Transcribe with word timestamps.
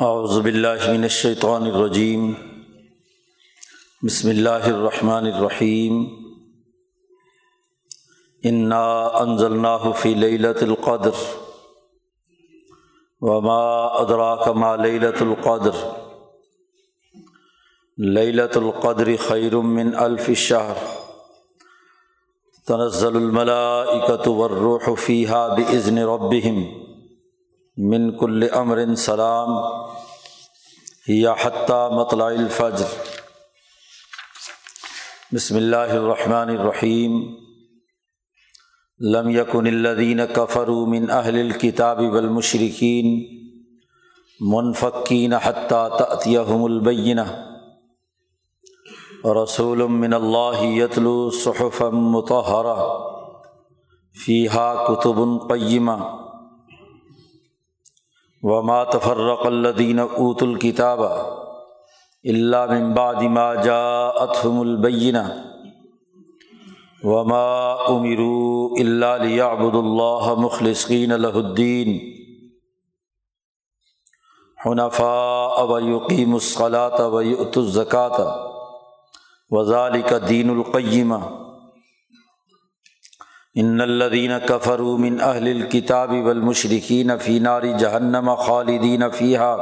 اعوذ 0.00 0.38
باللہ 0.38 0.90
من 0.90 1.02
الشیطان 1.02 1.62
الرجیم۔ 1.62 2.32
بسم 4.02 4.28
اللہ 4.28 4.64
الرحمن 4.64 5.26
الرحیم۔ 5.26 6.04
انا 8.44 9.06
انزلناہ 9.06 9.92
فی 9.96 10.14
لیلۃ 10.14 10.62
القدر۔ 10.62 11.10
وما 13.20 13.86
ادراک 13.86 14.48
ما 14.48 14.76
لیلۃ 14.76 15.20
القدر۔ 15.20 15.86
لیلۃ 17.98 18.56
القدر 18.56 19.08
خیر 19.28 19.56
من 19.56 19.90
الف 19.96 20.30
شہر۔ 20.36 20.84
تنزل 22.66 23.16
الملائکۃ 23.16 24.26
والروح 24.26 24.94
فیہا 24.94 25.46
باذن 25.46 25.98
ربہم۔ 25.98 26.83
من 27.76 28.18
کل 28.18 28.46
امر 28.52 28.94
سلام، 28.94 29.48
یا 31.08 31.34
حتیٰ 31.42 31.90
مطلع 31.90 32.24
الفجر۔ 32.24 32.86
بسم 35.34 35.56
اللہ 35.56 35.76
الرحمن 35.76 36.58
الرحیم۔ 36.58 37.22
لم 39.00 39.28
یکن 39.28 39.66
الذین 39.66 40.20
کفروا 40.32 40.86
من 40.86 41.10
اہل 41.10 41.38
الکتاب 41.38 42.00
والمشرکین 42.00 43.38
منفقین 44.40 45.32
حتیٰ 45.32 45.98
تأتیہم 45.98 46.64
البینہ۔ 46.64 47.54
رسول 49.24 49.86
من 49.86 50.14
اللہ 50.14 50.62
یتلو 50.62 51.30
صحفا 51.30 51.88
مطہرہ۔ 51.88 52.98
فیہا 54.24 54.84
کتب 54.88 55.48
قیمہ۔ 55.48 56.23
وما 58.44 58.84
تفرق 58.84 59.46
الدین 59.46 59.98
اوت 59.98 60.42
الکتاب 60.42 61.00
اللہ 62.32 62.72
بعد 62.96 63.22
ما 63.22 63.54
جاءتهم 63.54 64.60
البینہ 64.60 65.22
وما 67.04 67.72
امروا 67.88 68.80
الا 68.80 69.16
ليعبدوا 69.16 69.82
الله 69.82 70.34
مخلصین 70.34 71.12
الدین 71.12 71.98
حنفاء 74.66 75.64
ويقيموا 75.70 76.36
الصلاة 76.36 77.08
ويؤتوا 77.08 77.62
الزكاة 77.62 78.36
وذلك 79.50 80.12
دین 80.28 80.50
القیمہ 80.50 81.43
ان 83.56 83.80
الدین 83.80 84.32
کفروا 84.46 84.96
من 84.98 85.20
اہل 85.22 85.46
الکتاب 85.48 86.12
والمشرکین 86.24 87.10
فی 87.18 87.38
نار 87.38 87.62
جہنم 87.78 88.30
خالدین 88.36 89.02
فیحا 89.10 89.52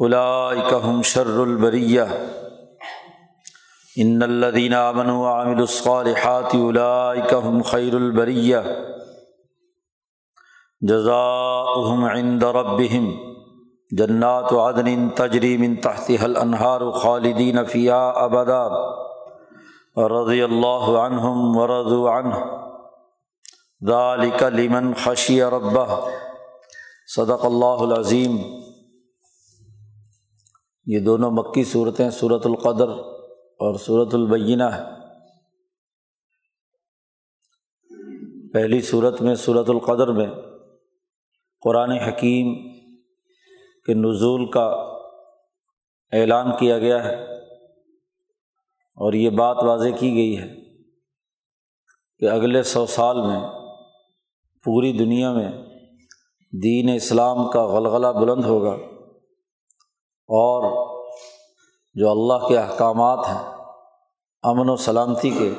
اولئک 0.00 0.74
شر 1.04 1.38
البریہ 1.40 2.02
ان 3.96 4.22
الدین 4.22 4.74
امن 4.74 5.10
وعملوا 5.10 5.66
الصالحات 5.68 6.54
اولئک 6.54 7.32
هم 7.34 7.62
خیر 7.62 7.94
البریہ 7.94 8.60
جزاؤہم 10.82 12.04
عند 12.04 12.42
ربہم 12.56 13.10
جنات 13.90 14.52
عدن 14.60 15.08
تجری 15.16 15.56
من 15.56 15.74
تحتها 15.80 16.24
الانہار 16.24 16.90
خالدین 16.98 17.64
فیہا 17.64 18.08
ابدا 18.20 18.62
رضی 19.96 20.42
اللہ 20.42 20.98
عنہم 20.98 21.56
ورض 21.56 21.92
عنہ. 21.92 22.34
ذالک 23.86 24.42
لمن 24.42 24.94
خشی 24.94 25.42
ربہ. 25.42 26.08
صدق 27.16 27.44
اللہ 27.44 27.94
العظیم. 27.94 28.36
یہ 30.86 30.98
دونوں 30.98 31.30
مکی 31.30 31.64
صورتیں 31.64 32.10
صورت 32.10 32.46
القدر 32.46 32.88
اور 32.88 33.74
صورت 33.74 34.14
البینہ 34.14 34.62
ہے 34.62 34.82
پہلی 38.52 38.80
صورت 38.80 39.22
میں 39.22 39.34
صورت 39.34 39.70
القدر 39.70 40.08
میں 40.08 40.26
قرآن 41.60 41.90
حکیم 41.90 42.54
کے 43.86 43.94
نزول 43.94 44.50
کا 44.50 44.66
اعلان 46.12 46.46
کیا 46.58 46.78
گیا 46.78 47.04
ہے۔ 47.04 47.35
اور 48.96 49.12
یہ 49.12 49.30
بات 49.30 49.56
واضح 49.62 49.88
کی 49.98 50.14
گئی 50.14 50.38
ہے 50.38 50.48
کہ 52.18 52.24
اگلے 52.24 52.62
سو 52.62 52.86
سال 52.86 53.20
میں 53.20 53.40
پوری 54.64 54.92
دنیا 54.92 55.32
میں 55.32 55.52
دین 56.62 56.88
اسلام 56.94 57.50
کا 57.50 57.66
غلغلہ 57.66 58.06
بلند 58.06 58.44
ہوگا 58.44 58.72
اور 60.28 60.86
جو 61.94 62.10
اللہ 62.10 62.46
کے 62.48 62.58
احکامات 62.58 63.18
ہیں، 63.28 63.54
امن 64.42 64.68
و 64.70 64.76
سلامتی 64.76 65.30
کے، 65.30 65.52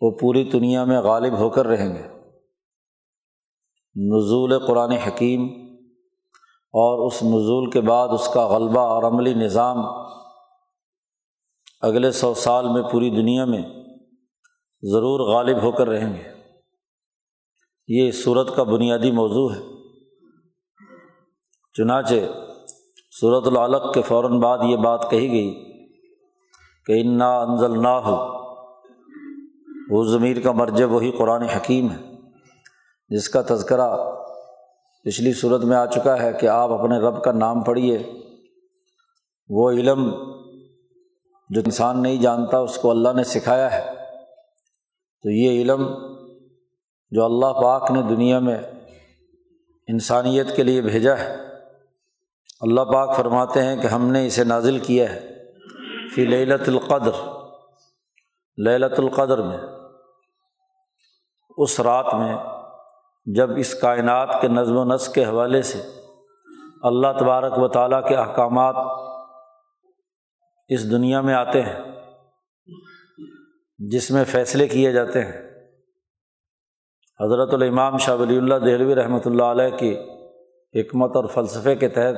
وہ 0.00 0.10
پوری 0.10 0.44
دنیا 0.44 0.84
میں 0.84 1.00
غالب 1.00 1.38
ہو 1.38 1.50
کر 1.50 1.66
رہیں 1.66 1.94
گے۔ 1.94 2.02
نزول 3.96 4.66
قرآن 4.66 4.90
حکیم 4.90 5.44
اور 6.74 7.06
اس 7.06 7.22
نزول 7.22 7.70
کے 7.70 7.80
بعد 7.80 8.08
اس 8.08 8.28
کا 8.34 8.48
غلبہ 8.48 8.80
اور 8.80 9.02
عملی 9.02 9.34
نظام 9.34 9.76
اگلے 11.82 12.10
سو 12.10 12.34
سال 12.34 12.68
میں 12.68 12.82
پوری 12.82 13.10
دنیا 13.10 13.44
میں 13.44 13.62
ضرور 14.82 15.20
غالب 15.20 15.62
ہو 15.62 15.72
کر 15.72 15.88
رہیں 15.88 16.16
گے۔ 16.16 16.22
یہ 17.88 18.10
صورت 18.10 18.56
کا 18.56 18.62
بنیادی 18.62 19.10
موضوع 19.10 19.54
ہے۔ 19.54 19.60
چنانچہ 21.74 22.14
صورت 23.20 23.46
العلق 23.46 23.94
کے 23.94 24.02
فوراً 24.02 24.40
بعد 24.40 24.58
یہ 24.68 24.76
بات 24.76 25.10
کہی 25.10 25.30
گئی 25.30 25.72
کہ 26.86 26.92
انا 27.00 27.40
انزل 27.40 27.82
نہ 27.82 27.88
ہو 27.88 28.16
وہ 29.90 30.04
ضمیر 30.04 30.40
کا 30.40 30.52
مرجب 30.52 30.92
وہی 30.92 31.10
قرآن 31.10 31.42
حکیم 31.42 31.90
ہے، 31.90 32.12
جس 33.08 33.28
کا 33.28 33.42
تذکرہ 33.42 33.96
پچھلی 35.04 35.32
صورت 35.32 35.64
میں 35.64 35.76
آ 35.76 35.86
چکا 35.86 36.22
ہے 36.22 36.32
کہ 36.32 36.46
آپ 36.46 36.70
اپنے 36.70 36.98
رب 36.98 37.24
کا 37.24 37.32
نام 37.32 37.62
پڑھیے۔ 37.62 38.12
وہ 39.48 39.70
علم 39.70 40.12
جو 41.54 41.60
انسان 41.64 42.02
نہیں 42.02 42.16
جانتا، 42.16 42.58
اس 42.58 42.76
کو 42.78 42.90
اللہ 42.90 43.08
نے 43.16 43.24
سکھایا 43.24 43.72
ہے۔ 43.72 43.94
تو 45.22 45.30
یہ 45.30 45.62
علم 45.62 45.88
جو 47.10 47.24
اللہ 47.24 47.52
پاک 47.62 47.90
نے 47.90 48.02
دنیا 48.02 48.38
میں 48.38 48.58
انسانیت 49.88 50.56
کے 50.56 50.62
لیے 50.62 50.80
بھیجا 50.80 51.18
ہے، 51.18 51.36
اللہ 52.60 52.80
پاک 52.80 53.16
فرماتے 53.16 53.62
ہیں 53.62 53.82
کہ 53.82 53.86
ہم 53.86 54.06
نے 54.06 54.26
اسے 54.26 54.44
نازل 54.44 54.78
کیا 54.78 55.12
ہے۔ 55.12 55.28
فی 56.14 56.24
للت 56.24 56.68
القدر 56.68 57.12
للت 58.58 59.00
القدر 59.00 59.42
میں، 59.42 59.58
اس 61.58 61.80
رات 61.80 62.14
میں 62.14 62.36
جب 63.34 63.50
اس 63.56 63.74
کائنات 63.74 64.40
کے 64.40 64.48
نظم 64.48 64.76
و 64.76 64.84
نسق 64.84 65.14
کے 65.14 65.24
حوالے 65.24 65.62
سے 65.62 65.82
اللہ 66.82 67.08
تبارک 67.18 67.58
و 67.58 67.68
تعالیٰ 67.68 68.08
کے 68.08 68.16
احکامات 68.16 68.74
اس 70.74 70.90
دنیا 70.90 71.20
میں 71.20 71.34
آتے 71.34 71.62
ہیں 71.62 71.80
جس 73.78 74.10
میں 74.10 74.24
فیصلے 74.24 74.68
کیے 74.68 74.92
جاتے 74.92 75.24
ہیں۔ 75.24 75.42
حضرت 77.20 77.54
الامام 77.54 77.98
شاہ 77.98 78.16
ولی 78.16 78.36
اللہ 78.36 78.54
دہلوی 78.54 78.94
رحمۃ 78.94 79.20
اللہ 79.24 79.42
علیہ 79.42 79.76
کی 79.76 79.96
حکمت 80.80 81.16
اور 81.16 81.24
فلسفے 81.24 81.74
کے 81.74 81.88
تحت 81.88 82.16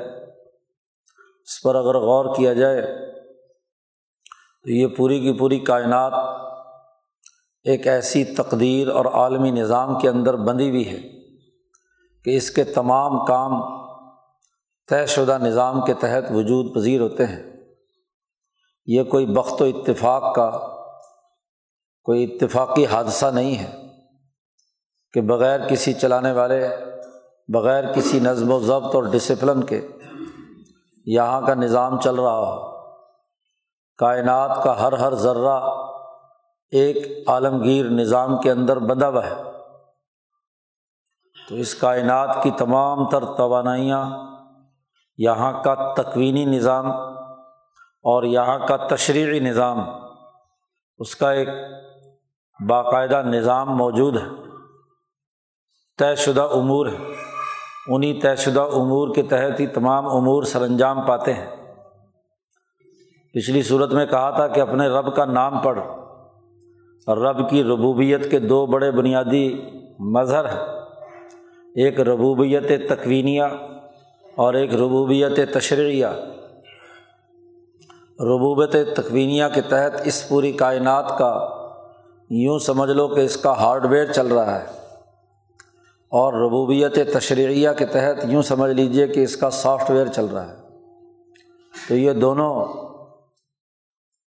اس 1.46 1.62
پر 1.62 1.74
اگر 1.74 1.94
غور 1.94 2.36
کیا 2.36 2.52
جائے 2.52 2.82
تو 4.64 4.70
یہ 4.70 4.86
پوری 4.86 5.20
کی 5.20 5.38
پوری 5.38 5.58
کائنات 5.58 6.12
ایک 7.64 7.86
ایسی 7.86 8.24
تقدیر 8.24 8.88
اور 8.88 9.04
عالمی 9.04 9.50
نظام 9.50 9.98
کے 9.98 10.08
اندر 10.08 10.36
بندھی 10.36 10.70
ہوئی 10.70 10.88
ہے 10.88 11.08
کہ 12.24 12.36
اس 12.36 12.50
کے 12.50 12.64
تمام 12.64 13.24
کام 13.24 13.52
طے 14.88 15.06
شدہ 15.06 15.38
نظام 15.42 15.80
کے 15.80 15.94
تحت 15.94 16.24
وجود 16.30 16.74
پذیر 16.74 17.00
ہوتے 17.00 17.26
ہیں۔ 17.26 17.53
یہ 18.86 19.02
کوئی 19.02 19.26
بخت 19.26 19.62
و 19.62 19.64
اتفاق 19.64 20.34
کا 20.34 20.50
کوئی 22.02 22.24
اتفاقی 22.24 22.86
حادثہ 22.86 23.26
نہیں 23.26 23.58
ہے 23.58 23.86
کہ 25.12 25.20
بغیر 25.20 25.68
کسی 25.68 25.92
چلانے 25.92 26.32
والے، 26.32 26.68
بغیر 27.48 27.92
کسی 27.92 28.20
نظم 28.20 28.50
و 28.50 28.60
ضبط 28.60 28.94
اور 28.94 29.02
ڈسپلن 29.02 29.64
کے 29.64 29.88
یہاں 31.06 31.40
کا 31.40 31.54
نظام 31.54 32.00
چل 32.00 32.14
رہا 32.14 32.38
ہو۔ 32.38 32.74
کائنات 33.98 34.62
کا 34.64 34.82
ہر 34.82 34.92
ہر 34.92 35.14
ذرہ 35.14 35.60
ایک 36.70 37.28
عالمگیر 37.28 37.84
نظام 37.84 38.38
کے 38.38 38.50
اندر 38.50 38.78
بندھا 38.78 39.08
ہوا 39.08 39.26
ہے۔ 39.26 39.34
تو 41.48 41.54
اس 41.54 41.74
کائنات 41.74 42.42
کی 42.42 42.50
تمام 42.50 43.08
تر 43.08 43.24
توانائیاں 43.24 44.10
یہاں 45.18 45.62
کا 45.62 45.94
تکوینی 45.94 46.44
نظام 46.44 46.86
اور 48.04 48.22
یہاں 48.22 48.58
کا 48.66 48.76
تشریحی 48.76 49.38
نظام، 49.38 49.80
اس 50.98 51.16
کا 51.16 51.32
ایک 51.32 51.48
باقاعدہ 52.68 53.22
نظام 53.22 53.76
موجود 53.76 54.16
ہے۔ 54.16 54.26
طے 55.98 56.14
شدہ 56.16 56.42
امور 56.42 56.86
ہے 56.86 57.12
انہیں 57.88 58.20
طے 58.20 58.36
شدہ 58.36 58.60
امور 58.60 59.14
کے 59.14 59.22
تحت 59.22 59.60
ہی 59.60 59.66
تمام 59.66 60.06
امور 60.06 60.42
سر 60.42 60.62
انجام 60.62 61.02
پاتے 61.02 61.32
ہیں۔ 61.32 61.46
پچھلی 63.34 63.62
صورت 63.62 63.92
میں 63.92 64.06
کہا 64.06 64.30
تھا 64.30 64.48
کہ 64.48 64.60
اپنے 64.60 64.86
رب 64.86 65.16
کا 65.16 65.24
نام 65.24 65.58
پڑھ۔ 65.58 65.80
رب 67.08 67.50
کی 67.50 67.64
ربوبیت 67.64 68.30
کے 68.30 68.38
دو 68.38 68.66
بڑے 68.66 68.90
بنیادی 68.90 69.62
مظہر 69.98 70.44
ہیں۔ 70.44 70.80
ایک 71.74 72.00
ربوبیت 72.00 72.88
تکوینیہ 72.88 73.42
اور 74.34 74.54
ایک 74.54 74.74
ربوبیت 74.74 75.52
تشریعیہ۔ 75.52 76.06
ربوبت 78.20 78.76
تکوینیہ 78.96 79.44
کے 79.54 79.60
تحت 79.60 80.00
اس 80.04 80.28
پوری 80.28 80.52
کائنات 80.52 81.18
کا 81.18 81.48
یوں 82.30 82.58
سمجھ 82.58 82.90
لو 82.90 83.08
کہ 83.08 83.20
اس 83.20 83.36
کا 83.36 83.52
ہارڈ 83.52 83.86
ویئر 83.86 84.12
چل 84.12 84.26
رہا 84.26 84.58
ہے۔ 84.58 84.66
اور 86.10 86.32
ربوبیت 86.32 86.94
تشریعیہ 86.94 87.68
کے 87.78 87.86
تحت 87.86 88.24
یوں 88.24 88.42
سمجھ 88.42 88.70
لیجیے 88.70 89.06
کہ 89.06 89.24
اس 89.24 89.36
کا 89.36 89.50
سافٹ 89.50 89.90
ویئر 89.90 90.06
چل 90.06 90.24
رہا 90.24 90.48
ہے۔ 90.48 90.54
تو 91.88 91.94
یہ 91.94 92.12
دونوں 92.12 92.66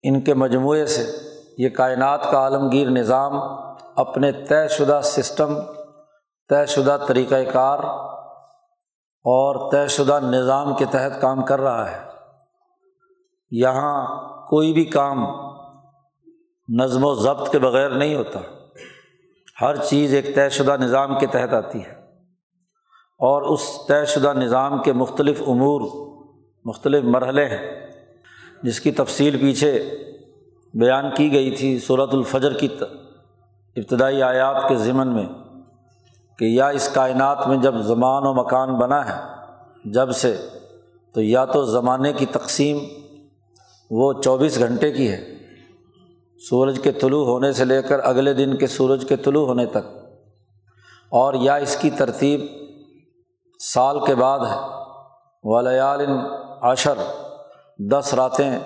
ان 0.04 0.22
کے 0.22 0.34
مجموعے 0.34 0.86
سے 0.86 1.12
یہ 1.58 1.70
کائنات 1.70 2.32
کا 2.32 2.38
عالمگیر 2.38 2.88
نظام 2.88 3.34
اپنے 3.96 4.32
طے 4.32 4.68
شدہ 4.68 5.00
سسٹم، 5.04 5.60
طے 6.50 6.66
شدہ 6.66 6.98
طریقۂ 7.08 7.54
کار 7.54 7.80
اور 9.24 9.72
طے 9.72 9.88
شدہ 9.88 10.20
نظام 10.24 10.76
کے 10.76 10.86
تحت 10.86 11.22
کام 11.22 11.46
کر 11.46 11.62
رہا 11.62 11.92
ہے۔ 11.92 12.13
یہاں 13.56 14.06
کوئی 14.48 14.74
بھی 14.74 14.86
کام 14.86 15.26
نظم 16.70 17.06
و 17.06 17.16
ضبط 17.16 17.52
کے 17.52 17.60
بغیر 17.60 17.90
نہیں 17.90 18.16
ہوتا۔ 18.16 18.40
ہر 19.62 19.76
چیز 19.76 20.14
ایک 20.14 20.36
طے 20.36 20.50
شدہ 20.50 20.78
نظام 20.78 21.20
کے 21.20 21.28
تحت 21.28 21.54
آتی 21.54 21.84
ہے۔ 21.84 21.92
اور 23.20 23.42
اس 23.42 23.60
طے 23.88 24.06
شدہ 24.06 24.34
نظام 24.34 24.82
کے 24.82 24.94
مختلف 24.94 25.42
امور، 25.48 25.82
مختلف 26.66 27.04
مرحلے 27.04 27.46
ہیں۔ 27.46 27.92
جس 28.64 28.80
کی 28.80 28.92
تفصیل 28.92 29.40
پیچھے 29.40 29.98
بیان 30.74 31.06
کی 31.16 31.32
گئی 31.32 31.52
تھی 31.52 31.80
صورت 31.80 32.14
الفجر 32.14 32.54
کی 32.54 32.68
ابتدائی 33.76 34.22
آیات 34.22 34.70
کے 34.70 34.76
ضمن 34.76 35.08
میں 35.08 35.26
کہ 36.40 36.46
یا 36.46 36.68
اس 36.68 36.90
کائنات 36.94 37.48
میں 37.48 37.58
جب 37.58 37.76
زمان 37.76 38.24
و 38.26 38.34
مکان 38.34 38.76
بنا 38.76 39.10
ہے، 39.10 39.22
جب 39.86 40.12
سے، 40.12 40.48
تو 41.14 41.22
یا 41.22 41.46
تو 41.46 41.64
زمانے 41.64 42.14
کی 42.14 42.26
تقسیم 42.26 42.78
وہ 43.96 44.14
چوبیس 44.14 44.60
گھنٹے 44.60 44.92
کی 44.92 45.12
ہے۔ 45.12 45.34
سورج 46.50 46.80
کے 46.84 46.92
طلوع 46.92 47.26
ہونے 47.26 47.52
سے 47.52 47.66
لے 47.66 47.82
کر 47.82 48.00
اگلے 48.04 48.34
دن 48.34 48.58
کے 48.58 48.68
سورج 48.68 49.06
کے 49.10 49.16
طلوع 49.16 49.46
ہونے 49.46 49.66
تک۔ 49.66 49.98
اور 51.12 51.34
یا 51.34 51.56
اس 51.56 51.78
کی 51.82 51.90
ترتیب 51.90 52.42
سال 53.74 54.06
کے 54.06 54.16
بعد 54.16 54.40
ہے۔ 54.40 54.60
ولیال 55.44 56.06
عشر، 56.62 56.94
دس 57.92 58.14
راتیں 58.14 58.60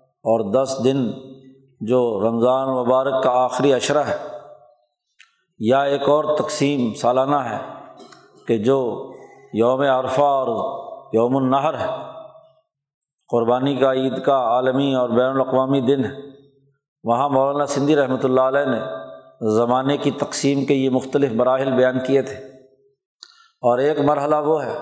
اور 0.00 0.52
دس 0.52 0.80
دن 0.84 1.10
جو 1.80 2.20
رمضان 2.20 2.68
مبارک 2.68 3.22
کا 3.22 3.30
آخری 3.30 3.74
اشرہ 3.74 4.02
ہے۔ 4.02 4.16
یا 5.58 5.82
ایک 5.82 6.08
اور 6.08 6.36
تقسیم 6.38 6.94
سالانہ 6.94 7.36
ہے 7.36 7.58
کہ 8.46 8.58
جو 8.58 9.10
یوم 9.54 9.80
عرفہ 9.80 10.20
اور 10.20 10.46
یوم 11.12 11.36
النہر 11.36 11.74
ہے۔ 11.74 12.21
قربانی 13.32 13.76
کا 13.76 13.92
عید 13.92 14.22
کا 14.24 14.36
عالمی 14.36 14.94
اور 14.94 15.08
بین 15.08 15.26
الاقوامی 15.26 15.80
دن 15.80 16.04
ہے۔ 16.04 16.10
وہاں 17.04 17.28
مولانا 17.28 17.66
سندھی 17.66 17.96
رحمۃ 17.96 18.24
اللہ 18.24 18.40
علیہ 18.40 18.64
نے 18.64 18.78
زمانے 19.50 19.96
کی 19.96 20.10
تقسیم 20.10 20.64
کے 20.64 20.74
یہ 20.74 20.90
مختلف 20.90 21.32
مراحل 21.32 21.72
بیان 21.72 21.98
کیے 22.06 22.22
تھے۔ 22.22 22.34
اور 23.60 23.78
ایک 23.78 24.00
مرحلہ 24.00 24.36
وہ 24.36 24.64
ہے 24.64 24.78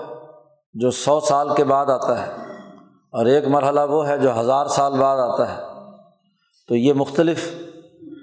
جو 0.73 0.91
سو 0.91 1.19
سال 1.19 1.55
کے 1.55 1.63
بعد 1.63 1.85
آتا 1.85 2.27
ہے۔ 2.27 2.31
اور 3.11 3.25
ایک 3.25 3.47
مرحلہ 3.47 3.81
وہ 3.89 4.07
ہے 4.07 4.17
جو 4.17 4.39
ہزار 4.39 4.65
سال 4.65 4.93
بعد 4.93 5.17
آتا 5.17 5.55
ہے۔ 5.55 5.61
تو 6.67 6.75
یہ 6.75 6.93
مختلف 6.93 7.53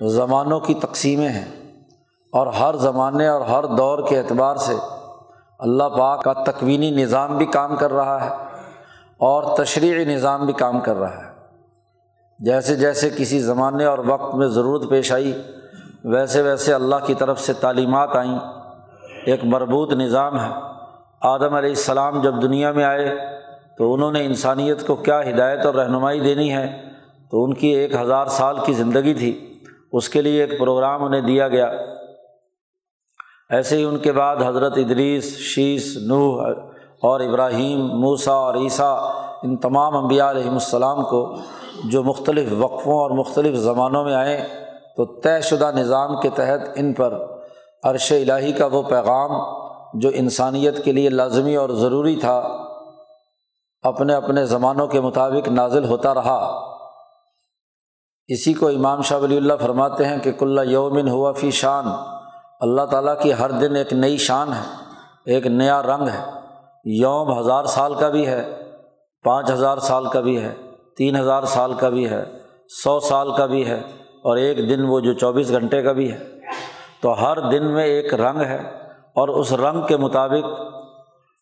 زمانوں 0.07 0.61
کی 0.61 0.75
تقسیمیں 0.75 1.29
ہیں۔ 1.29 1.79
اور 2.33 2.47
ہر 2.47 2.75
زمانے 2.75 3.29
اور 3.29 3.41
ہر 3.41 3.65
دور 3.65 3.99
کے 4.09 4.19
اعتبار 4.19 4.57
سے 4.57 4.75
اللہ 5.59 5.85
پاک 5.85 6.25
کا 6.25 6.33
تکوینی 6.33 6.91
نظام 6.91 7.39
بھی 7.39 7.47
کام 7.47 7.77
کر 7.77 7.93
رہا 7.93 8.25
ہے۔ 8.25 8.48
اور 9.19 9.57
تشریحی 9.57 10.05
نظام 10.05 10.47
بھی 10.47 10.53
کام 10.53 10.81
کر 10.81 10.97
رہا 10.97 11.17
ہے۔ 11.17 11.33
جیسے 12.39 12.75
جیسے 12.75 13.11
کسی 13.11 13.41
زمانے 13.41 13.85
اور 13.85 13.99
وقت 13.99 14.35
میں 14.35 14.47
ضرورت 14.47 14.91
پیش 14.91 15.13
آئی، 15.13 15.43
ویسے 16.05 16.43
ویسے 16.43 16.75
اللہ 16.75 16.97
کی 17.07 17.15
طرف 17.15 17.41
سے 17.41 17.53
تعلیمات 17.53 18.17
آئیں۔ 18.17 18.39
ایک 19.27 19.45
مربوط 19.45 19.93
نظام 19.93 20.41
ہے۔ 20.41 20.51
آدم 21.21 21.55
علیہ 21.55 21.71
السلام 21.71 22.23
جب 22.23 22.43
دنیا 22.43 22.73
میں 22.73 22.85
آئے 22.85 23.19
تو 23.79 23.95
انہوں 23.95 24.13
نے 24.13 24.25
انسانیت 24.25 24.87
کو 24.87 24.97
کیا 24.97 25.31
ہدایت 25.31 25.67
اور 25.67 25.75
رہنمائی 25.75 26.21
دینی 26.21 26.53
ہے؟ 26.53 26.83
تو 27.31 27.45
ان 27.45 27.55
کی 27.55 27.69
ایک 27.69 27.95
ہزار 27.95 28.27
سال 28.27 28.57
کی 28.67 28.73
زندگی 28.73 29.15
تھی۔ 29.15 29.59
اس 29.93 30.09
کے 30.09 30.23
لیے 30.23 30.45
ایک 30.45 30.59
پروگرام 30.59 31.05
انہیں 31.05 31.21
دیا 31.21 31.49
گیا۔ 31.49 31.73
ایسے 33.51 33.77
ہی 33.77 33.85
ان 33.85 33.99
کے 33.99 34.13
بعد 34.13 34.37
حضرت 34.47 34.73
ادریس 34.77 35.39
شیش 35.39 35.97
نوح 35.97 36.47
اور 37.03 37.21
ابراہیم 37.21 37.87
موسا 37.87 38.33
اور 38.33 38.55
عیسیٰ، 38.55 39.11
ان 39.43 39.57
تمام 39.57 39.97
انبیاء 39.97 40.31
علیہم 40.31 40.53
السلام 40.53 41.05
کو 41.05 41.35
جو 41.85 42.03
مختلف 42.03 42.49
وقفوں 42.59 42.99
اور 42.99 43.11
مختلف 43.11 43.57
زمانوں 43.57 44.05
میں 44.05 44.15
آئیں 44.15 44.39
تو 44.97 45.05
طے 45.05 45.41
شدہ 45.41 45.71
نظام 45.75 46.21
کے 46.21 46.31
تحت 46.31 46.69
ان 46.75 46.93
پر 46.93 47.19
عرش 47.85 48.13
الٰہی 48.13 48.53
کا 48.53 48.67
وہ 48.67 48.83
پیغام 48.83 49.31
جو 49.95 50.11
انسانیت 50.15 50.85
کے 50.85 50.93
لیے 50.93 51.09
لازمی 51.09 51.57
اور 51.57 51.71
ضروری 51.71 52.17
تھا، 52.17 52.39
اپنے 53.83 54.15
اپنے 54.15 54.47
زمانوں 54.47 54.87
کے 54.87 55.01
مطابق 55.01 55.49
نازل 55.49 55.85
ہوتا 55.85 56.15
رہا۔ 56.15 56.65
اسی 58.27 58.55
کو 58.55 58.69
امام 58.69 59.03
شاہ 59.03 59.19
ولی 59.19 59.37
اللہ 59.37 59.55
فرماتے 59.61 60.05
ہیں 60.05 60.19
کہ 60.19 60.33
کلّہ 60.33 60.61
یومن 60.61 61.09
ہوا 61.09 61.33
فی 61.33 61.51
شان۔ 61.51 61.85
اللہ 62.61 62.83
تعالیٰ 62.83 63.21
کی 63.21 63.33
ہر 63.33 63.51
دن 63.51 63.77
ایک 63.77 63.93
نئی 63.93 64.17
شان 64.17 64.53
ہے، 64.53 64.75
ایک 65.27 65.47
نیا 65.47 65.83
رنگ 65.83 66.09
ہے۔ 66.09 66.38
یوم 66.85 67.39
ہزار 67.39 67.65
سال 67.65 67.95
کا 67.95 68.09
بھی 68.09 68.27
ہے، 68.27 68.65
پانچ 69.25 69.51
ہزار 69.51 69.79
سال 69.79 70.07
کا 70.07 70.21
بھی 70.21 70.43
ہے، 70.43 70.55
تین 70.97 71.17
ہزار 71.17 71.43
سال 71.43 71.75
کا 71.75 71.89
بھی 71.89 72.11
ہے، 72.11 72.25
سو 72.85 73.01
سال 73.01 73.33
کا 73.37 73.47
بھی 73.47 73.67
ہے 73.67 73.81
اور 74.23 74.37
ایک 74.37 74.59
دن 74.59 74.85
وہ 74.85 75.01
جو 75.01 75.13
چوبیس 75.13 75.51
گھنٹے 75.51 75.83
کا 75.83 75.93
بھی 75.93 76.13
ہے۔ 76.13 76.19
تو 77.03 77.13
ہر 77.13 77.51
دن 77.51 77.67
میں 77.67 77.85
ایک 77.85 78.15
رنگ 78.15 78.41
ہے 78.41 78.63
اور 79.15 79.29
اس 79.29 79.53
رنگ 79.53 79.81
کے 79.87 79.97
مطابق 79.97 80.61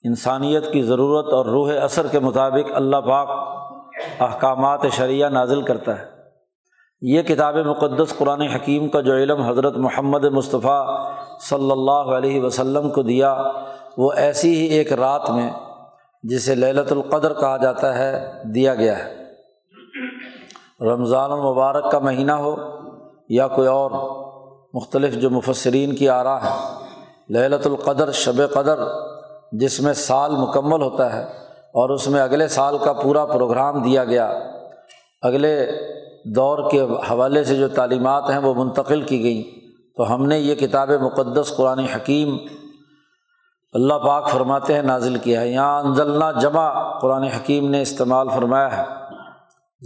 انسانیت 0.04 0.72
کی 0.72 0.82
ضرورت 0.82 1.32
اور 1.32 1.46
روح 1.46 1.72
اثر 1.82 2.06
کے 2.06 2.18
مطابق 2.18 2.70
اللہ 2.74 2.96
پاک 2.96 3.28
احکامات 4.20 4.80
شریعہ 4.92 5.28
نازل 5.28 5.62
کرتا 5.62 5.98
ہے۔ 5.98 6.04
یہ 7.02 7.22
کتاب 7.22 7.56
مقدس 7.56 8.16
قرآن 8.18 8.40
حکیم 8.40 8.88
کا 8.88 9.00
جو 9.00 9.12
علم 9.12 9.40
حضرت 9.40 9.76
محمد 9.76 10.24
مصطفیٰ 10.24 11.10
صلی 11.40 11.70
اللہ 11.70 12.14
علیہ 12.16 12.42
وسلم 12.42 12.90
کو 12.90 13.02
دیا 13.02 13.32
وہ 13.96 14.12
ایسی 14.16 14.54
ہی 14.54 14.74
ایک 14.74 14.92
رات 14.92 15.30
میں 15.30 15.50
جسے 16.22 16.54
للت 16.54 16.92
القدر 16.92 17.32
کہا 17.32 17.56
جاتا 17.56 17.98
ہے، 17.98 18.32
دیا 18.54 18.74
گیا 18.74 18.98
ہے۔ 18.98 19.16
رمضان 20.80 21.32
المبارک 21.32 21.90
کا 21.90 21.98
مہینہ 21.98 22.32
ہو 22.32 22.56
یا 23.28 23.48
کوئی 23.48 23.68
اور 23.68 23.90
مختلف 24.74 25.14
جو 25.14 25.30
مفصرین 25.30 25.96
کی 25.96 26.08
آرا 26.08 26.36
ہے 26.36 26.84
للت 27.32 27.66
القدر 27.66 28.12
شب 28.12 28.52
قدر 28.52 28.78
جس 29.52 29.80
میں 29.80 29.92
سال 29.92 30.36
مکمل 30.36 30.82
ہوتا 30.82 31.12
ہے 31.12 31.22
اور 31.74 31.90
اس 31.90 32.08
میں 32.08 32.20
اگلے 32.20 32.48
سال 32.48 32.78
کا 32.78 32.92
پورا 32.92 33.26
پروگرام 33.26 33.82
دیا 33.82 34.04
گیا۔ 34.04 34.38
اگلے 35.22 35.66
دور 36.24 36.70
کے 36.70 36.82
حوالے 37.10 37.44
سے 37.44 37.56
جو 37.56 37.68
تعلیمات 37.68 38.30
ہیں 38.30 38.38
وہ 38.38 38.54
منتقل 38.54 39.02
کی 39.02 39.22
گئیں۔ 39.22 39.66
تو 39.96 40.14
ہم 40.14 40.26
نے 40.26 40.38
یہ 40.38 40.54
کتاب 40.54 40.90
مقدس 40.90 41.56
قرآن 41.56 41.78
حکیم 41.78 42.36
اللہ 43.72 43.94
پاک 43.94 44.28
فرماتے 44.28 44.74
ہیں، 44.74 44.82
نازل 44.82 45.18
کیا 45.18 45.40
ہے۔ 45.40 45.48
یہاں 45.48 45.82
انزلنا 45.82 46.32
جمع، 46.32 46.98
قرآن 46.98 47.22
حکیم 47.22 47.70
نے 47.70 47.82
استعمال 47.82 48.28
فرمایا 48.28 48.76
ہے۔ 48.76 48.84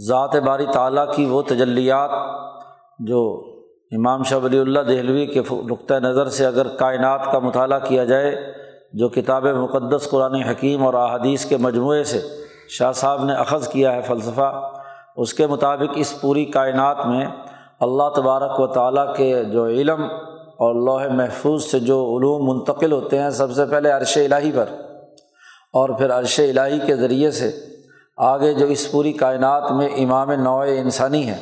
ذات 0.07 0.35
باری 0.35 0.65
تعلیٰ 0.73 1.13
کی 1.15 1.25
وہ 1.25 1.41
تجلیات 1.41 2.11
جو 2.99 3.43
امام 3.91 4.23
شاہ 4.23 4.39
ولی 4.39 4.59
اللہ 4.59 4.79
دہلوی 4.79 5.25
کے 5.25 5.41
نقطۂ 5.51 5.93
نظر 5.93 6.29
سے 6.29 6.45
اگر 6.45 6.67
کائنات 6.67 7.31
کا 7.31 7.39
مطالعہ 7.39 7.79
کیا 7.79 8.03
جائے، 8.05 8.53
جو 8.93 9.09
کتاب 9.09 9.45
مقدس، 9.45 10.09
قرآن 10.11 10.35
حکیم 10.35 10.85
اور 10.85 10.93
احادیث 10.93 11.45
کے 11.45 11.57
مجموعے 11.57 12.03
سے 12.03 12.21
شاہ 12.69 12.91
صاحب 12.91 13.23
نے 13.23 13.33
اخذ 13.33 13.67
کیا 13.67 13.93
ہے 13.93 14.01
فلسفہ، 14.01 14.71
اس 15.17 15.33
کے 15.33 15.47
مطابق 15.47 15.93
اس 15.95 16.21
پوری 16.21 16.45
کائنات 16.45 17.05
میں 17.05 17.25
اللہ 17.79 18.09
تبارک 18.15 18.59
و 18.59 18.67
تعالیٰ 18.67 19.15
کے 19.15 19.43
جو 19.43 19.65
علم 19.65 20.07
اور 20.61 20.75
لوح 20.75 21.07
محفوظ 21.13 21.63
سے 21.63 21.79
جو 21.79 21.97
علوم 22.17 22.47
منتقل 22.49 22.91
ہوتے 22.91 23.19
ہیں 23.19 23.29
سب 23.29 23.51
سے 23.51 23.65
پہلے 23.65 23.91
عرش 23.91 24.17
الٰہی 24.17 24.51
پر، 24.51 24.65
اور 25.73 25.89
پھر 25.89 26.11
عرش 26.11 26.39
الٰہی 26.39 26.79
کے 26.79 26.95
ذریعے 26.95 27.31
سے 27.31 27.51
آگے 28.17 28.53
جو 28.53 28.65
اس 28.65 28.91
پوری 28.91 29.13
کائنات 29.13 29.71
میں 29.71 29.87
امام 29.97 30.31
نوع 30.31 30.63
انسانی 30.69 31.27
ہے 31.27 31.37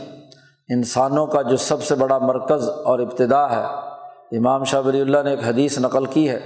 انسانوں 0.70 1.26
کا 1.28 1.42
جو 1.42 1.58
سب 1.58 1.84
سے 1.84 1.96
بڑا 1.96 2.18
مرکز 2.18 2.70
اور 2.86 3.00
ابتدا 3.00 3.44
ہے۔ 3.50 3.64
امام 4.38 4.64
شاہ 4.64 4.82
ولی 4.86 5.02
اللہ 5.02 5.24
نے 5.24 5.30
ایک 5.30 5.44
حدیث 5.46 5.78
نقل 5.80 6.06
کی 6.06 6.30
ہے 6.30 6.40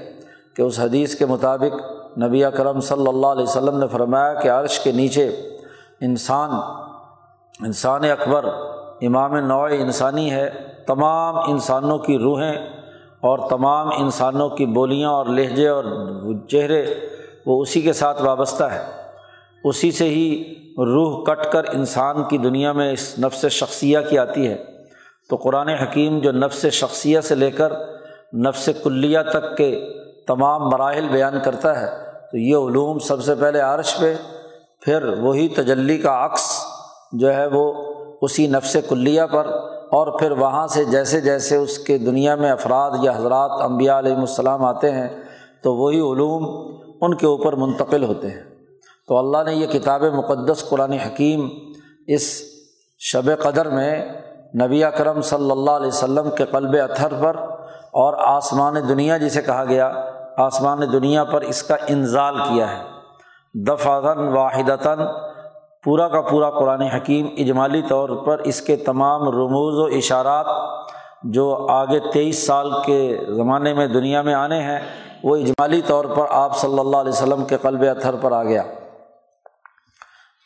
کہ 0.56 0.62
اس 0.62 0.80
حدیث 0.80 1.15
کے 1.15 1.25
مطابق 1.25 1.74
نبی 2.20 2.44
کرم 2.58 2.80
صلی 2.80 3.08
اللہ 3.08 3.27
علیہ 3.27 3.44
وسلم 3.44 3.80
نے 3.80 3.88
فرمایا 3.88 4.34
کہ 4.34 4.50
عرش 4.50 4.80
کے 4.80 4.92
نیچے 4.92 5.27
انسان 6.01 6.50
انسان 7.60 8.03
اکبر، 8.12 8.46
امام 9.01 9.36
نوع 9.38 9.68
انسانی 9.72 10.32
ہے۔ 10.32 10.50
تمام 10.88 11.52
انسانوں 11.52 11.98
کی 11.98 12.18
روحیں 12.18 12.56
اور 13.22 13.50
تمام 13.50 13.90
انسانوں 13.98 14.50
کی 14.50 14.66
بولیاں 14.66 15.10
اور 15.10 15.25
لہجے 15.25 15.68
اور 15.68 15.84
چہرے 16.48 16.86
وہ 17.46 17.62
اسی 17.62 17.82
کے 17.82 17.94
ساتھ 17.94 18.22
وابستہ 18.22 18.63
ہے 18.63 18.86
اسی 19.63 19.92
سے 19.92 20.10
ہی 20.10 20.54
روح 20.78 21.24
کٹ 21.24 21.52
کر 21.52 21.63
انسان 21.74 22.24
کی 22.24 22.38
دنیا 22.38 22.72
میں 22.72 22.92
اس 22.92 23.20
نفس 23.20 23.46
شخصیہ 23.46 24.00
کی 24.10 24.18
آتی 24.18 24.48
ہے۔ 24.48 24.63
تو 25.30 25.36
قرآن 25.36 25.70
حکیم 25.70 26.20
جو 26.20 26.32
نفس 26.32 26.66
شخصیہ 26.66 27.20
سے 27.20 27.36
لے 27.36 27.52
کر 27.52 27.74
نفس 28.34 28.70
کلیہ 28.84 29.20
تک 29.32 29.58
کے 29.58 29.94
تمام 30.28 30.70
مراحل 30.70 31.08
بیان 31.12 31.34
کرتا 31.44 31.82
ہے، 31.82 31.88
تو 32.32 32.38
یہ 32.38 32.56
علوم 32.56 33.00
سب 33.00 33.24
سے 33.24 33.36
پہلے 33.36 33.60
عرش 33.60 33.98
پہ، 34.00 34.16
پھر 34.82 35.04
وہی 35.04 35.48
تجلی 35.48 35.98
کا 35.98 36.25
عکس 36.25 36.66
جو 37.13 37.34
ہے 37.34 37.48
وہ 37.48 37.74
اسی 38.22 38.48
نفس 38.48 38.78
کلیہ 38.90 39.22
پر 39.32 39.48
اور 39.93 40.19
پھر 40.19 40.31
وہاں 40.31 40.67
سے 40.67 40.85
جیسے 40.85 41.21
جیسے 41.21 41.55
اس 41.55 41.77
کے 41.79 41.97
دنیا 41.97 42.35
میں 42.35 42.51
افراد 42.51 42.91
یا 43.01 43.12
حضرات 43.15 43.51
انبیاء 43.62 44.00
علیہم 44.00 44.19
السلام 44.19 44.65
آتے 44.65 44.91
ہیں، 44.91 45.07
تو 45.63 45.75
وہی 45.75 46.00
علوم 46.00 46.45
ان 47.01 47.15
کے 47.15 47.25
اوپر 47.25 47.53
منتقل 47.53 48.03
ہوتے 48.03 48.27
ہیں۔ 48.27 48.41
تو 49.07 49.17
اللہ 49.17 49.38
نے 49.45 49.53
یہ 49.53 49.67
کتاب 49.67 50.03
مقدس 50.03 50.69
قرآن 50.69 50.93
حکیم 50.93 51.50
اس 52.07 52.41
شب 53.00 53.31
قدر 53.39 53.69
میں 53.69 54.09
نبی 54.62 54.83
اکرم 54.83 55.21
صلی 55.21 55.51
اللہ 55.51 55.71
علیہ 55.71 55.88
وسلم 55.88 56.29
کے 56.38 56.45
قلب 56.45 56.75
اتھر 56.91 57.13
پر 57.21 57.35
اور 57.93 58.13
آسمان 58.17 58.75
دنیا 58.89 59.17
جسے 59.17 59.41
کہا 59.41 59.65
گیا، 59.65 59.91
آسمان 60.38 60.79
دنیا 60.93 61.23
پر 61.23 61.41
اس 61.41 61.63
کا 61.63 61.75
انزال 61.88 62.38
کیا 62.38 62.77
ہے۔ 62.77 62.83
دفعتاً 63.67 64.17
واحدتاً 64.17 65.00
پورا 65.84 66.08
کا 66.08 66.22
پورا 66.22 66.50
قرآن 66.50 66.82
حکیم 66.82 67.28
اجمالی 67.38 67.82
طور 67.90 68.10
پر 68.10 68.38
اس 68.38 68.62
کے 68.62 68.75
تمام 68.75 69.22
رموز 69.22 69.94
و 69.94 69.98
اشارات 69.98 70.46
جو 71.24 71.68
آگے 71.70 72.00
تیئیس 72.00 72.48
سال 72.48 72.72
کے 72.86 73.18
زمانے 73.28 73.74
میں 73.74 73.88
دنیا 73.88 74.22
میں 74.22 74.34
آنے 74.34 74.62
ہیں، 74.62 74.80
وہ 75.24 75.36
اجمالی 75.36 75.82
طور 75.82 76.06
پر 76.06 76.25
آپ 76.30 76.58
صلی 76.58 76.80
اللہ 76.80 76.98
علیہ 76.98 77.12
وسلم 77.12 77.44
کے 77.44 77.58
قلب 77.62 77.82
اتھر 77.82 78.16
پر 78.22 78.32
آ 78.32 78.44
گیا۔ 78.44 78.63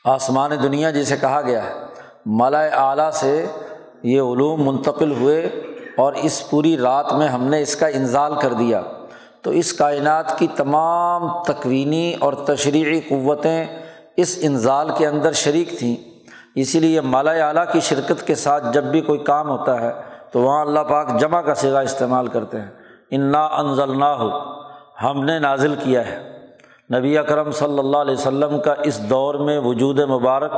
آسمان 0.06 0.51
دنیا 0.63 0.91
جسے 0.91 1.17
کہا 1.17 1.41
گیا 1.41 1.63
ہے۔ 1.63 1.74
مالا 2.25 2.62
اعلیٰ 2.62 3.12
سے 3.12 3.46
یہ 4.03 4.22
علوم 4.22 4.67
منتقل 4.67 5.12
ہوئے 5.12 5.41
اور 5.98 6.13
اس 6.13 6.50
پوری 6.50 6.77
رات 6.77 7.13
میں 7.13 7.27
ہم 7.27 7.44
نے 7.44 7.62
اس 7.62 7.75
کا 7.75 7.88
انزال 7.88 8.34
کر 8.36 8.53
دیا۔ 8.53 8.82
تو 9.41 9.51
اس 9.51 9.74
کائنات 9.74 10.39
کی 10.39 10.48
تمام 10.48 11.44
تکوینی 11.44 12.13
اور 12.20 12.34
تشریحی 12.34 13.00
قوتیں 13.00 13.65
اس 14.17 14.38
انزال 14.41 14.89
کے 14.97 15.07
اندر 15.07 15.31
شریک 15.31 15.79
تھیں۔ 15.79 15.95
اسی 16.55 16.79
لیے 16.79 17.01
مالا 17.01 17.31
اعلیٰ 17.31 17.63
کی 17.71 17.79
شرکت 17.79 18.27
کے 18.27 18.36
ساتھ 18.36 18.63
جب 18.74 18.83
بھی 18.83 19.01
کوئی 19.01 19.19
کام 19.19 19.50
ہوتا 19.50 19.81
ہے، 19.81 19.91
تو 20.31 20.39
وہاں 20.39 20.62
اللہ 20.62 20.79
پاک 20.79 21.19
جمع 21.19 21.41
کا 21.41 21.55
سگا 21.55 21.79
استعمال 21.79 22.27
کرتے 22.27 22.59
ہیں۔ 22.59 22.67
انا 23.12 23.45
انزل 23.45 24.00
نہ 24.00 24.05
ہو 24.05 24.29
ہم 25.03 25.24
نے 25.24 25.39
نازل 25.39 25.75
کیا 25.79 26.07
ہے۔ 26.07 26.38
نبی 27.00 27.17
اکرم 27.17 27.51
صلی 27.51 27.79
اللہ 27.79 27.97
علیہ 27.97 28.13
وسلم 28.13 28.62
کا 28.62 28.74
اس 28.83 29.09
دور 29.09 29.36
میں 29.36 29.59
وجود 29.59 30.00
مبارک، 30.00 30.51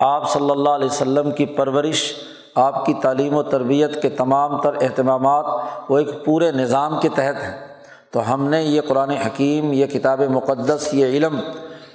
آپ 0.00 0.30
صلی 0.30 0.50
اللہ 0.50 0.68
علیہ 0.68 0.86
وسلم 0.86 1.30
کی 1.30 1.46
پرورش، 1.46 2.12
آپ 2.54 2.86
کی 2.86 2.94
تعلیم 2.94 3.34
و 3.34 3.42
تربیت 3.42 4.02
کے 4.02 4.08
تمام 4.08 4.60
تر 4.60 4.74
اہتمامات، 4.80 5.44
وہ 5.88 5.98
ایک 5.98 6.24
پورے 6.24 6.52
نظام 6.52 7.00
کے 7.00 7.08
تحت 7.08 7.42
ہیں۔ 7.42 7.80
تو 8.10 8.34
ہم 8.34 8.48
نے 8.48 8.62
یہ 8.62 8.80
قرآن 8.88 9.10
حکیم، 9.10 9.72
یہ 9.72 9.86
کتاب 9.86 10.20
مقدس، 10.20 10.88
یہ 10.92 11.06
علم 11.06 11.40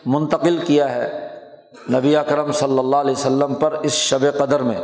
منتقل 0.08 0.58
کیا 0.58 0.96
ہے 0.96 1.28
نبی 1.90 2.16
اکرم 2.16 2.52
صلی 2.52 2.80
اللہ 2.80 2.96
علیہ 2.96 3.12
وسلم 3.12 3.56
پر 3.56 3.72
اس 3.72 3.92
شب 3.92 4.38
قدر 4.38 4.60
میں۔ 4.60 4.80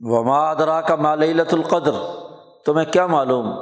وما 0.00 0.50
ادرا 0.50 0.80
کا 0.80 0.96
مالت 0.96 1.54
القدر۔ 1.54 1.92
تمہیں 2.66 2.92
کیا 2.92 3.06
معلوم 3.06 3.52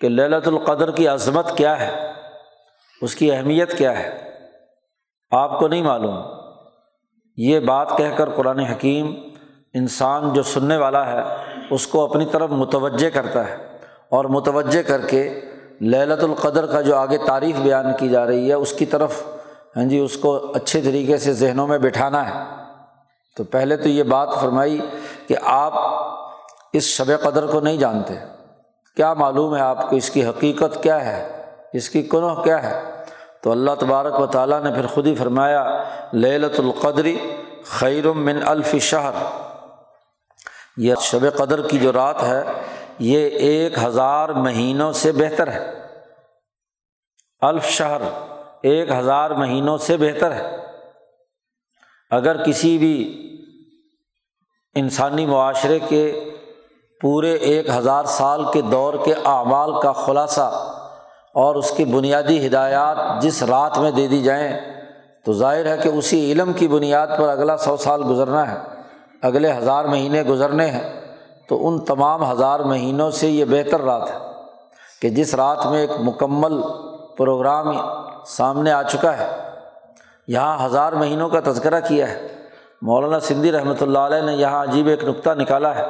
کہ 0.00 0.08
للت 0.08 0.48
القدر 0.48 0.90
کی 0.90 1.08
عظمت 1.08 1.56
کیا 1.56 1.80
ہے؟ 1.80 2.12
اس 3.02 3.14
کی 3.14 3.32
اہمیت 3.32 3.78
کیا 3.78 3.98
ہے؟ 3.98 4.30
آپ 5.30 5.58
کو 5.58 5.68
نہیں 5.68 5.82
معلوم۔ 5.82 6.16
یہ 7.36 7.60
بات 7.60 7.88
کہہ 7.96 8.16
کر 8.16 8.30
قرآن 8.30 8.58
حکیم 8.58 9.14
انسان 9.74 10.32
جو 10.32 10.42
سننے 10.42 10.76
والا 10.76 11.12
ہے، 11.12 11.20
اس 11.70 11.86
کو 11.86 12.04
اپنی 12.04 12.26
طرف 12.26 12.50
متوجہ 12.50 13.10
کرتا 13.10 13.48
ہے 13.48 13.56
اور 14.10 14.24
متوجہ 14.24 14.82
کر 14.82 15.06
کے 15.06 15.40
للت 15.80 16.24
القدر 16.24 16.66
کا 16.66 16.80
جو 16.80 16.96
آگے 16.96 17.18
تعریف 17.18 17.56
بیان 17.56 17.86
کی 17.98 18.08
جا 18.08 18.26
رہی 18.26 18.48
ہے، 18.48 18.54
اس 18.54 18.72
کی 18.72 18.86
طرف 18.86 19.22
ہاں 19.76 19.84
جی 19.84 19.98
اس 19.98 20.16
کو 20.16 20.52
اچھے 20.54 20.80
طریقے 20.80 21.18
سے 21.18 21.32
ذہنوں 21.32 21.66
میں 21.66 21.78
بٹھانا 21.78 22.28
ہے۔ 22.28 22.62
تو 23.36 23.44
پہلے 23.44 23.76
تو 23.76 23.88
یہ 23.88 24.02
بات 24.02 24.28
فرمائی 24.40 24.80
کہ 25.28 25.36
آپ 25.42 25.72
اس 26.72 26.82
شب 26.82 27.20
قدر 27.22 27.46
کو 27.46 27.60
نہیں 27.60 27.76
جانتے۔ 27.76 28.14
کیا 28.96 29.14
معلوم 29.14 29.56
ہے 29.56 29.60
آپ 29.60 29.90
کو 29.90 29.96
اس 29.96 30.10
کی 30.10 30.26
حقیقت 30.26 30.82
کیا 30.82 31.04
ہے؟ 31.04 31.42
اس 31.72 31.90
کی 31.90 32.02
کنوح 32.02 32.44
کیا 32.44 32.62
ہے؟ 32.62 32.82
تو 33.42 33.52
اللہ 33.52 33.70
تبارک 33.78 34.20
و 34.20 34.26
تعالیٰ 34.26 34.62
نے 34.62 34.72
پھر 34.72 34.86
خود 34.86 35.06
ہی 35.06 35.14
فرمایا 35.14 35.82
للت 36.14 36.60
القدری 36.60 37.18
خیر 37.64 38.12
من 38.12 38.38
الف 38.46 38.74
شہر۔ 38.80 39.12
یہ 40.76 40.94
شب 41.00 41.36
قدر 41.36 41.68
کی 41.68 41.78
جو 41.78 41.92
رات 41.92 42.22
ہے 42.22 42.42
یہ 42.98 43.28
ایک 43.28 43.84
ہزار 43.84 44.28
مہینوں 44.28 44.92
سے 44.92 45.12
بہتر 45.12 45.52
ہے۔ 45.52 45.72
الف 47.40 47.64
شہر 47.64 48.00
ایک 48.62 48.90
ہزار 48.90 49.30
مہینوں 49.30 49.78
سے 49.78 49.96
بہتر 49.96 50.32
ہے۔ 50.32 50.56
اگر 52.10 52.44
کسی 52.44 52.78
بھی 52.78 53.18
انسانی 54.74 55.26
معاشرے 55.26 55.78
کے 55.78 56.30
پورے 57.00 57.34
ایک 57.34 57.68
ہزار 57.68 58.04
سال 58.04 58.44
کے 58.52 58.62
دور 58.62 58.94
کے 59.04 59.14
اعمال 59.24 59.80
کا 59.80 59.92
خلاصہ 59.92 60.74
اور 61.34 61.54
اس 61.54 61.70
کی 61.70 61.84
بنیادی 61.84 62.46
ہدایات 62.46 63.22
جس 63.22 63.42
رات 63.42 63.78
میں 63.78 63.90
دے 63.90 64.08
دی 64.08 64.22
جائیں، 64.22 64.60
تو 65.24 65.32
ظاہر 65.32 65.66
ہے 65.66 65.82
کہ 65.82 65.88
اسی 65.88 66.32
علم 66.32 66.52
کی 66.52 66.68
بنیاد 66.68 67.06
پر 67.18 67.28
اگلا 67.28 67.56
سو 67.56 67.76
سال 67.76 68.02
گزرنا 68.08 68.52
ہے۔ 68.52 68.58
اگلے 69.22 69.52
ہزار 69.52 69.84
مہینے 69.84 70.22
گزرنے 70.22 70.66
ہیں۔ 70.66 71.01
تو 71.52 71.68
ان 71.68 71.78
تمام 71.78 72.32
ہزار 72.32 72.60
مہینوں 72.60 73.10
سے 73.10 73.28
یہ 73.28 73.44
بہتر 73.44 73.80
رات 73.80 74.10
ہے 74.10 74.18
کہ 75.02 75.08
جس 75.08 75.34
رات 75.34 75.66
میں 75.66 75.80
ایک 75.80 75.90
مکمل 76.00 76.62
پروگرام 77.16 77.76
سامنے 78.26 78.72
آ 78.72 78.82
چکا 78.82 79.18
ہے۔ 79.18 79.50
یہاں 80.28 80.66
ہزار 80.66 80.92
مہینوں 80.92 81.28
کا 81.28 81.40
تذکرہ 81.40 81.80
کیا 81.88 82.10
ہے۔ 82.10 82.28
مولانا 82.82 83.20
سندھی 83.20 83.52
رحمۃ 83.52 83.74
اللہ 83.80 83.98
علیہ 83.98 84.20
نے 84.20 84.32
یہاں 84.32 84.62
عجیب 84.62 84.86
ایک 84.86 85.04
نقطہ 85.04 85.30
نکالا 85.30 85.74
ہے۔ 85.74 85.82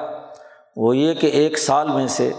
وہ 0.76 0.96
یہ 0.96 1.14
کہ 1.14 1.26
ایک 1.26 1.58
سال 1.58 1.88
میں 1.88 2.06
سے 2.06 2.32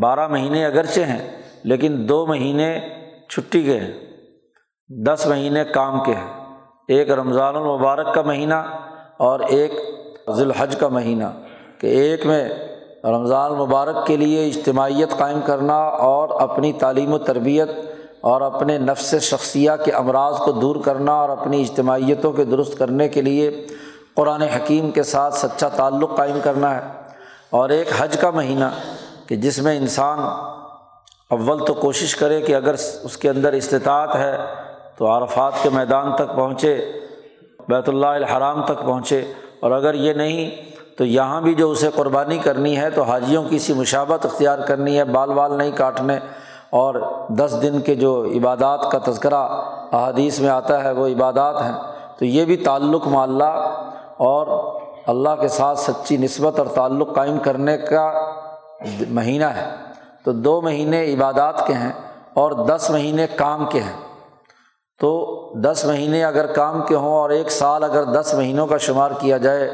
بارہ 0.00 0.28
مہینے 0.28 0.66
اگرچہ 0.66 1.00
ہیں، 1.00 1.42
لیکن 1.64 2.06
دو 2.08 2.26
مہینے 2.26 2.80
چھٹی 3.28 3.62
کے 3.62 3.78
ہیں، 3.78 3.92
دس 4.88 5.26
مہینے 5.26 5.64
کام 5.64 6.04
کے 6.04 6.14
ہیں۔ 6.14 6.44
ایک 6.88 7.10
رمضان 7.10 7.56
المبارک 7.56 8.14
کا 8.14 8.22
مہینہ 8.22 8.62
اور 9.16 9.40
ایک 9.40 9.72
ذوالحج 10.30 10.76
کا 10.76 10.88
مہینہ۔ 10.88 11.24
کہ 11.78 11.86
ایک 11.86 12.26
میں 12.26 12.48
رمضان 13.04 13.50
المبارک 13.50 14.06
کے 14.06 14.16
لیے 14.16 14.46
اجتماعیت 14.46 15.10
قائم 15.18 15.40
کرنا 15.44 15.78
اور 15.84 16.28
اپنی 16.40 16.72
تعلیم 16.72 17.12
و 17.12 17.18
تربیت 17.18 17.68
اور 18.20 18.40
اپنے 18.40 18.78
نفس 18.78 19.14
شخصیہ 19.14 19.70
کے 19.84 19.92
امراض 19.92 20.38
کو 20.38 20.52
دور 20.52 20.76
کرنا 20.84 21.12
اور 21.12 21.28
اپنی 21.28 21.62
اجتماعیتوں 21.62 22.32
کے 22.32 22.44
درست 22.44 22.78
کرنے 22.78 23.08
کے 23.08 23.22
لیے 23.22 23.66
قرآن 24.14 24.42
حکیم 24.42 24.90
کے 24.90 25.02
ساتھ 25.02 25.34
سچا 25.34 25.68
تعلق 25.68 26.16
قائم 26.16 26.38
کرنا 26.42 26.74
ہے۔ 26.74 26.80
اور 27.50 27.68
ایک 27.68 27.88
حج 27.98 28.16
کا 28.16 28.30
مہینہ 28.30 28.64
کہ 29.26 29.36
جس 29.36 29.58
میں 29.58 29.76
انسان 29.76 30.18
اول 31.30 31.64
تو 31.64 31.74
کوشش 31.74 32.16
کرے 32.16 32.40
کہ 32.40 32.54
اگر 32.54 32.74
اس 33.02 33.16
کے 33.16 33.30
اندر 33.30 33.52
استطاعت 33.52 34.16
ہے 34.16 34.38
تو 34.96 35.06
عرفات 35.06 35.52
کے 35.62 35.70
میدان 35.70 36.12
تک 36.14 36.36
پہنچے، 36.36 36.92
بیت 37.68 37.88
اللہ 37.88 38.06
الحرام 38.06 38.64
تک 38.64 38.82
پہنچے۔ 38.84 39.32
اور 39.60 39.70
اگر 39.70 39.94
یہ 39.94 40.12
نہیں 40.12 40.67
تو 40.98 41.04
یہاں 41.04 41.40
بھی 41.40 41.54
جو 41.54 41.70
اسے 41.70 41.90
قربانی 41.94 42.38
کرنی 42.38 42.76
ہے 42.76 42.90
تو 42.90 43.02
حاجیوں 43.02 43.44
کی 43.44 43.58
سی 43.58 43.72
مشابت 43.72 44.26
اختیار 44.26 44.58
کرنی 44.58 44.98
ہے، 44.98 45.04
بال 45.04 45.30
بال 45.30 45.58
نہیں 45.58 45.70
کاٹنے۔ 45.74 46.18
اور 46.70 47.12
دس 47.28 47.58
دن 47.62 47.80
کے 47.80 47.94
جو 47.94 48.24
عبادات 48.24 48.90
کا 48.90 48.98
تذکرہ 49.10 49.48
احادیث 49.92 50.40
میں 50.40 50.48
آتا 50.48 50.84
ہے، 50.84 50.92
وہ 50.92 51.08
عبادات 51.08 51.62
ہیں۔ 51.62 51.72
تو 52.18 52.24
یہ 52.24 52.44
بھی 52.44 52.56
تعلق 52.56 53.06
معلّہ 53.06 53.76
اور 54.16 54.76
اللہ 55.06 55.40
کے 55.40 55.48
ساتھ 55.48 55.78
سچی 55.78 56.16
نسبت 56.16 56.58
اور 56.58 56.66
تعلق 56.66 57.14
قائم 57.14 57.38
کرنے 57.38 57.78
کا 57.78 58.30
مہینہ 59.10 59.44
ہے۔ 59.44 59.74
تو 60.24 60.32
دو 60.32 60.60
مہینے 60.60 61.14
عبادات 61.14 61.66
کے 61.66 61.72
ہیں 61.72 61.92
اور 62.34 62.50
دس 62.50 62.90
مہینے 62.90 63.26
کام 63.26 63.66
کے 63.70 63.80
ہیں۔ 63.80 64.16
تو 65.00 65.34
دس 65.54 65.84
مہینے 65.88 66.24
اگر 66.24 66.46
کام 66.46 66.82
کے 66.82 66.94
ہوں 66.94 67.12
اور 67.12 67.30
ایک 67.30 67.50
سال 67.52 67.84
اگر 67.84 68.04
دس 68.04 68.34
مہینوں 68.34 68.66
کا 68.66 68.76
شمار 68.76 69.10
کیا 69.18 69.36
جائے 69.36 69.70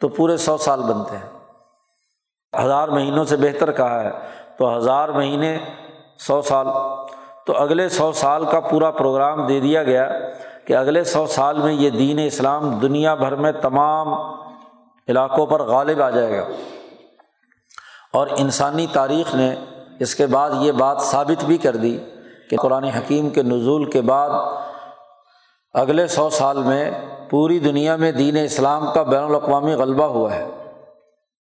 تو 0.00 0.08
پورے 0.08 0.36
سو 0.36 0.56
سال 0.56 0.82
بنتے 0.82 1.16
ہیں۔ 1.16 1.38
ہزار 2.64 2.88
مہینوں 2.88 3.24
سے 3.24 3.36
بہتر 3.36 3.72
کہا 3.72 4.04
ہے۔ 4.04 4.10
تو 4.58 4.76
ہزار 4.76 5.08
مہینے، 5.08 5.58
سو 6.18 6.42
سال۔ 6.42 6.66
تو 7.46 7.56
اگلے 7.56 7.88
سو 7.88 8.12
سال 8.12 8.44
کا 8.44 8.60
پورا 8.60 8.90
پروگرام 8.90 9.46
دے 9.46 9.60
دیا 9.60 9.82
گیا 9.82 10.10
کہ 10.64 10.76
اگلے 10.76 11.04
سو 11.04 11.26
سال 11.26 11.58
میں 11.58 11.72
یہ 11.72 11.90
دین 11.90 12.18
اسلام 12.26 12.78
دنیا 12.78 13.14
بھر 13.14 13.34
میں 13.34 13.52
تمام 13.52 14.08
علاقوں 15.08 15.46
پر 15.46 15.62
غالب 15.62 16.02
آ 16.02 16.10
جائے 16.10 16.38
گا۔ 16.38 16.44
اور 18.12 18.26
انسانی 18.36 18.86
تاریخ 18.92 19.34
نے 19.34 19.54
اس 19.98 20.14
کے 20.14 20.26
بعد 20.26 20.50
یہ 20.60 20.72
بات 20.72 21.02
ثابت 21.02 21.44
بھی 21.44 21.58
کر 21.58 21.76
دی 21.76 21.98
کہ 22.50 22.56
قرآن 22.56 22.84
حکیم 22.84 23.30
کے 23.30 23.42
نزول 23.42 23.90
کے 23.90 24.00
بعد 24.00 24.30
اگلے 25.74 26.06
سو 26.06 26.30
سال 26.30 26.62
میں 26.62 26.90
پوری 27.30 27.58
دنیا 27.58 27.96
میں 27.96 28.12
دین 28.12 28.36
اسلام 28.36 28.92
کا 28.94 29.02
بین 29.02 29.22
الاقوامی 29.22 29.72
غلبہ 29.72 30.04
ہوا 30.04 30.34
ہے۔ 30.34 30.46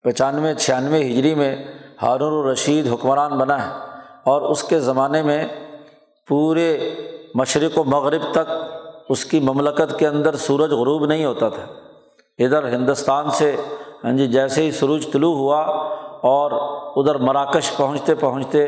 پچانوے، 0.02 0.54
چھیانوے 0.54 1.02
ہجری 1.02 1.35
میں 1.35 1.64
ہارون 2.02 2.45
الرشید 2.45 2.92
حکمران 2.92 3.38
بنا 3.38 3.66
ہے 3.66 3.71
اور 4.25 4.42
اس 4.42 4.62
کے 4.62 4.80
زمانے 4.80 5.23
میں 5.23 5.47
پورے 6.28 6.95
مشرق 7.35 7.78
و 7.78 7.85
مغرب 7.85 8.23
تک 8.33 8.52
اس 9.09 9.25
کی 9.25 9.40
مملکت 9.40 9.99
کے 9.99 10.06
اندر 10.06 10.37
سورج 10.37 10.73
غروب 10.73 11.06
نہیں 11.06 11.25
ہوتا 11.25 11.49
تھا۔ 11.49 11.62
ادھر 12.38 12.68
ہندوستان 12.68 13.30
سے 13.30 13.56
ہاں 14.04 14.12
جی 14.12 14.26
جیسے 14.26 14.62
ہی 14.62 14.71
سورج 14.71 15.12
طلوع 15.12 15.35
ہوا 15.35 15.61
اور 16.23 16.50
ادھر 16.97 17.14
مراکش 17.14 17.76
پہنچتے 17.76 18.14
پہنچتے 18.14 18.66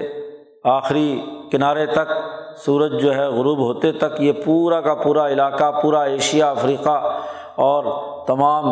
آخری 0.64 1.22
کنارے 1.52 1.86
تک 1.86 2.12
سورج 2.64 3.02
جو 3.02 3.14
ہے 3.14 3.24
غروب 3.24 3.58
ہوتے 3.58 3.92
تک 3.92 4.20
یہ 4.20 4.32
پورا 4.32 4.80
کا 4.80 4.94
پورا 4.94 5.28
علاقہ، 5.28 5.70
پورا 5.82 6.02
ایشیا، 6.02 6.50
افریقہ 6.50 7.18
اور 7.54 7.84
تمام 8.26 8.64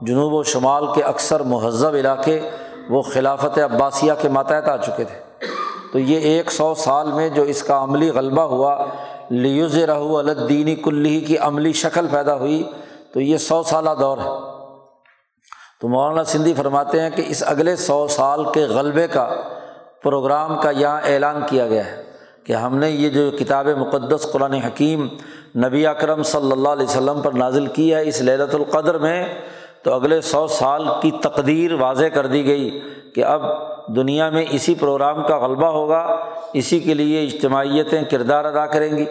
جنوب 0.00 0.32
و 0.32 0.42
شمال 0.42 0.86
کے 0.94 1.02
اکثر 1.02 1.40
مہذب 1.40 1.94
علاقے 1.94 2.40
وہ 2.88 3.02
خلافت 3.02 3.58
عباسیہ 3.58 4.12
کے 4.20 4.28
ماتحت 4.28 4.68
آ 4.68 4.76
چکے 4.76 5.04
تھے۔ 5.04 5.46
تو 5.92 5.98
یہ 5.98 6.18
ایک 6.18 6.52
سو 6.52 6.74
سال 6.74 7.12
میں 7.12 7.28
جو 7.28 7.42
اس 7.42 7.62
کا 7.62 7.82
عملی 7.82 8.10
غلبہ 8.10 8.42
ہوا 8.42 8.86
لیوز 9.30 9.78
رہو 9.78 10.18
الدینی 10.18 10.74
کلی 10.74 11.20
کی 11.20 11.38
عملی 11.38 11.72
شکل 11.72 12.06
پیدا 12.10 12.34
ہوئی، 12.34 12.70
تو 13.14 13.20
یہ 13.20 13.36
سو 13.36 13.62
سالہ 13.62 13.90
دور 14.00 14.18
ہے۔ 14.18 14.28
تو 15.80 15.88
مولانا 15.88 16.24
سندھی 16.24 16.54
فرماتے 16.54 17.00
ہیں 17.00 17.10
کہ 17.10 17.24
اس 17.26 17.42
اگلے 17.46 17.76
سو 17.76 18.08
سال 18.08 18.44
کے 18.44 18.64
غلبے 18.64 19.06
کا 19.06 19.28
پروگرام 20.02 20.60
کا 20.60 20.70
یہاں 20.70 21.00
اعلان 21.04 21.42
کیا 21.46 21.66
گیا 21.66 21.86
ہے۔ 21.86 22.09
کہ 22.50 22.54
ہم 22.54 22.78
نے 22.78 22.90
یہ 22.90 23.08
جو 23.08 23.30
کتاب 23.38 23.66
مقدس 23.66 24.26
قرآن 24.32 24.52
حکیم 24.52 25.08
نبی 25.56 25.86
اکرم 25.86 26.22
صلی 26.22 26.52
اللہ 26.52 26.68
علیہ 26.68 26.84
وسلم 26.84 27.20
پر 27.20 27.32
نازل 27.32 27.66
کی 27.66 27.94
ہے 27.94 28.08
اس 28.08 28.20
للت 28.20 28.54
القدر 28.54 28.98
میں، 28.98 29.34
تو 29.82 29.92
اگلے 29.92 30.20
سو 30.20 30.46
سال 30.46 30.84
کی 31.02 31.10
تقدیر 31.22 31.72
واضح 31.72 32.04
کر 32.04 32.26
دی 32.26 32.46
گئی 32.46 32.80
کہ 33.14 33.24
اب 33.24 33.42
دنیا 33.96 34.30
میں 34.30 34.44
اسی 34.50 34.74
پروگرام 34.74 35.26
کا 35.26 35.46
غلبہ 35.46 35.66
ہوگا، 35.66 36.16
اسی 36.52 36.80
کے 36.80 36.94
لیے 36.94 37.24
اجتماعیتیں 37.24 38.02
کردار 38.02 38.44
ادا 38.44 38.66
کریں 38.66 38.96
گی۔ 38.96 39.04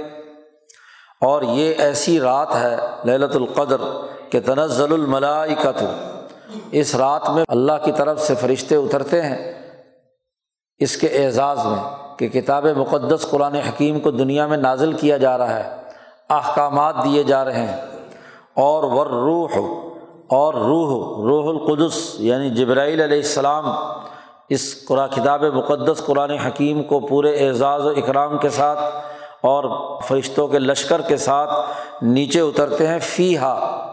اور 1.21 1.41
یہ 1.41 1.73
ایسی 1.77 2.19
رات 2.19 2.55
ہے 2.55 2.75
للت 3.05 3.35
القدر 3.35 3.81
کہ 4.29 4.39
تنزل 4.39 4.93
الملائکت 4.93 5.83
اس 6.71 6.95
رات 6.95 7.29
میں 7.29 7.43
اللہ 7.47 7.83
کی 7.83 7.91
طرف 7.91 8.21
سے 8.21 8.35
فرشتے 8.35 8.75
اترتے 8.75 9.21
ہیں 9.21 9.53
اس 10.77 10.97
کے 10.97 11.07
اعزاز 11.07 11.65
میں۔ 11.65 11.98
کہ 12.19 12.27
کتاب 12.27 12.65
مقدس 12.65 13.25
قرآن 13.29 13.55
حکیم 13.55 13.99
کو 13.99 14.11
دنیا 14.11 14.47
میں 14.47 14.57
نازل 14.57 14.93
کیا 14.93 15.17
جا 15.17 15.37
رہا 15.37 15.59
ہے، 15.59 15.69
احکامات 16.29 16.95
دیے 17.03 17.23
جا 17.23 17.45
رہے 17.45 17.67
ہیں۔ 17.67 17.81
اور 18.53 18.83
ور 18.83 19.05
روح 19.05 19.49
اور 20.27 20.53
روح 20.53 20.89
روح 21.29 21.49
القدس 21.49 22.15
یعنی 22.19 22.49
جبرائیل 22.49 23.01
علیہ 23.01 23.17
السلام 23.17 23.65
اس 24.49 24.85
قرآن، 24.87 25.09
کتاب 25.09 25.43
مقدس 25.43 26.05
قرآن 26.05 26.31
حکیم 26.31 26.83
کو 26.83 26.99
پورے 26.99 27.47
اعزاز 27.47 27.85
و 27.85 27.89
اکرام 27.89 28.37
کے 28.37 28.49
ساتھ 28.49 28.79
اور 29.41 29.95
فرشتوں 30.01 30.47
کے 30.47 30.59
لشکر 30.59 31.01
کے 31.01 31.17
ساتھ 31.17 31.51
نیچے 32.01 32.39
اترتے 32.39 32.87
ہیں۔ 32.87 32.99
فی 32.99 33.37
ہا 33.37 33.85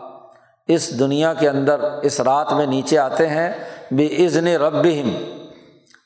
اس 0.68 0.98
دنیا 0.98 1.34
کے 1.34 1.48
اندر، 1.48 1.80
اس 2.02 2.20
رات 2.20 2.52
میں 2.52 2.66
نیچے 2.66 2.98
آتے 2.98 3.26
ہیں۔ 3.26 3.52
بے 3.90 4.26
عزن 4.26 4.46
رب 4.46 4.86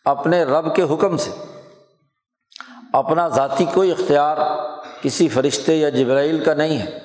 اپنے 0.04 0.44
رب 0.44 0.74
کے 0.74 0.82
حکم 0.82 1.16
سے۔ 1.16 1.30
اپنا 2.92 3.28
ذاتی 3.28 3.64
کوئی 3.74 3.90
اختیار 3.90 4.36
کسی 5.02 5.28
فرشتے 5.28 5.74
یا 5.74 5.88
جبرائیل 5.88 6.44
کا 6.44 6.54
نہیں 6.54 6.78
ہے۔ 6.78 6.98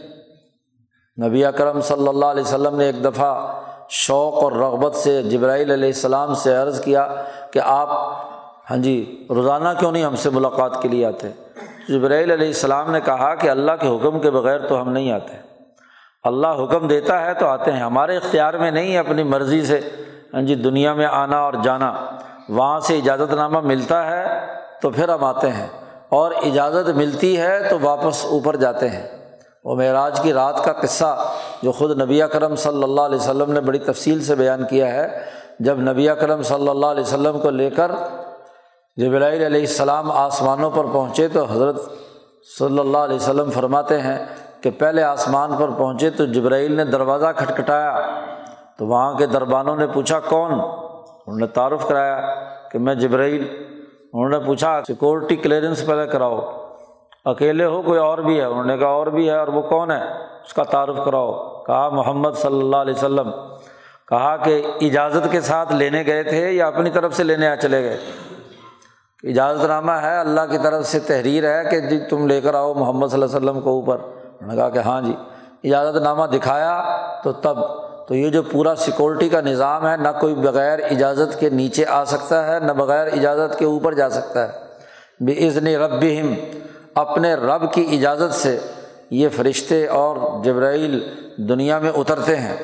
نبی 1.28 1.46
اکرم 1.46 1.82
صلی 1.82 2.08
اللہ 2.08 2.26
علیہ 2.26 2.44
وسلم 2.44 2.76
نے 2.76 2.86
ایک 2.86 3.04
دفعہ 3.04 3.62
شوق 3.90 4.44
اور 4.44 4.52
رغبت 4.52 4.96
سے 4.96 5.24
جبرائیل 5.24 5.72
علیہ 5.72 5.88
السلام 5.88 6.34
سے 6.34 6.56
عرض 6.56 6.82
کیا 6.82 7.16
کہ 7.52 7.60
آپ 7.64 7.90
ہاں 8.70 8.78
جی 8.78 9.26
روزانہ 9.30 9.70
کیوں 9.80 9.92
نہیں 9.92 10.04
ہم 10.04 10.16
سے 10.16 10.30
ملاقات 10.30 10.82
کے 10.82 10.88
لیے 10.88 11.06
آتے؟ 11.06 11.30
جبرائیل 11.90 12.32
علیہ 12.32 12.48
السلام 12.48 12.92
نے 12.92 13.00
کہا 13.02 13.36
کہ 13.36 13.50
اللہ 13.50 13.72
کے 13.82 13.88
حکم 13.88 14.20
کے 14.20 14.32
بغیر 14.32 14.68
تو 14.68 14.82
ہم 14.82 14.92
نہیں 14.92 15.12
آتے۔ 15.12 15.38
اللہ 16.24 16.48
حکم 16.48 16.88
دیتا 16.88 17.26
ہے 17.26 17.34
تو 17.34 17.48
آتے 17.48 17.72
ہیں۔ 17.72 17.80
ہمارے 17.80 18.18
اختیار 18.18 18.54
میں 18.54 18.72
نہیں 18.72 18.98
اپنی 18.98 19.24
مرضی 19.24 19.66
سے 19.66 19.82
ہاں 20.34 20.42
جی 20.42 20.56
دنیا 20.56 20.94
میں 20.94 21.06
آنا 21.06 21.38
اور 21.38 21.54
جانا۔ 21.64 21.94
وہاں 22.50 22.80
سے 22.80 22.98
اجازت 22.98 23.34
نامہ 23.34 23.60
ملتا 23.60 24.06
ہے 24.06 24.55
تو 24.82 24.90
پھر 24.90 25.10
ہم 25.10 25.24
آتے 25.24 25.50
ہیں 25.50 25.68
اور 26.10 26.32
اجازت 26.32 26.90
ملتی 26.90 27.40
ہے 27.40 27.70
تو 27.70 27.78
واپس 27.82 28.26
اوپر 28.26 28.56
جاتے 28.56 28.90
ہیں۔ 28.90 29.08
وہ 29.64 29.76
معراج 29.76 30.20
کی 30.20 30.34
رات 30.34 30.64
کا 30.64 30.74
قصہ 30.74 31.32
جو 31.64 31.72
خود 31.72 32.02
نبی 32.02 32.22
کرم 32.32 32.56
صلی 32.56 32.84
اللہ 32.84 33.02
علیہ 33.02 33.16
وسلم 33.16 33.52
نے 33.52 33.60
بڑی 33.60 33.80
تفصیل 33.80 34.24
سے 34.24 34.36
بیان 34.36 34.66
کیا 34.70 34.88
ہے۔ 34.94 35.22
جب 35.60 35.80
نبی 35.80 36.08
کرم 36.20 36.42
صلی 36.42 36.70
اللہ 36.70 36.86
علیہ 36.86 37.04
وسلم 37.04 37.40
کو 37.40 37.50
لے 37.50 37.70
کر 37.70 37.92
جبرائیل 38.98 39.44
علیہ 39.46 39.62
السلام 39.62 40.12
آسمانوں 40.12 40.72
پر 40.72 40.86
پہنچے 40.94 41.28
تو 41.28 41.44
حضرت 41.44 41.76
صلی 42.60 42.80
اللہ 42.80 42.98
علیہ 42.98 43.16
وسلم 43.16 43.52
فرماتے 43.52 44.02
ہیں 44.02 44.26
کہ 44.62 44.72
پہلے 44.72 45.04
آسمان 45.04 45.52
پر 45.60 45.70
پہنچے 45.70 46.10
تو 46.10 46.26
جبرائیل 46.26 46.72
نے 46.72 46.86
دروازہ 46.86 47.26
کھٹکھٹایا۔ 47.36 48.00
تو 48.78 48.86
وہاں 48.86 49.14
کے 49.14 49.26
دربانوں 49.26 49.76
نے 49.76 49.88
پوچھا، 49.88 50.20
کون؟ 50.20 50.52
انہوں 50.52 51.40
نے 51.40 51.48
تعارف 51.48 51.88
کرایا 51.88 52.36
کہ 52.72 52.80
میں 52.80 52.96
جبرائیل 52.96 53.65
انہوں 54.16 54.30
نے 54.30 54.40
پوچھا 54.40 54.82
سیکورٹی 54.88 55.36
کلیئرنس 55.36 55.86
پہلے 55.86 56.08
کراؤ. 56.08 56.40
اکیلے 57.26 57.66
ہو، 57.66 57.82
کوئی 57.82 58.00
اور 58.00 58.18
بھی 58.18 58.40
ہے؟ 58.40 58.46
انہوں 58.46 58.66
نے 58.66 58.78
کہا، 58.78 58.88
اور 58.88 59.08
بھی 59.08 59.30
ہے 59.30 59.38
اور 59.38 59.48
وہ 59.48 59.62
کون 59.62 59.92
ہے؟ 59.92 60.02
اس 60.46 60.54
کا 60.54 60.64
تعارف 60.64 60.96
کراؤ. 61.06 61.64
کہا، 61.64 61.90
محمد 61.90 62.30
صلی 62.36 62.60
اللہ 62.60 62.76
علیہ 62.76 62.94
وسلم. 62.94 63.32
کہا 64.08 64.38
کہ، 64.38 64.68
اجازت 64.82 65.32
کے 65.32 65.42
ساتھ 65.42 65.74
لینے 65.74 66.04
گئے 66.06 66.24
تھے 66.24 66.52
یا 66.52 66.68
اپنی 66.68 66.90
طرف 66.90 67.16
سے 67.16 67.24
لینے 67.24 67.48
آ 67.48 67.56
چلے 67.56 67.84
گئے? 67.84 67.98
اجازت 69.24 69.66
نامہ 69.66 69.92
ہے، 69.92 70.20
اللہ 70.20 70.42
کی 70.52 70.58
طرف 70.58 70.86
سے 70.86 71.00
تحریر 71.00 71.44
ہے 71.44 71.70
کہ 71.72 71.80
جی 71.80 72.00
تم 72.00 72.28
لے 72.28 72.42
کر 72.42 72.54
آؤ 72.54 72.74
محمد 72.74 73.08
صلی 73.08 73.24
اللہ 73.24 73.38
علیہ 73.38 73.50
وسلم 73.50 73.62
کو 73.62 73.70
اوپر. 73.70 73.98
انہوں 74.02 74.48
نے 74.48 74.56
کہا 74.56 74.70
کہ 74.70 74.80
ہاں 74.80 75.02
جی 75.02 75.16
اجازت 75.64 75.98
نامہ 75.98 76.26
دکھایا 76.26 76.84
تو 77.24 77.32
تب 77.32 77.58
تو 78.08 78.16
یہ 78.16 78.30
جو 78.30 78.44
پورا 78.44 78.76
سیکورٹی 78.76 79.30
کا 79.30 79.42
نظام 79.42 79.88
ہے، 79.88 79.98
نہ 79.98 80.08
کوئی 80.22 80.36
بغیر 80.36 80.80
اجازت 80.92 81.40
کے 81.40 81.50
نیچے 81.50 81.86
آ 81.86 82.06
سکتا 82.06 82.48
ہے، 82.48 82.60
نہ 82.60 82.72
بغیر 82.72 83.08
اجازت 83.08 83.60
کے 83.60 83.66
اوپر 83.66 83.94
جا 83.94 84.10
سکتا 84.10 84.48
ہے۔ 84.48 84.60
بے 85.20 85.48
عزن 85.48 85.68
رب 85.68 86.06
اپنے 86.96 87.34
رب 87.34 87.74
کی 87.74 87.88
اجازت 87.92 88.34
سے 88.34 88.60
یہ 89.12 89.30
فرشتے 89.30 89.88
اور 89.88 90.44
جبرائیل 90.44 91.14
دنیا 91.38 91.80
میں 91.80 91.92
اترتے 91.92 92.36
ہیں۔ 92.36 92.56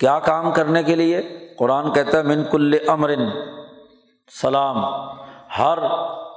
کیا 0.00 0.18
کام 0.18 0.50
کرنے 0.50 0.82
کے 0.82 0.94
لیے؟ 0.94 1.22
قرآن 1.58 1.92
کہتا 1.92 2.18
ہے، 2.18 2.22
من 2.22 2.44
کل 2.50 2.74
امرن 2.86 3.30
سلام۔ 4.42 4.84
ہر 5.58 5.78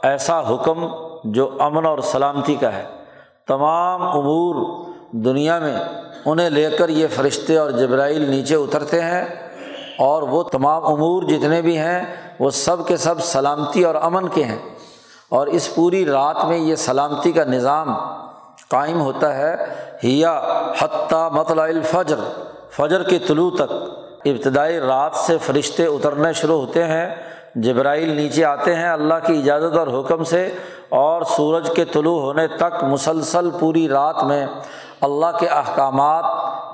ایسا 0.03 0.39
حکم 0.39 0.87
جو 1.23 1.57
امن 1.59 1.85
اور 1.85 1.99
سلامتی 1.99 2.55
کا 2.55 2.73
ہے۔ 2.73 2.83
تمام 3.47 4.03
امور 4.03 4.85
دنیا 5.15 5.59
میں 5.59 5.79
انہیں 6.25 6.49
لے 6.49 6.69
کر 6.69 6.89
یہ 6.89 7.07
فرشتے 7.15 7.57
اور 7.57 7.71
جبرائیل 7.71 8.29
نیچے 8.29 8.55
اترتے 8.55 9.01
ہیں 9.01 9.25
اور 9.97 10.21
وہ 10.21 10.43
تمام 10.43 10.85
امور 10.85 11.23
جتنے 11.23 11.61
بھی 11.61 11.77
ہیں 11.77 12.15
وہ 12.39 12.49
سب 12.49 12.87
کے 12.87 12.97
سب 12.97 13.21
سلامتی 13.21 13.83
اور 13.83 13.95
امن 13.95 14.27
کے 14.27 14.43
ہیں۔ 14.43 14.59
اور 15.29 15.47
اس 15.47 15.75
پوری 15.75 16.05
رات 16.05 16.45
میں 16.45 16.57
یہ 16.57 16.75
سلامتی 16.75 17.31
کا 17.31 17.43
نظام 17.43 17.95
قائم 18.69 19.01
ہوتا 19.01 19.37
ہے۔ 19.37 19.55
ہیا 20.03 20.41
حتیٰ 20.79 21.31
مطلع 21.31 21.63
الفجر، 21.63 22.15
فجر 22.69 23.03
کے 23.03 23.19
طلوع 23.19 23.51
تک۔ 23.55 23.71
ابتدائی 24.25 24.79
رات 24.79 25.15
سے 25.15 25.37
فرشتے 25.37 25.85
اترنے 25.85 26.33
شروع 26.33 26.59
ہوتے 26.59 26.83
ہیں۔ 26.83 27.15
جبرائیل 27.55 28.09
نیچے 28.09 28.45
آتے 28.45 28.75
ہیں 28.75 28.89
اللہ 28.89 29.13
کی 29.27 29.37
اجازت 29.37 29.77
اور 29.77 29.99
حکم 29.99 30.23
سے 30.23 30.55
اور 30.89 31.21
سورج 31.21 31.71
کے 31.75 31.85
طلوع 31.85 32.21
ہونے 32.21 32.47
تک 32.47 32.83
مسلسل 32.83 33.49
پوری 33.59 33.89
رات 33.89 34.23
میں 34.23 34.47
اللہ 35.01 35.37
کے 35.39 35.47
احکامات 35.47 36.25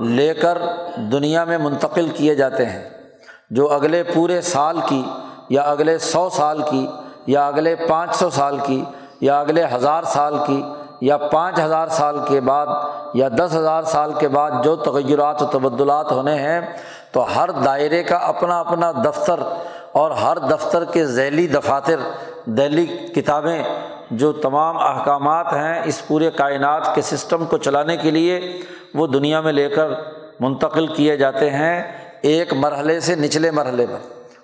لے 0.01 0.33
کر 0.33 0.57
دنیا 0.95 1.43
میں 1.43 1.57
منتقل 1.57 2.09
کیے 2.09 2.35
جاتے 2.35 2.65
ہیں۔ 2.65 2.89
جو 3.49 3.73
اگلے 3.73 4.03
پورے 4.03 4.41
سال 4.41 4.79
کی 4.85 5.03
یا 5.49 5.61
اگلے 5.61 5.97
سو 5.97 6.29
سال 6.29 6.61
کی 6.69 6.87
یا 7.27 7.47
اگلے 7.47 7.75
پانچ 7.75 8.15
سو 8.15 8.29
سال 8.29 8.57
کی 8.65 8.83
یا 9.21 9.39
اگلے 9.39 9.63
ہزار 9.73 10.03
سال 10.03 10.35
کی 10.47 10.63
یا 11.01 11.17
پانچ 11.17 11.59
ہزار 11.59 11.87
سال 11.87 12.19
کے 12.27 12.41
بعد 12.41 12.67
یا 13.13 13.27
دس 13.27 13.55
ہزار 13.55 13.83
سال 13.83 14.13
کے 14.13 14.27
بعد 14.27 14.51
جو 14.63 14.75
تغیرات 14.75 15.41
و 15.41 15.45
تبدلات 15.45 16.11
ہونے 16.11 16.35
ہیں 16.35 16.61
تو 17.11 17.25
ہر 17.35 17.51
دائرے 17.51 18.03
کا 18.03 18.15
اپنا 18.15 18.59
اپنا 18.59 18.91
دفتر 18.91 19.39
اور 19.91 20.11
ہر 20.11 20.37
دفتر 20.37 20.85
کے 20.85 21.05
ذیلی 21.05 21.47
دفاتر 21.47 21.95
دہلی 22.45 22.85
کتابیں 22.85 23.63
جو 24.11 24.31
تمام 24.31 24.77
احکامات 24.77 25.53
ہیں 25.53 25.81
اس 25.85 26.07
پورے 26.07 26.31
کائنات 26.31 26.95
کے 26.95 27.01
سسٹم 27.01 27.45
کو 27.45 27.57
چلانے 27.57 27.97
کے 27.97 28.11
لیے 28.11 28.61
وہ 28.93 29.07
دنیا 29.07 29.41
میں 29.41 29.53
لے 29.53 29.69
کر 29.69 29.87
منتقل 30.39 30.87
کیے 30.87 31.17
جاتے 31.17 31.49
ہیں 31.49 31.91
ایک 32.21 32.53
مرحلے 32.53 32.99
سے 32.99 33.15
نچلے 33.15 33.51
مرحلے 33.51 33.85
پر، 33.85 33.97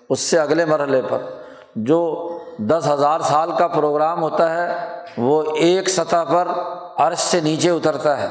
اس 0.10 0.20
سے 0.20 0.40
اگلے 0.40 0.66
مرحلے 0.66 1.02
پر۔ 1.10 1.18
جو 1.76 2.30
دس 2.58 2.88
ہزار 2.94 3.20
سال 3.20 3.52
کا 3.52 3.68
پروگرام 3.68 4.22
ہوتا 4.22 4.54
ہے، 4.54 4.74
وہ 5.18 5.44
ایک 5.56 5.90
سطح 5.90 6.24
پر 6.24 6.48
عرش 6.98 7.18
سے 7.18 7.40
نیچے 7.40 7.70
اترتا 7.70 8.22
ہے۔ 8.22 8.28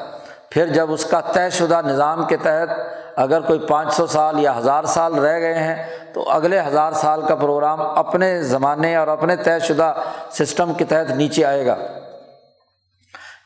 پھر 0.51 0.67
جب 0.67 0.93
اس 0.93 1.05
کا 1.05 1.21
طے 1.21 1.51
شدہ 1.51 1.81
نظام 1.87 2.25
کے 2.25 2.37
تحت 2.37 2.69
اگر 3.17 3.41
کوئی 3.41 3.59
پانچ 3.59 3.95
سو 3.95 4.07
سال 4.07 4.41
یا 4.41 4.59
ہزار 4.59 4.85
سال 4.85 5.15
رہ 5.15 5.39
گئے 5.39 5.55
ہیں 5.55 5.87
تو 6.17 6.31
اگلے 6.31 6.61
ہزار 6.61 6.93
سال 6.93 7.23
کا 7.29 7.35
پروگرام 7.35 7.81
اپنے 7.81 8.43
زمانے 8.43 8.97
اور 8.97 9.09
اپنے 9.09 9.37
طے 9.37 9.59
شدہ 9.59 9.95
سسٹم 10.31 10.73
کے 10.75 10.85
تحت 10.85 11.11
نیچے 11.11 11.45
آئے 11.45 11.67
گا۔ 11.67 11.77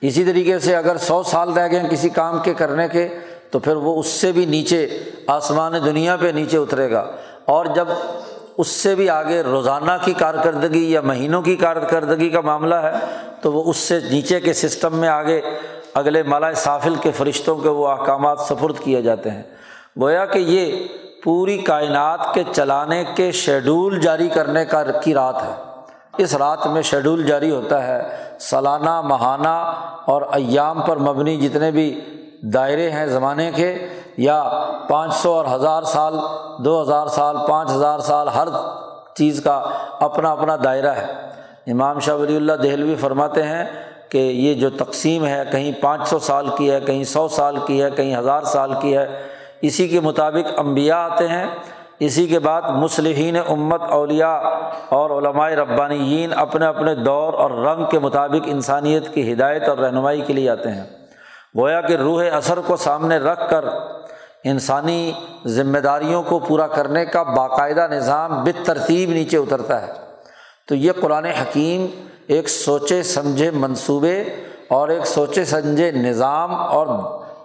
اسی 0.00 0.24
طریقے 0.24 0.58
سے 0.58 0.76
اگر 0.76 0.96
سو 0.96 1.22
سال 1.22 1.52
رہ 1.52 1.68
گئے 1.70 1.82
کسی 1.90 2.08
کام 2.08 2.38
کے 2.42 2.54
کرنے 2.54 2.88
کے، 2.88 3.08
تو 3.50 3.58
پھر 3.58 3.76
وہ 3.76 4.00
اس 4.00 4.06
سے 4.06 4.32
بھی 4.32 4.44
نیچے، 4.44 4.98
آسمان 5.26 5.72
دنیا 5.84 6.16
پہ 6.16 6.26
نیچے 6.26 6.56
اترے 6.56 6.90
گا۔ 6.90 7.10
اور 7.44 7.66
جب 7.66 7.88
اس 8.58 8.68
سے 8.68 8.94
بھی 8.94 9.10
آگے 9.10 9.42
روزانہ 9.42 9.92
کی 10.04 10.12
کارکردگی 10.12 10.92
یا 10.92 11.00
مہینوں 11.00 11.42
کی 11.42 11.56
کارکردگی 11.56 12.28
کا 12.28 12.40
معاملہ 12.40 12.74
ہے، 12.74 12.90
تو 13.40 13.52
وہ 13.52 13.70
اس 13.70 13.76
سے 13.76 14.00
نیچے 14.10 14.40
کے 14.40 14.52
سسٹم 14.52 14.94
میں 14.94 15.08
آگے 15.08 15.40
اگلے 15.94 16.22
مالا 16.22 16.52
صافل 16.52 16.94
کے 16.94 17.10
فرشتوں 17.10 17.56
کے 17.56 17.68
وہ 17.68 17.88
احکامات 17.88 18.40
سفرد 18.40 18.78
کیے 18.84 19.02
جاتے 19.02 19.30
ہیں۔ 19.30 19.42
گویا 20.00 20.26
کہ 20.26 20.38
یہ 20.38 20.88
پوری 21.24 21.58
کائنات 21.58 22.34
کے 22.34 22.44
چلانے 22.52 23.04
کے 23.14 23.32
شیڈول 23.32 24.00
جاری 24.00 24.28
کرنے 24.28 24.64
کا 24.64 24.82
کی 24.82 25.14
رات 25.14 25.42
ہے۔ 25.42 25.52
اس 26.18 26.34
رات 26.34 26.66
میں 26.66 26.82
شیڈول 26.82 27.26
جاری 27.26 27.50
ہوتا 27.50 27.86
ہے 27.86 28.00
سالانہ، 28.40 29.00
ماہانہ 29.00 29.74
اور 30.06 30.22
ایام 30.32 30.82
پر 30.82 30.96
مبنی 30.96 31.36
جتنے 31.36 31.70
بھی 31.70 32.00
دائرے 32.42 32.90
ہیں 32.90 33.06
زمانے 33.06 33.50
کے، 33.54 33.86
یا 34.16 34.64
پانچ 34.88 35.14
سو 35.14 35.32
اور 35.32 35.44
ہزار 35.54 35.82
سال، 35.82 36.14
دو 36.64 36.82
ہزار 36.82 37.06
سال، 37.06 37.36
پانچ 37.48 37.70
ہزار 37.70 37.98
سال، 37.98 38.28
ہر 38.28 38.48
چیز 39.14 39.40
کا 39.44 39.62
اپنا 40.00 40.32
اپنا 40.32 40.56
دائرہ 40.64 40.90
ہے۔ 40.90 41.06
امام 41.66 41.98
شاہ 41.98 42.14
ولی 42.14 42.36
اللہ 42.36 42.52
دہلوی 42.52 42.94
فرماتے 42.94 43.42
ہیں 43.42 43.64
کہ 44.08 44.18
یہ 44.18 44.54
جو 44.54 44.70
تقسیم 44.70 45.26
ہے، 45.26 45.42
کہیں 45.52 45.72
پانچ 45.80 46.08
سو 46.08 46.18
سال 46.18 46.48
کی 46.58 46.70
ہے، 46.70 46.80
کہیں 46.80 47.04
سو 47.04 47.28
سال 47.28 47.56
کی 47.66 47.82
ہے، 47.82 47.90
کہیں 47.90 48.16
ہزار 48.16 48.42
سال 48.42 48.72
کی 48.80 48.96
ہے 48.96 49.06
اسی 49.62 49.88
کے 49.88 50.00
مطابق 50.00 50.60
انبیاء 50.60 50.98
آتے 50.98 51.28
ہیں، 51.28 51.46
اسی 52.00 52.26
کے 52.26 52.38
بعد 52.38 52.62
مصلحین 52.62 53.36
امت 53.48 53.82
اولیاء 53.82 54.38
اور 54.88 55.10
علماء 55.10 55.48
ربانیین 55.48 56.32
اپنے 56.36 56.66
اپنے 56.66 56.94
دور 56.94 57.34
اور 57.34 57.50
رنگ 57.50 57.84
کے 57.90 57.98
مطابق 57.98 58.46
انسانیت 58.46 59.14
کی 59.14 59.32
ہدایت 59.32 59.68
اور 59.68 59.78
رہنمائی 59.78 60.20
کے 60.20 60.32
لیے 60.32 60.50
آتے 60.50 60.70
ہیں۔ 60.70 60.84
گویا 61.58 61.80
کہ 61.80 61.96
روح 61.96 62.22
اثر 62.32 62.60
کو 62.66 62.76
سامنے 62.76 63.16
رکھ 63.16 63.50
کر 63.50 63.64
انسانی 64.44 65.12
ذمہ 65.46 65.78
داریوں 65.78 66.22
کو 66.22 66.38
پورا 66.38 66.66
کرنے 66.66 67.06
کا 67.06 67.22
باقاعدہ 67.22 67.86
نظام 67.90 68.44
بت 68.44 68.66
ترتیب 68.66 69.10
نیچے 69.10 69.36
اترتا 69.36 69.82
ہے۔ 69.82 69.92
تو 70.68 70.74
یہ 70.74 70.92
قرآن 71.00 71.24
حکیم 71.24 71.86
ایک 72.26 72.48
سوچے 72.48 73.02
سمجھے 73.02 73.50
منصوبے 73.50 74.24
اور 74.68 74.88
ایک 74.88 75.06
سوچے 75.06 75.44
سمجھے 75.44 75.90
نظام 75.90 76.54
اور 76.54 76.86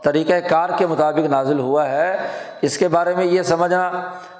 طریقۂ 0.05 0.49
کار 0.49 0.69
کے 0.77 0.87
مطابق 0.87 1.27
نازل 1.27 1.59
ہوا 1.59 1.89
ہے۔ 1.89 2.17
اس 2.61 2.77
کے 2.77 2.87
بارے 2.87 3.15
میں 3.15 3.25
یہ 3.25 3.41
سمجھنا 3.41 3.91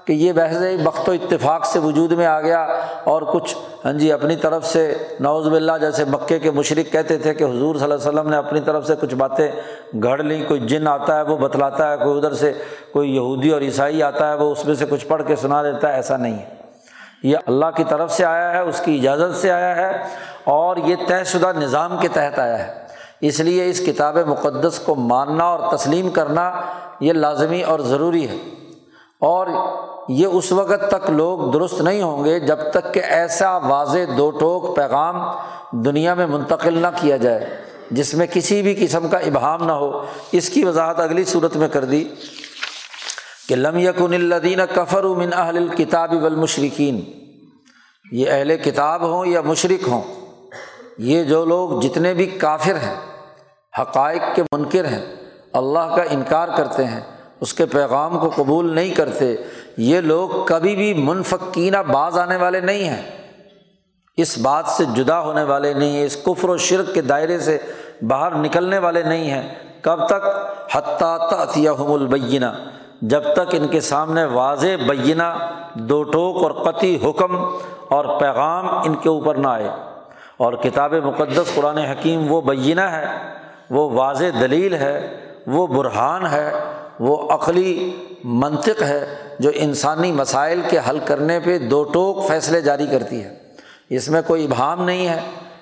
کہ 0.06 0.14
یہ 0.14 0.32
بحث 0.32 0.58
بخت 0.84 1.10
و 1.10 1.12
اتفاق 1.12 1.66
سے 1.66 1.80
وجود 1.80 2.12
میں 2.12 2.26
آ 2.26 2.42
گیا 2.42 2.62
اور 3.04 3.22
کچھ 3.22 3.56
ہاں 3.86 3.94
جی 3.94 4.12
اپنی 4.12 4.36
طرف 4.36 4.66
سے 4.66 4.94
نوز 5.20 5.48
بلّہ 5.48 5.78
جیسے 5.82 6.06
مکے 6.06 6.40
کے 6.40 6.52
مشرق 6.52 6.92
کہتے 6.92 7.18
تھے 7.18 7.34
کہ 7.34 7.44
حضور 7.44 7.76
صلی 7.76 7.84
اللہ 7.84 7.96
علیہ 7.96 8.08
وسلم 8.08 8.30
نے 8.30 8.38
اپنی 8.38 8.62
طرف 8.62 8.88
سے 8.88 8.94
کچھ 9.02 9.16
باتیں 9.16 9.52
گھڑ 10.04 10.24
لیں، 10.24 10.44
کوئی 10.48 10.60
جن 10.60 10.88
آتا 10.88 11.18
ہے 11.18 11.22
وہ 11.22 11.38
بتلاتا 11.38 11.92
ہے، 11.92 11.98
کوئی 11.98 12.18
ادھر 12.18 12.34
سے 12.34 12.54
کوئی 12.94 13.16
یہودی 13.16 13.50
اور 13.50 13.62
عیسائی 13.62 14.04
آتا 14.04 14.30
ہے 14.30 14.36
وہ 14.36 14.52
اس 14.52 14.66
میں 14.66 14.76
سے 14.76 14.86
کچھ 14.90 15.08
پڑھ 15.08 15.24
کے 15.28 15.36
سنا 15.36 15.64
دیتا 15.64 15.90
ہے، 15.90 15.94
ایسا 15.94 16.18
نہیں 16.18 16.40
ہے۔ 16.40 16.46
یہ 17.24 17.38
اللہ 17.46 17.66
کی 17.76 17.84
طرف 17.90 18.12
سے 18.12 18.26
آیا 18.26 18.52
ہے، 18.52 18.60
اس 18.60 18.82
کی 18.86 18.96
اجازت 18.96 19.36
سے 19.36 19.52
آیا 19.52 19.76
ہے 19.76 20.04
اور 20.44 20.78
یہ 20.78 20.96
طے 21.08 21.24
شدہ 21.24 21.52
نظام 21.58 21.98
کے 21.98 22.08
تحت 22.08 22.40
آیا 22.40 22.68
ہے۔ 22.68 22.85
اس 23.22 23.40
لیے 23.40 23.70
اس 23.70 23.80
کتاب 23.80 24.18
مقدس 24.18 24.80
کو 24.80 24.96
ماننا 24.96 25.44
اور 25.44 25.78
تسلیم 25.78 26.10
کرنا 26.10 26.62
یہ 27.00 27.14
لازمی 27.14 27.64
اور 27.64 27.80
ضروری 27.80 28.30
ہے۔ 28.30 28.38
اور 29.20 29.48
یہ 30.10 30.28
اس 30.28 30.52
وقت 30.52 30.92
تک 30.92 31.10
لوگ 31.10 31.52
درست 31.52 31.82
نہیں 31.82 32.02
ہوں 32.02 32.26
گے 32.26 32.40
جب 32.40 32.58
تک 32.74 32.94
کہ 32.94 33.00
ایسا 33.00 33.58
واضح 33.58 34.00
دو 34.18 34.32
ٹوک 34.32 34.76
پیغام 34.76 35.16
دنیا 35.72 36.14
میں 36.14 36.28
منتقل 36.28 36.78
نہ 36.78 36.88
کیا 37.02 37.18
جائے، 37.18 37.58
جس 37.92 38.14
میں 38.14 38.28
کسی 38.34 38.62
بھی 38.62 38.76
قسم 38.80 39.08
کا 39.08 39.18
ابہام 39.18 39.64
نہ 39.64 39.72
ہو۔ 39.72 40.06
اس 40.32 40.50
کی 40.50 40.64
وضاحت 40.66 41.00
اگلی 41.00 41.24
صورت 41.24 41.56
میں 41.56 41.68
کر 41.68 41.86
دی 41.86 42.04
کہ 43.50 43.56
لم 43.56 43.78
یکن 43.78 44.14
الدین 44.14 44.60
کفر 44.74 45.04
من 45.04 45.30
اہل 45.34 45.58
الکتاب 45.58 46.24
والمشرکین۔ 46.24 47.02
یہ 48.12 48.30
اہل 48.30 48.58
کتاب 48.58 49.02
ہوں 49.02 49.26
یا 49.26 49.42
مشرق 49.42 49.88
ہوں؟ 49.88 50.25
یہ 50.98 51.24
جو 51.24 51.46
لوگ 51.46 51.80
جتنے 51.80 52.14
بھی 52.14 52.26
کافر 52.26 52.76
ہیں، 52.76 52.96
حقائق 53.82 54.22
کے 54.36 54.44
منکر 54.52 54.86
ہیں، 54.86 55.16
اللہ 55.54 55.96
کا 55.96 56.02
انکار 56.10 56.48
کرتے 56.58 56.86
ہیں، 56.86 57.02
اس 57.42 57.54
کے 57.54 57.66
پیغام 57.66 58.20
کو 58.20 58.30
قبول 58.36 58.76
نہیں 58.76 58.94
کرتے، 58.94 59.36
یہ 59.78 60.02
لوگ 60.02 60.30
کبھی 60.46 60.76
بھی 60.76 60.94
منفقینہ 60.94 61.78
باز 61.78 62.18
آنے 62.18 62.36
والے 62.36 62.60
نہیں 62.60 62.84
ہیں۔ 62.84 63.02
اس 64.18 64.38
بات 64.38 64.66
سے 64.68 64.84
جدا 64.94 65.20
ہونے 65.20 65.44
والے 65.44 65.74
نہیں 65.74 65.90
ہیں، 65.90 66.06
اس 66.06 66.18
کفر 66.26 66.50
و 66.50 66.58
شرک 66.58 66.94
کے 66.94 67.02
دائرے 67.02 67.40
سے 67.40 67.58
باہر 68.08 68.36
نکلنے 68.36 68.78
والے 68.78 69.04
نہیں 69.04 69.32
ہیں۔ 69.32 69.54
کب 69.82 70.08
تک؟ 70.08 70.28
حتیٰ 70.72 71.18
حتیٰم 71.40 71.92
البینہ، 71.92 72.46
جب 73.02 73.22
تک 73.34 73.56
ان 73.56 73.68
کے 73.68 73.82
سامنے 73.82 74.26
واضح 74.26 74.68
بینہ، 74.88 75.50
دو 75.74 76.04
ٹوک 76.04 76.44
اور 76.44 76.52
قطعی 76.52 76.98
حکم 77.04 77.46
اور 77.90 78.20
پیغام 78.20 78.70
ان 78.70 78.96
کے 78.96 79.10
اوپر 79.10 79.36
نہ 79.36 79.48
آئے۔ 79.48 79.70
اور 80.38 80.54
کتاب 80.54 80.94
مقدس 80.94 81.56
قرآن 81.56 81.78
حکیم 81.78 82.32
وہ 82.32 82.42
بینہ 82.42 82.82
ہے، 82.82 83.06
وہ 83.70 83.90
واضح 83.90 84.26
دلیل 84.42 84.74
ہے، 84.74 85.18
وہ 85.48 85.68
برحان 85.68 86.28
ہے، 86.28 86.52
وہ 87.00 87.32
عقلی 87.32 87.96
منطق 88.24 88.84
ہے 88.84 89.16
جو 89.40 89.52
انسانی 89.54 90.12
مسائل 90.12 90.62
کے 90.70 90.80
حل 90.90 91.00
کرنے 91.06 91.40
پہ 91.40 91.58
دو 91.58 91.84
ٹوک 91.84 92.28
فیصلے 92.28 92.62
جاری 92.62 92.88
کرتی 92.88 93.24
ہے۔ 93.24 93.34
اس 93.90 94.10
میں 94.10 94.22
کوئی 94.28 94.46
ابہام 94.46 94.86
نہیں 94.86 95.08
ہے، 95.08 95.20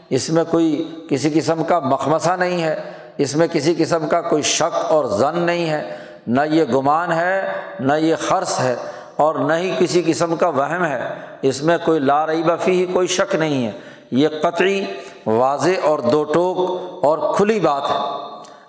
اس 0.09 0.29
میں 0.29 0.43
کوئی 0.51 0.91
کسی 1.09 1.29
قسم 1.33 1.63
کا 1.63 1.79
مخمصہ 1.79 2.31
نہیں 2.31 2.63
ہے، 2.63 2.79
اس 3.17 3.35
میں 3.35 3.47
کسی 3.51 3.75
قسم 3.77 4.07
کا 4.07 4.21
کوئی 4.21 4.41
شک 4.41 4.91
اور 4.91 5.05
زن 5.05 5.39
نہیں 5.39 5.69
ہے۔ 5.69 5.97
نہ 6.27 6.41
یہ 6.49 6.63
گمان 6.63 7.11
ہے، 7.11 7.51
نہ 7.79 7.93
یہ 7.93 8.15
خرص 8.15 8.59
ہے، 8.59 8.75
اور 9.15 9.35
نہ 9.35 9.53
ہی 9.53 9.75
کسی 9.79 10.01
قسم 10.05 10.35
کا 10.35 10.47
وہم 10.47 10.85
ہے۔ 10.85 11.01
اس 11.41 11.63
میں 11.63 11.77
کوئی 11.85 11.99
لارئی 11.99 12.43
بفی 12.43 12.71
ہی 12.71 12.85
کوئی 12.85 13.07
شک 13.07 13.35
نہیں 13.35 13.65
ہے۔ 13.65 13.71
یہ 14.13 14.27
قطعی، 14.41 14.85
واضح 15.25 15.69
اور 15.83 15.99
دو 15.99 16.23
ٹوک 16.23 16.57
اور 17.05 17.33
کھلی 17.35 17.59
بات 17.59 17.81
ہے۔ 17.89 17.97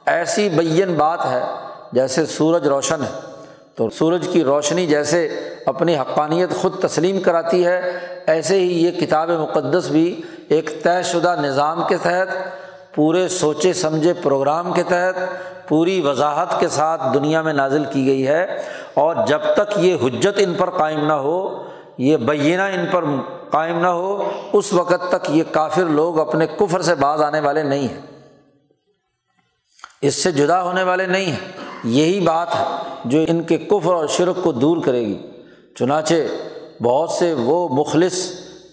ایسی 0.07 0.49
بین 0.49 0.95
بات 0.95 1.27
ہے 1.27 1.43
جیسے 1.93 2.27
سورج 2.27 2.69
روشن 2.69 3.03
ہے۔ 3.03 3.21
تو 3.75 3.91
سورج 3.91 4.29
کی 4.33 4.45
روشنی 4.45 4.87
جیسے 4.87 5.39
اپنی 5.67 5.97
حقانیت 5.97 6.51
خود 6.55 6.83
تسلیم 6.83 7.21
کراتی 7.21 7.67
ہے، 7.67 7.99
ایسے 8.27 8.61
ہی 8.61 8.85
یہ 8.85 8.91
کتاب 8.91 9.31
مقدس 9.31 9.89
بھی 9.89 10.21
ایک 10.49 10.83
طے 10.83 11.03
شدہ 11.03 11.35
نظام 11.41 11.85
کے 11.89 11.97
تحت، 11.97 12.29
پورے 12.95 13.29
سوچے 13.29 13.73
سمجھے 13.73 14.13
پروگرام 14.13 14.73
کے 14.73 14.83
تحت 14.83 15.15
پوری 15.69 16.01
وضاحت 16.01 16.61
کے 16.61 16.69
ساتھ 16.69 17.03
دنیا 17.15 17.43
میں 17.43 17.53
نازل 17.53 17.85
کی 17.85 18.07
گئی 18.07 18.27
ہے۔ 18.27 18.63
اور 18.95 19.17
جب 19.27 19.41
تک 19.57 19.73
یہ 19.77 19.97
حجت 20.05 20.35
ان 20.37 20.55
پر 20.55 20.71
قائم 20.71 21.07
نہ 21.07 21.13
ہو، 21.13 21.63
یہ 21.99 22.17
بینہ 22.17 22.63
ان 22.63 22.87
پر 22.91 23.05
قائم 23.55 23.79
نہ 23.79 23.87
ہو، 23.87 24.31
اس 24.53 24.73
وقت 24.73 25.09
تک 25.09 25.31
یہ 25.31 25.43
کافر 25.53 25.85
لوگ 25.85 26.19
اپنے 26.19 26.47
کفر 26.47 26.83
سے 26.83 26.95
باز 26.95 27.23
آنے 27.23 27.41
والے 27.41 27.63
نہیں 27.63 27.89
ہیں۔ 27.89 28.01
اس 30.01 30.15
سے 30.23 30.33
جدا 30.33 30.63
ہونے 30.63 30.83
والے 30.83 31.07
نہیں 31.07 31.27
ہیں۔ 31.27 31.53
یہی 31.85 32.21
بات 32.21 32.55
ہے 32.55 32.65
جو 33.05 33.19
ان 33.29 33.43
کے 33.43 33.59
کفر 33.59 33.95
اور 33.95 34.07
شرک 34.07 34.37
کو 34.43 34.53
دور 34.53 34.77
کرے 34.85 35.01
گی۔ 35.01 35.27
چنانچہ 35.79 36.15
بہت 36.83 37.11
سے 37.11 37.35
وہ 37.35 37.69
مخلص 37.69 38.31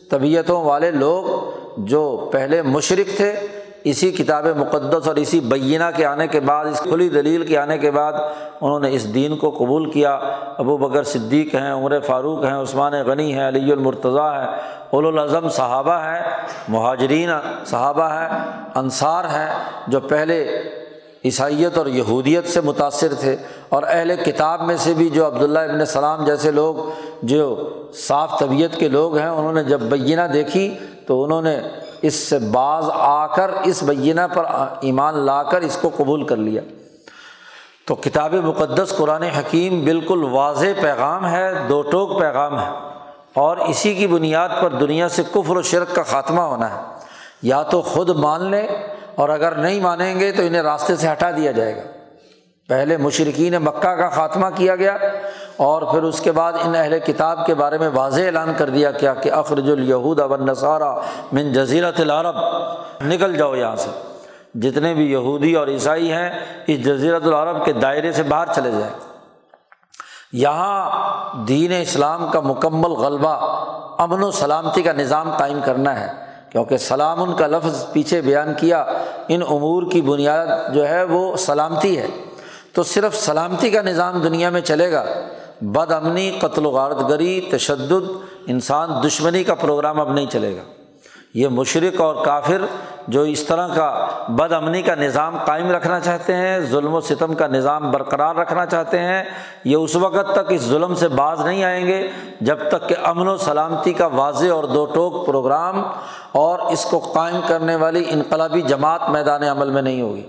طبیعتوں 0.09 0.63
والے 0.63 0.91
لوگ 0.91 1.51
جو 1.77 2.29
پہلے 2.31 2.61
مشرق 2.61 3.17
تھے 3.17 3.47
اسی 3.83 4.11
کتاب 4.11 4.45
مقدس 4.45 5.07
اور 5.07 5.15
اسی 5.15 5.39
بینہ 5.39 5.83
کے 5.95 6.05
آنے 6.05 6.27
کے 6.27 6.39
بعد، 6.39 6.65
اس 6.65 6.79
کھلی 6.79 7.09
دلیل 7.09 7.45
کے 7.45 7.57
آنے 7.57 7.77
کے 7.77 7.91
بعد 7.91 8.13
انہوں 8.61 8.79
نے 8.79 8.91
اس 8.91 9.13
دین 9.13 9.37
کو 9.37 9.49
قبول 9.49 9.91
کیا۔ 9.91 10.19
ابو 10.57 10.77
بکر 10.77 11.03
صدیق 11.03 11.55
ہیں، 11.55 11.73
عمر 11.73 11.99
فاروق 11.99 12.45
ہیں، 12.45 12.55
عثمان 12.55 12.93
غنی 12.93 13.33
ہیں، 13.33 13.47
علی 13.47 13.71
المرتضیٰ 13.71 14.33
ہے 14.33 14.45
الاظم 14.93 15.49
صحابہ 15.49 15.93
ہیں، 15.93 16.23
مہاجرین 16.69 17.29
صحابہ 17.65 18.03
ہیں، 18.03 18.29
انصار 18.75 19.23
ہیں، 19.23 19.53
جو 19.87 19.99
پہلے 19.99 20.63
عیسائیت 21.25 21.77
اور 21.77 21.85
یہودیت 21.85 22.47
سے 22.47 22.61
متاثر 22.61 23.13
تھے۔ 23.19 23.35
اور 23.69 23.83
اہل 23.87 24.15
کتاب 24.25 24.61
میں 24.61 24.77
سے 24.77 24.93
بھی 24.93 25.09
جو 25.09 25.27
عبداللہ 25.27 25.59
ابن 25.59 25.79
السلام 25.79 26.25
جیسے 26.25 26.51
لوگ، 26.51 26.75
جو 27.23 27.69
صاف 27.93 28.39
طبیعت 28.39 28.75
کے 28.75 28.87
لوگ 28.87 29.17
ہیں، 29.17 29.29
انہوں 29.29 29.53
نے 29.53 29.63
جب 29.63 29.81
بینہ 29.81 30.21
دیکھی 30.33 30.73
تو 31.07 31.23
انہوں 31.23 31.41
نے 31.41 31.59
اس 32.01 32.13
سے 32.13 32.39
بعض 32.39 32.85
آ 32.93 33.27
کر 33.27 33.51
اس 33.63 33.83
بینہ 33.83 34.21
پر 34.33 34.45
ایمان 34.81 35.17
لا 35.17 35.43
کر 35.43 35.61
اس 35.61 35.77
کو 35.81 35.89
قبول 35.97 36.27
کر 36.27 36.35
لیا۔ 36.35 36.61
تو 37.87 37.95
کتاب 37.95 38.33
مقدس 38.33 38.93
قرآن 38.97 39.23
حکیم 39.23 39.85
بالکل 39.85 40.23
واضح 40.23 40.65
پیغام 40.81 41.27
ہے، 41.27 41.53
دو 41.69 41.81
ٹوک 41.81 42.19
پیغام 42.19 42.59
ہے۔ 42.59 42.69
اور 43.33 43.57
اسی 43.57 43.95
کی 43.95 44.07
بنیاد 44.07 44.49
پر 44.61 44.69
دنیا 44.69 45.09
سے 45.09 45.23
کفر 45.31 45.57
و 45.57 45.61
شرک 45.61 45.95
کا 45.95 46.03
خاتمہ 46.03 46.41
ہونا 46.41 46.77
ہے۔ 46.77 46.81
یا 47.41 47.63
تو 47.63 47.81
خود 47.81 48.09
مان 48.09 48.51
لیں 48.51 48.67
اور 49.15 49.29
اگر 49.29 49.51
نہیں 49.51 49.79
مانیں 49.79 50.19
گے 50.19 50.31
تو 50.31 50.43
انہیں 50.43 50.61
راستے 50.61 50.95
سے 50.95 51.11
ہٹا 51.11 51.31
دیا 51.31 51.51
جائے 51.51 51.75
گا۔ 51.75 51.81
پہلے 52.67 52.97
مشرقین 52.97 53.53
مکہ 53.53 53.89
کا 53.89 54.09
خاتمہ 54.09 54.47
کیا 54.55 54.75
گیا۔ 54.75 54.97
اور 55.57 55.81
پھر 55.81 56.03
اس 56.03 56.21
کے 56.21 56.31
بعد 56.31 56.53
ان 56.63 56.75
اہل 56.75 56.99
کتاب 56.99 57.45
کے 57.45 57.53
بارے 57.53 57.77
میں 57.77 57.89
واضح 57.93 58.21
اعلان 58.21 58.53
کر 58.57 58.69
دیا 58.69 58.91
کیا 58.91 59.13
کہ 59.13 59.31
اخرج 59.31 59.71
الیہود 59.71 60.19
ابن 60.19 60.45
نصارہ 60.45 60.95
من 61.31 61.53
جزیرت 61.53 61.99
العرب۔ 61.99 62.35
نکل 63.01 63.37
جاؤ 63.37 63.55
یہاں 63.55 63.75
سے۔ 63.75 63.89
جتنے 64.55 64.93
بھی 64.93 65.11
یہودی 65.11 65.53
اور 65.53 65.67
عیسائی 65.67 66.11
ہیں، 66.11 66.29
اس 66.67 66.85
جزیرت 66.85 67.23
العرب 67.25 67.65
کے 67.65 67.73
دائرے 67.73 68.11
سے 68.11 68.23
باہر 68.23 68.53
چلے 68.55 68.71
جائیں۔ 68.71 68.93
یہاں 70.33 70.89
دین 71.47 71.71
اسلام 71.81 72.27
کا 72.31 72.39
مکمل 72.39 72.91
غلبہ 72.91 73.65
امن 73.97 74.23
و 74.23 74.31
سلامتی 74.31 74.81
کا 74.81 74.91
نظام 74.91 75.31
قائم 75.37 75.59
کرنا 75.65 75.99
ہے۔ 75.99 76.11
کیونکہ 76.51 76.77
سلام 76.77 77.23
ان 77.23 77.33
کا 77.33 77.47
لفظ 77.47 77.85
پیچھے 77.91 78.21
بیان 78.21 78.53
کیا، 78.57 78.85
ان 79.27 79.41
امور 79.41 79.83
کی 79.91 80.01
بنیاد 80.01 80.73
جو 80.73 80.89
ہے 80.89 81.03
وہ 81.03 81.37
سلامتی 81.37 81.97
ہے۔ 81.97 82.07
تو 82.73 82.83
صرف 82.83 83.15
سلامتی 83.15 83.69
کا 83.69 83.81
نظام 83.81 84.21
دنیا 84.21 84.49
میں 84.49 84.61
چلے 84.61 84.91
گا۔ 84.91 85.05
بد 85.61 85.91
امنی 85.91 86.31
قتل 86.31 86.65
و 86.65 86.69
غارت 86.69 87.09
گری، 87.09 87.41
تشدد، 87.41 88.11
انسان 88.47 88.89
دشمنی 89.07 89.43
کا 89.43 89.55
پروگرام 89.55 90.01
اب 90.01 90.13
نہیں 90.13 90.25
چلے 90.25 90.55
گا۔ 90.55 90.61
یہ 91.33 91.47
مشرق 91.47 92.01
اور 92.01 92.25
کافر 92.25 92.65
جو 93.07 93.21
اس 93.21 93.43
طرح 93.43 93.67
کا 93.75 94.07
بد 94.27 94.51
امنی 94.51 94.81
کا 94.81 94.95
نظام 94.95 95.37
قائم 95.45 95.71
رکھنا 95.71 95.99
چاہتے 95.99 96.35
ہیں، 96.35 96.59
ظلم 96.59 96.93
و 96.93 97.01
ستم 97.01 97.33
کا 97.33 97.47
نظام 97.47 97.91
برقرار 97.91 98.35
رکھنا 98.35 98.65
چاہتے 98.65 98.99
ہیں، 98.99 99.23
یہ 99.65 99.75
اس 99.75 99.95
وقت 99.95 100.33
تک 100.33 100.45
اس 100.49 100.61
ظلم 100.61 100.95
سے 100.95 101.07
باز 101.07 101.45
نہیں 101.45 101.63
آئیں 101.63 101.87
گے 101.87 102.07
جب 102.41 102.57
تک 102.69 102.89
کہ 102.89 102.95
امن 103.03 103.27
و 103.27 103.37
سلامتی 103.37 103.93
کا 103.93 104.05
واضح 104.05 104.51
اور 104.51 104.63
دو 104.63 104.85
ٹوک 104.85 105.25
پروگرام 105.25 105.83
اور 106.31 106.59
اس 106.59 106.85
کو 106.85 106.99
قائم 106.99 107.39
کرنے 107.47 107.75
والی 107.75 108.03
انقلابی 108.09 108.61
جماعت 108.61 109.09
میدان 109.09 109.43
عمل 109.43 109.69
میں 109.69 109.81
نہیں 109.81 110.01
ہوگی۔ 110.01 110.27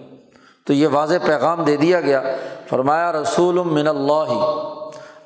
تو 0.66 0.73
یہ 0.73 0.88
واضح 0.92 1.14
پیغام 1.27 1.64
دے 1.64 1.77
دیا 1.77 2.01
گیا۔ 2.01 2.23
فرمایا، 2.71 3.12
رسول 3.12 3.55
من 3.55 3.88
اللہ۔ 3.88 4.82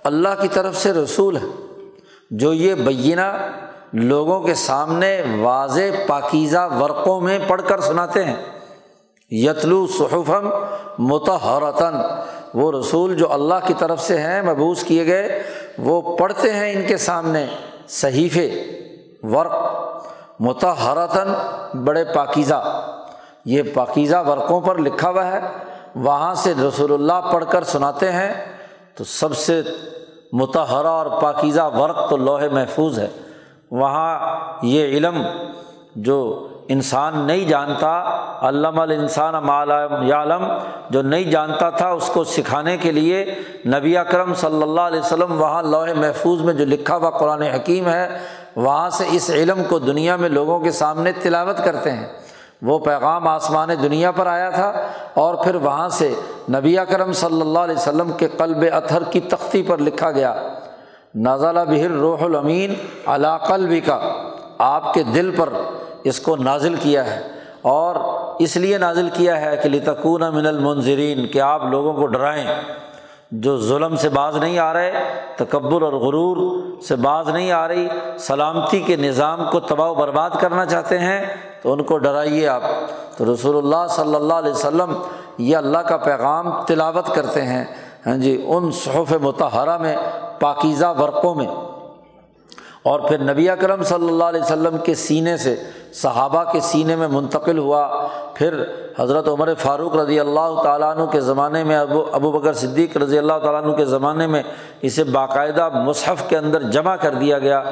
اللہ 0.07 0.29
کی 0.41 0.49
طرف 0.49 0.77
سے 0.77 0.93
رسول 0.93 1.37
ہے۔ 1.37 1.47
جو 2.31 2.53
یہ 2.53 2.75
بینہ 2.75 3.51
لوگوں 3.93 4.41
کے 4.41 4.55
سامنے 4.55 5.23
واضح 5.41 5.81
پاکیزہ 6.07 6.69
ورقوں 6.81 7.21
میں 7.21 7.39
پڑھ 7.47 7.63
کر 7.67 7.81
سناتے 7.81 8.25
ہیں۔ 8.25 8.37
یتلو 9.31 9.87
صحفم 9.87 10.51
متحرتاً 10.99 11.95
وہ 12.55 12.73
رسول 12.73 13.17
جو 13.17 13.33
اللہ 13.33 13.55
کی 13.67 13.75
طرف 13.79 14.01
سے 14.01 14.21
ہیں، 14.21 14.43
محبوس 14.43 14.83
کیے 14.83 15.07
گئے، 15.07 15.43
وہ 15.79 16.17
پڑھتے 16.17 16.53
ہیں 16.53 16.73
ان 16.73 16.87
کے 16.87 16.97
سامنے۔ 16.97 17.47
صحیفے، 17.89 18.65
ورق۔ 19.23 19.55
متحرتاً 20.41 21.29
بڑے 21.85 22.05
پاکیزہ۔ 22.05 22.89
یہ 23.45 23.63
پاکیزہ 23.75 24.25
ورقوں 24.27 24.61
پر 24.61 24.79
لکھا 24.79 25.11
ہوا 25.11 25.27
ہے۔ 25.27 25.41
وہاں 25.95 26.35
سے 26.35 26.55
رسول 26.69 26.93
اللہ 26.93 27.33
پڑھ 27.33 27.45
کر 27.49 27.65
سناتے 27.65 28.13
ہیں۔ 28.13 28.57
تو 28.95 29.05
سب 29.05 29.37
سے 29.37 29.63
متحرہ 30.33 30.87
اور 30.87 31.07
پاکیزہ 31.23 31.71
ورق 31.75 32.09
تو 32.11 32.17
لوہے 32.17 32.49
محفوظ 32.49 32.99
ہے۔ 32.99 33.09
وہاں 33.71 34.19
یہ 34.63 34.97
علم 34.97 35.23
جو 35.97 36.49
انسان 36.69 37.19
نہیں 37.19 37.49
جانتا 37.49 37.91
علامہ 38.49 38.81
الانسان 38.81 39.35
یا 40.03 40.25
جو 40.91 41.03
نہیں 41.03 41.25
جانتا 41.25 41.71
تھا، 41.71 41.89
اس 41.89 42.11
کو 42.15 42.25
سکھانے 42.25 42.77
کے 42.77 42.93
لیے 42.93 43.25
نبی 43.67 43.97
اکرم 43.97 44.35
صلی 44.35 44.63
اللہ 44.63 44.81
علیہ 44.81 45.01
وسلم 45.01 45.41
وہاں 45.41 45.63
لوہے 45.63 45.95
محفوظ 45.95 46.41
میں 46.41 46.55
جو 46.55 46.65
لکھا 46.65 46.97
ہوا 46.97 47.11
قرآن 47.11 47.43
حکیم 47.43 47.89
ہے، 47.89 48.19
وہاں 48.57 48.91
سے 48.91 49.05
اس 49.11 49.31
علم 49.31 49.63
کو 49.69 49.79
دنیا 49.79 50.17
میں 50.17 50.29
لوگوں 50.29 50.59
کے 50.61 50.71
سامنے 50.71 51.13
تلاوت 51.13 51.65
کرتے 51.65 51.93
ہیں۔ 51.93 52.07
وہ 52.63 52.79
پیغام 52.79 53.29
آسمان 53.29 53.69
دنیا 53.83 54.11
پر 54.11 54.27
آیا 54.27 54.51
تھا 54.51 54.73
اور 55.15 55.35
پھر 55.35 55.55
وہاں 55.55 55.89
سے 55.89 56.15
نبی 56.49 56.79
اکرم 56.79 57.13
صلی 57.13 57.41
اللہ 57.41 57.59
علیہ 57.59 57.77
وسلم 57.77 58.11
کے 58.13 58.29
قلب 58.37 58.65
اطہر 58.73 59.03
کی 59.03 59.21
تختی 59.21 59.63
پر 59.63 59.79
لکھا 59.79 60.11
گیا 60.11 60.35
نازالہ 61.15 61.61
بہر 61.61 61.91
روح 61.91 62.23
الامین 62.23 62.75
قلب 63.49 63.87
کا 63.87 64.13
آپ 64.59 64.95
کے 64.95 65.03
دل 65.03 65.31
پر 65.37 65.49
اس 66.05 66.21
کو 66.21 66.37
نازل 66.37 66.75
کیا 66.75 67.07
ہے۔ 67.07 67.23
اور 67.63 67.97
اس 68.39 68.57
لیے 68.57 68.79
نازل 68.79 69.09
کیا 69.13 69.41
ہے 69.41 69.57
کہ 69.57 69.69
لتکون 69.69 70.21
من 70.35 70.47
المنظرین 70.47 71.27
کہ 71.27 71.41
آپ 71.41 71.63
لوگوں 71.65 71.93
کو 71.93 72.07
ڈرائیں۔ 72.07 72.47
جو 73.31 73.59
ظلم 73.59 73.97
سے 73.97 74.09
باز 74.09 74.37
نہیں 74.37 74.59
آ 74.59 74.73
رہے، 74.73 74.93
تکبر 75.37 75.83
اور 75.83 75.93
غرور 75.93 76.61
سے 76.81 76.97
باز 76.97 77.29
نہیں 77.29 77.53
آ 77.53 77.69
رہی، 77.69 77.89
سلامتی 78.19 78.81
کے 78.81 78.97
نظام 78.97 79.51
کو 79.51 79.61
تباہ 79.61 79.91
و 79.91 79.95
برباد 79.95 80.31
کرنا 80.41 80.67
چاہتے 80.67 80.99
ہیں، 80.99 81.27
تو 81.63 81.73
ان 81.73 81.83
کو 81.83 81.99
ڈرائیے 81.99 82.49
آپ۔ 82.49 82.63
تو 83.17 83.35
رسول 83.35 83.57
اللہ 83.57 83.87
صلی 83.91 84.15
اللہ 84.15 84.35
علیہ 84.35 84.51
وسلم 84.51 84.95
یہ 85.39 85.57
اللہ 85.57 85.79
کا 85.79 85.97
پیغام 85.97 86.63
تلاوت 86.63 87.15
کرتے 87.15 87.43
ہیں 87.43 87.65
ہاں 88.07 88.17
جی 88.17 88.45
ان 88.49 88.71
صحف 88.71 89.13
متحرہ 89.23 89.79
میں، 89.79 89.97
پاکیزہ 90.41 90.95
ورقوں 90.99 91.35
میں۔ 91.35 91.47
اور 92.87 93.01
پھر 93.01 93.19
نبی 93.19 93.51
اکرم 93.51 93.83
صلی 93.83 94.09
اللہ 94.09 94.25
علیہ 94.25 94.41
وسلم 94.41 94.77
کے 94.79 94.95
سینے 94.95 95.37
سے، 95.37 95.57
صحابہ 95.93 96.45
کے 96.53 96.61
سینے 96.61 96.97
میں 96.97 97.09
منتقل 97.09 97.59
ہوا۔ 97.59 98.07
پھر 98.35 98.65
حضرت 98.99 99.29
عمر 99.29 99.55
فاروق 99.59 99.97
رضی 99.97 100.21
اللہ 100.21 100.63
تعالیٰ 100.63 100.97
عنہ 100.97 101.05
کے 101.05 101.21
زمانے 101.21 101.65
میں، 101.65 101.77
ابو 101.77 102.05
ابو 102.13 102.33
بکر 102.33 102.53
صدیق 102.53 102.97
رضی 102.97 103.19
اللہ 103.19 103.39
تعالیٰ 103.43 103.65
عنہ 103.65 103.73
کے 103.73 103.85
زمانے 103.85 104.27
میں 104.27 104.43
اسے 104.83 105.05
باقاعدہ 105.05 105.69
مصحف 105.69 106.29
کے 106.29 106.39
اندر 106.39 106.63
جمع 106.63 106.97
کر 106.97 107.15
دیا 107.15 107.39
گیا۔ 107.39 107.63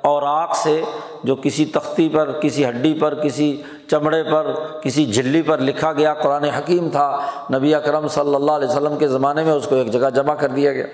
اور 0.00 0.22
آگ 0.26 0.48
سے 0.54 0.82
جو 1.24 1.36
کسی 1.36 1.64
تختی 1.64 2.08
پر، 2.08 2.32
کسی 2.32 2.68
ہڈی 2.68 2.94
پر، 2.94 3.14
کسی 3.14 3.62
چمڑے 3.90 4.22
پر، 4.22 4.52
کسی 4.82 5.06
جھلی 5.06 5.42
پر 5.42 5.58
لکھا 5.58 5.92
گیا، 5.92 6.14
قرآن 6.14 6.44
حکیم 6.44 6.88
تھا۔ 6.88 7.18
نبی 7.54 7.74
اکرم 7.74 8.08
صلی 8.08 8.34
اللہ 8.34 8.52
علیہ 8.52 8.68
وسلم 8.68 8.96
کے 8.96 9.08
زمانے 9.08 9.42
میں 9.42 9.52
اس 9.52 9.66
کو 9.66 9.74
ایک 9.74 9.90
جگہ 9.92 10.10
جمع 10.10 10.34
کر 10.34 10.48
دیا 10.48 10.72
گیا۔ 10.72 10.86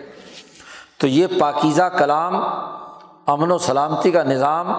تو 0.98 1.06
یہ 1.06 1.26
پاکیزہ 1.38 1.88
کلام 1.98 2.42
امن 3.28 3.50
و 3.50 3.58
سلامتی 3.58 4.10
کا 4.10 4.22
نظام 4.22 4.72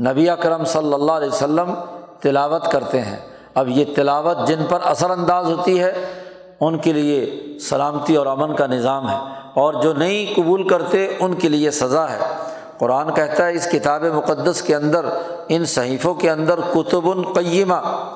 نبی 0.00 0.30
اکرم 0.30 0.64
صلی 0.64 0.94
اللہ 0.94 1.12
علیہ 1.12 1.28
وسلم 1.28 1.74
تلاوت 2.20 2.70
کرتے 2.70 3.00
ہیں۔ 3.00 3.16
اب 3.54 3.68
یہ 3.68 3.84
تلاوت 3.96 4.36
جن 4.46 4.58
پر 4.68 4.78
اثر 4.84 5.10
انداز 5.10 5.50
ہوتی 5.50 5.82
ہے، 5.82 6.22
ان 6.60 6.78
کے 6.78 6.92
لیے 6.92 7.42
سلامتی 7.58 8.16
اور 8.16 8.26
امن 8.26 8.56
کا 8.56 8.66
نظام 8.66 9.10
ہے۔ 9.10 9.16
اور 9.54 9.74
جو 9.74 9.92
نہیں 9.92 10.34
قبول 10.36 10.68
کرتے، 10.68 11.16
ان 11.20 11.34
کے 11.34 11.48
لیے 11.48 11.70
سزا 11.70 12.10
ہے۔ 12.10 12.18
قرآن 12.78 13.14
کہتا 13.14 13.46
ہے، 13.46 13.52
اس 13.52 13.68
کتاب 13.72 14.04
مقدس 14.04 14.62
کے 14.62 14.74
اندر، 14.74 15.06
ان 15.48 15.64
صحیفوں 15.64 16.14
کے 16.14 16.30
اندر 16.30 16.60
کتب 16.74 17.06
القیمہ 17.06 18.06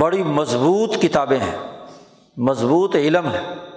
بڑی 0.00 0.22
مضبوط 0.22 0.96
کتابیں 1.02 1.38
ہیں۔ 1.38 1.56
مضبوط 2.36 2.96
علم 2.96 3.26
ہے۔ 3.26 3.67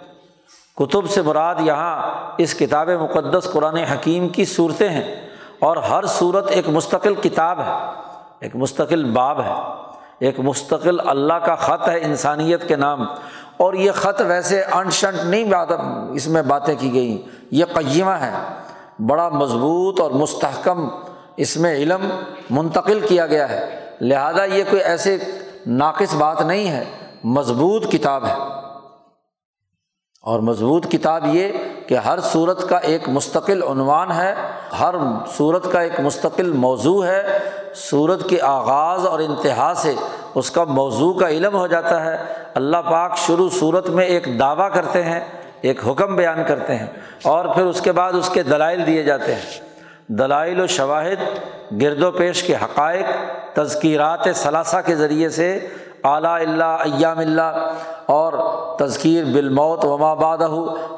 کتب 0.81 1.09
سے 1.09 1.21
مراد 1.21 1.55
یہاں 1.59 2.17
اس 2.37 2.53
کتاب 2.53 2.89
مقدس 2.89 3.47
قرآن 3.53 3.77
حکیم 3.77 4.29
کی 4.29 4.45
صورتیں 4.45 4.89
ہیں 4.89 5.29
اور 5.59 5.77
ہر 5.77 6.05
صورت 6.05 6.47
ایک 6.49 6.69
مستقل 6.69 7.15
کتاب 7.15 7.59
ہے، 7.59 7.91
ایک 8.39 8.55
مستقل 8.55 9.05
باب 9.05 9.41
ہے، 9.41 9.53
ایک 10.19 10.39
مستقل 10.39 11.09
اللہ 11.09 11.33
کا 11.33 11.55
خط 11.55 11.89
ہے 11.89 11.99
انسانیت 12.01 12.67
کے 12.67 12.75
نام۔ 12.75 13.05
اور 13.57 13.73
یہ 13.73 13.91
خط 13.91 14.21
ویسے 14.27 14.63
انشنٹ 14.71 15.23
نہیں 15.23 15.43
بات، 15.43 15.67
اس 16.13 16.27
میں 16.27 16.41
باتیں 16.41 16.75
کی 16.79 16.93
گئیں۔ 16.93 17.29
یہ 17.51 17.65
قیمہ 17.73 18.11
ہے، 18.11 18.31
بڑا 18.99 19.29
مضبوط 19.29 19.99
اور 19.99 20.11
مستحکم، 20.11 20.87
اس 21.37 21.57
میں 21.57 21.75
علم 21.75 22.09
منتقل 22.49 22.99
کیا 22.99 23.27
گیا 23.27 23.49
ہے۔ 23.49 23.79
لہٰذا 24.01 24.43
یہ 24.43 24.63
کوئی 24.69 24.83
ایسے 24.83 25.17
ناقص 25.67 26.15
بات 26.15 26.41
نہیں 26.41 26.69
ہے، 26.69 26.85
مضبوط 27.23 27.91
کتاب 27.91 28.25
ہے۔ 28.25 28.60
اور 30.21 30.39
مضبوط 30.39 30.87
کتاب 30.91 31.35
یہ 31.35 31.47
کہ 31.87 31.95
ہر 31.95 32.19
صورت 32.19 32.69
کا 32.69 32.77
ایک 32.77 33.09
مستقل 33.09 33.63
عنوان 33.63 34.11
ہے، 34.11 34.35
ہر 34.79 34.95
صورت 35.37 35.71
کا 35.71 35.81
ایک 35.81 35.99
مستقل 35.99 36.51
موضوع 36.51 37.05
ہے 37.05 37.37
صورت 37.75 38.29
کے 38.29 38.41
آغاز 38.41 39.05
اور 39.05 39.19
انتہا 39.19 39.73
سے 39.75 39.93
اس 40.35 40.51
کا 40.51 40.63
موضوع 40.63 41.13
کا 41.13 41.29
علم 41.29 41.55
ہو 41.55 41.67
جاتا 41.67 42.05
ہے۔ 42.05 42.17
اللہ 42.53 42.77
پاک 42.77 43.17
شروع 43.17 43.49
صورت 43.59 43.89
میں 43.89 44.05
ایک 44.05 44.39
دعویٰ 44.39 44.71
کرتے 44.73 45.03
ہیں، 45.03 45.19
ایک 45.61 45.87
حکم 45.87 46.15
بیان 46.15 46.43
کرتے 46.47 46.75
ہیں 46.75 46.87
اور 47.23 47.45
پھر 47.45 47.63
اس 47.63 47.81
کے 47.81 47.91
بعد 47.91 48.13
اس 48.13 48.29
کے 48.29 48.43
دلائل 48.43 48.87
دیے 48.87 49.03
جاتے 49.03 49.35
ہیں۔ 49.35 49.59
دلائل 50.07 50.61
و 50.61 50.67
شواہد 50.67 51.19
گرد 51.81 52.03
و 52.03 52.11
پیش 52.11 52.43
کے 52.43 52.55
حقائق، 52.55 53.05
تذکیرات 53.55 54.27
ثلاثہ 54.35 54.77
کے 54.85 54.95
ذریعے 54.95 55.29
سے 55.29 55.67
اعلیٰ 56.03 56.41
اللہ 56.41 56.63
ایام 56.63 57.19
اللہ 57.19 57.73
اور 58.05 58.33
تذکیر 58.79 59.23
بالموت 59.23 59.85
وما 59.85 60.13
بادہ 60.13 60.47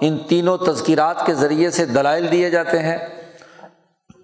ان 0.02 0.18
تینوں 0.18 0.58
تذکیرات 0.58 1.26
کے 1.26 1.34
ذریعے 1.34 1.70
سے 1.70 1.86
دلائل 1.86 2.32
دیے 2.32 2.50
جاتے 2.50 2.80
ہیں 2.80 2.98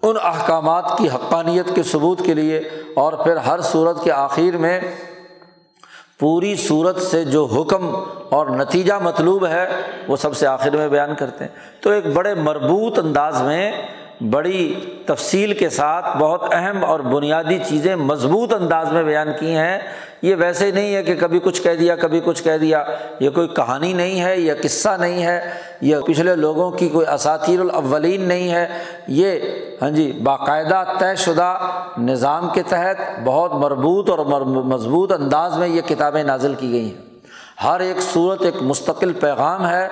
ان 0.02 0.16
احکامات 0.22 0.98
کی 0.98 1.08
حقانیت 1.08 1.74
کے 1.74 1.82
ثبوت 1.82 2.22
کے 2.24 2.34
لیے 2.34 2.58
اور 2.96 3.12
پھر 3.12 3.36
ہر 3.36 3.60
صورت 3.60 4.04
کے 4.04 4.12
آخر 4.12 4.56
میں 4.56 4.80
پوری 6.20 6.56
صورت 6.56 7.02
سے 7.02 7.24
جو 7.24 7.44
حکم 7.44 8.04
اور 8.30 8.46
نتیجہ 8.46 8.94
مطلوب 9.02 9.46
ہے، 9.46 9.68
وہ 10.08 10.16
سب 10.16 10.36
سے 10.36 10.46
آخر 10.46 10.76
میں 10.76 10.88
بیان 10.88 11.14
کرتے 11.14 11.44
ہیں۔ 11.44 11.82
تو 11.82 11.90
ایک 11.90 12.06
بڑے 12.06 12.34
مربوط 12.34 12.98
انداز 12.98 13.42
میں 13.42 13.72
بڑی 14.30 14.74
تفصیل 15.06 15.54
کے 15.54 15.68
ساتھ 15.68 16.16
بہت 16.16 16.42
اہم 16.52 16.84
اور 16.84 17.00
بنیادی 17.00 17.58
چیزیں 17.68 17.96
مضبوط 17.96 18.54
انداز 18.54 18.92
میں 18.92 19.02
بیان 19.02 19.28
کی 19.40 19.54
ہیں۔ 19.54 19.78
یہ 20.22 20.34
ویسے 20.38 20.70
نہیں 20.70 20.94
ہے 20.94 21.02
کہ 21.02 21.14
کبھی 21.20 21.40
کچھ 21.44 21.62
کہہ 21.62 21.74
دیا، 21.74 21.96
کبھی 21.96 22.20
کچھ 22.24 22.42
کہہ 22.42 22.56
دیا۔ 22.56 22.84
یہ 23.20 23.30
کوئی 23.30 23.48
کہانی 23.48 23.92
نہیں 23.92 24.20
ہے 24.20 24.40
یا 24.40 24.54
قصہ 24.62 24.96
نہیں 25.00 25.22
ہے، 25.22 25.50
یہ 25.80 25.96
پچھلے 26.06 26.36
لوگوں 26.36 26.70
کی 26.70 26.88
کوئی 26.88 27.06
اساتیر 27.06 27.60
الاولین 27.60 28.28
نہیں 28.28 28.50
ہے۔ 28.50 28.68
یہ 29.08 29.40
ہاں 29.82 29.90
جی 29.90 30.12
باقاعدہ 30.12 30.84
طے 30.98 31.16
شدہ 31.16 31.58
نظام 31.98 32.48
کے 32.54 32.62
تحت 32.62 33.20
بہت 33.24 33.52
مربوط 33.52 34.10
اور 34.10 34.18
مضبوط 34.46 35.12
انداز 35.12 35.56
میں 35.56 35.68
یہ 35.68 35.80
کتابیں 35.80 36.22
نازل 36.22 36.54
کی 36.54 36.72
گئی 36.72 36.84
ہیں۔ 36.84 37.18
ہر 37.64 37.80
ایک 37.80 38.00
صورت 38.00 38.42
ایک 38.42 38.62
مستقل 38.62 39.12
پیغام 39.12 39.68
ہے، 39.68 39.88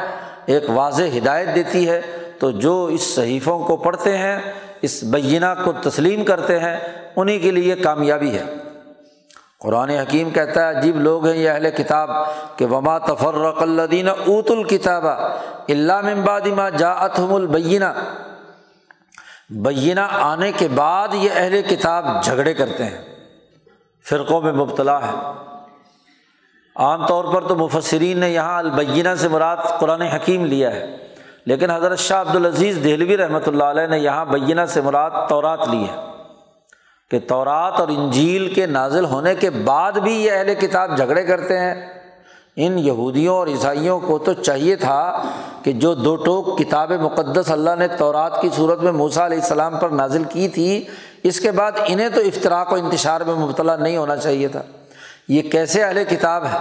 ایک 0.46 0.70
واضح 0.70 1.18
ہدایت 1.18 1.54
دیتی 1.54 1.88
ہے۔ 1.88 2.00
تو 2.38 2.50
جو 2.50 2.84
اس 2.84 3.14
صحیفوں 3.14 3.58
کو 3.58 3.76
پڑھتے 3.76 4.18
ہیں، 4.18 4.38
اس 4.82 5.02
بینہ 5.02 5.54
کو 5.64 5.72
تسلیم 5.72 6.24
کرتے 6.24 6.58
ہیں 6.58 6.76
انہیں 7.16 7.38
کے 7.38 7.50
لیے 7.50 7.74
کامیابی 7.74 8.30
ہے۔ 8.30 8.44
قرآن 9.60 9.90
حکیم 9.90 10.30
کہتا 10.30 10.68
ہے، 10.68 10.78
عجیب 10.78 10.96
لوگ 10.96 11.26
ہیں 11.26 11.36
یہ 11.36 11.50
اہل 11.50 11.70
کتاب 11.70 12.10
کہ 12.56 12.66
وما 12.66 12.98
تفرق 12.98 13.62
الدین 13.62 14.08
اوت 14.08 14.50
الکتاب 14.50 15.06
اللہ 15.06 16.00
ممبادما 16.00 16.68
جا 16.68 16.90
اتم 16.90 17.34
البینہ 17.34 17.84
بینہ 19.50 20.00
آنے 20.10 20.52
کے 20.52 20.68
بعد 20.68 21.08
یہ 21.12 21.30
اہل 21.34 21.62
کتاب 21.62 22.24
جھگڑے 22.24 22.54
کرتے 22.54 22.84
ہیں۔ 22.84 22.98
فرقوں 24.08 24.40
میں 24.40 24.52
مبتلا 24.52 25.06
ہے 25.06 25.12
عام 26.76 27.06
طور 27.06 27.34
پر 27.34 27.48
تو 27.48 27.56
مفسرین 27.56 28.18
نے 28.18 28.30
یہاں 28.30 28.58
البینہ 28.58 29.08
سے 29.18 29.28
مراد 29.28 29.56
قرآن 29.78 30.02
حکیم 30.02 30.44
لیا 30.44 30.74
ہے۔ 30.74 30.96
لیکن 31.44 31.70
حضرت 31.70 31.98
شاہ 31.98 32.20
عبد 32.20 32.36
العزیز 32.36 32.78
دہلوی 32.84 33.16
رحمۃ 33.16 33.46
اللہ 33.46 33.64
علیہ 33.64 33.86
نے 33.86 33.98
یہاں 33.98 34.24
بینہ 34.24 34.60
سے 34.68 34.80
مراد 34.80 35.10
تورات 35.28 35.68
لی 35.68 35.84
ہے۔ 35.84 36.07
کہ 37.10 37.18
تورات 37.18 37.80
اور 37.80 37.88
انجیل 37.88 38.54
کے 38.54 38.66
نازل 38.66 39.04
ہونے 39.04 39.34
کے 39.34 39.50
بعد 39.50 39.92
بھی 39.92 40.24
یہ 40.24 40.32
اہل 40.32 40.54
کتاب 40.54 40.96
جھگڑے 40.96 41.24
کرتے 41.24 41.58
ہیں۔ 41.58 41.74
ان 42.56 42.78
یہودیوں 42.78 43.36
اور 43.36 43.46
عیسائیوں 43.46 44.00
کو 44.00 44.18
تو 44.18 44.32
چاہیے 44.32 44.76
تھا 44.76 45.22
کہ 45.62 45.72
جو 45.72 45.94
دو 45.94 46.16
ٹوک 46.16 46.58
کتاب 46.58 46.92
مقدس 46.92 47.50
اللہ 47.50 47.70
نے 47.78 47.88
تورات 47.88 48.40
کی 48.40 48.48
صورت 48.56 48.82
میں 48.82 48.92
موسا 48.92 49.26
علیہ 49.26 49.38
السلام 49.38 49.78
پر 49.78 49.88
نازل 49.88 50.24
کی 50.24 50.48
تھی، 50.48 50.84
اس 51.22 51.40
کے 51.40 51.50
بعد 51.50 51.72
انہیں 51.86 52.08
تو 52.08 52.20
افطراک 52.20 52.72
و 52.72 52.74
انتشار 52.74 53.20
میں 53.20 53.34
مبتلا 53.34 53.76
نہیں 53.76 53.96
ہونا 53.96 54.16
چاہیے 54.16 54.48
تھا۔ 54.48 54.62
یہ 55.28 55.42
کیسے 55.42 55.82
اہل 55.82 56.04
کتاب 56.08 56.44
ہے 56.44 56.58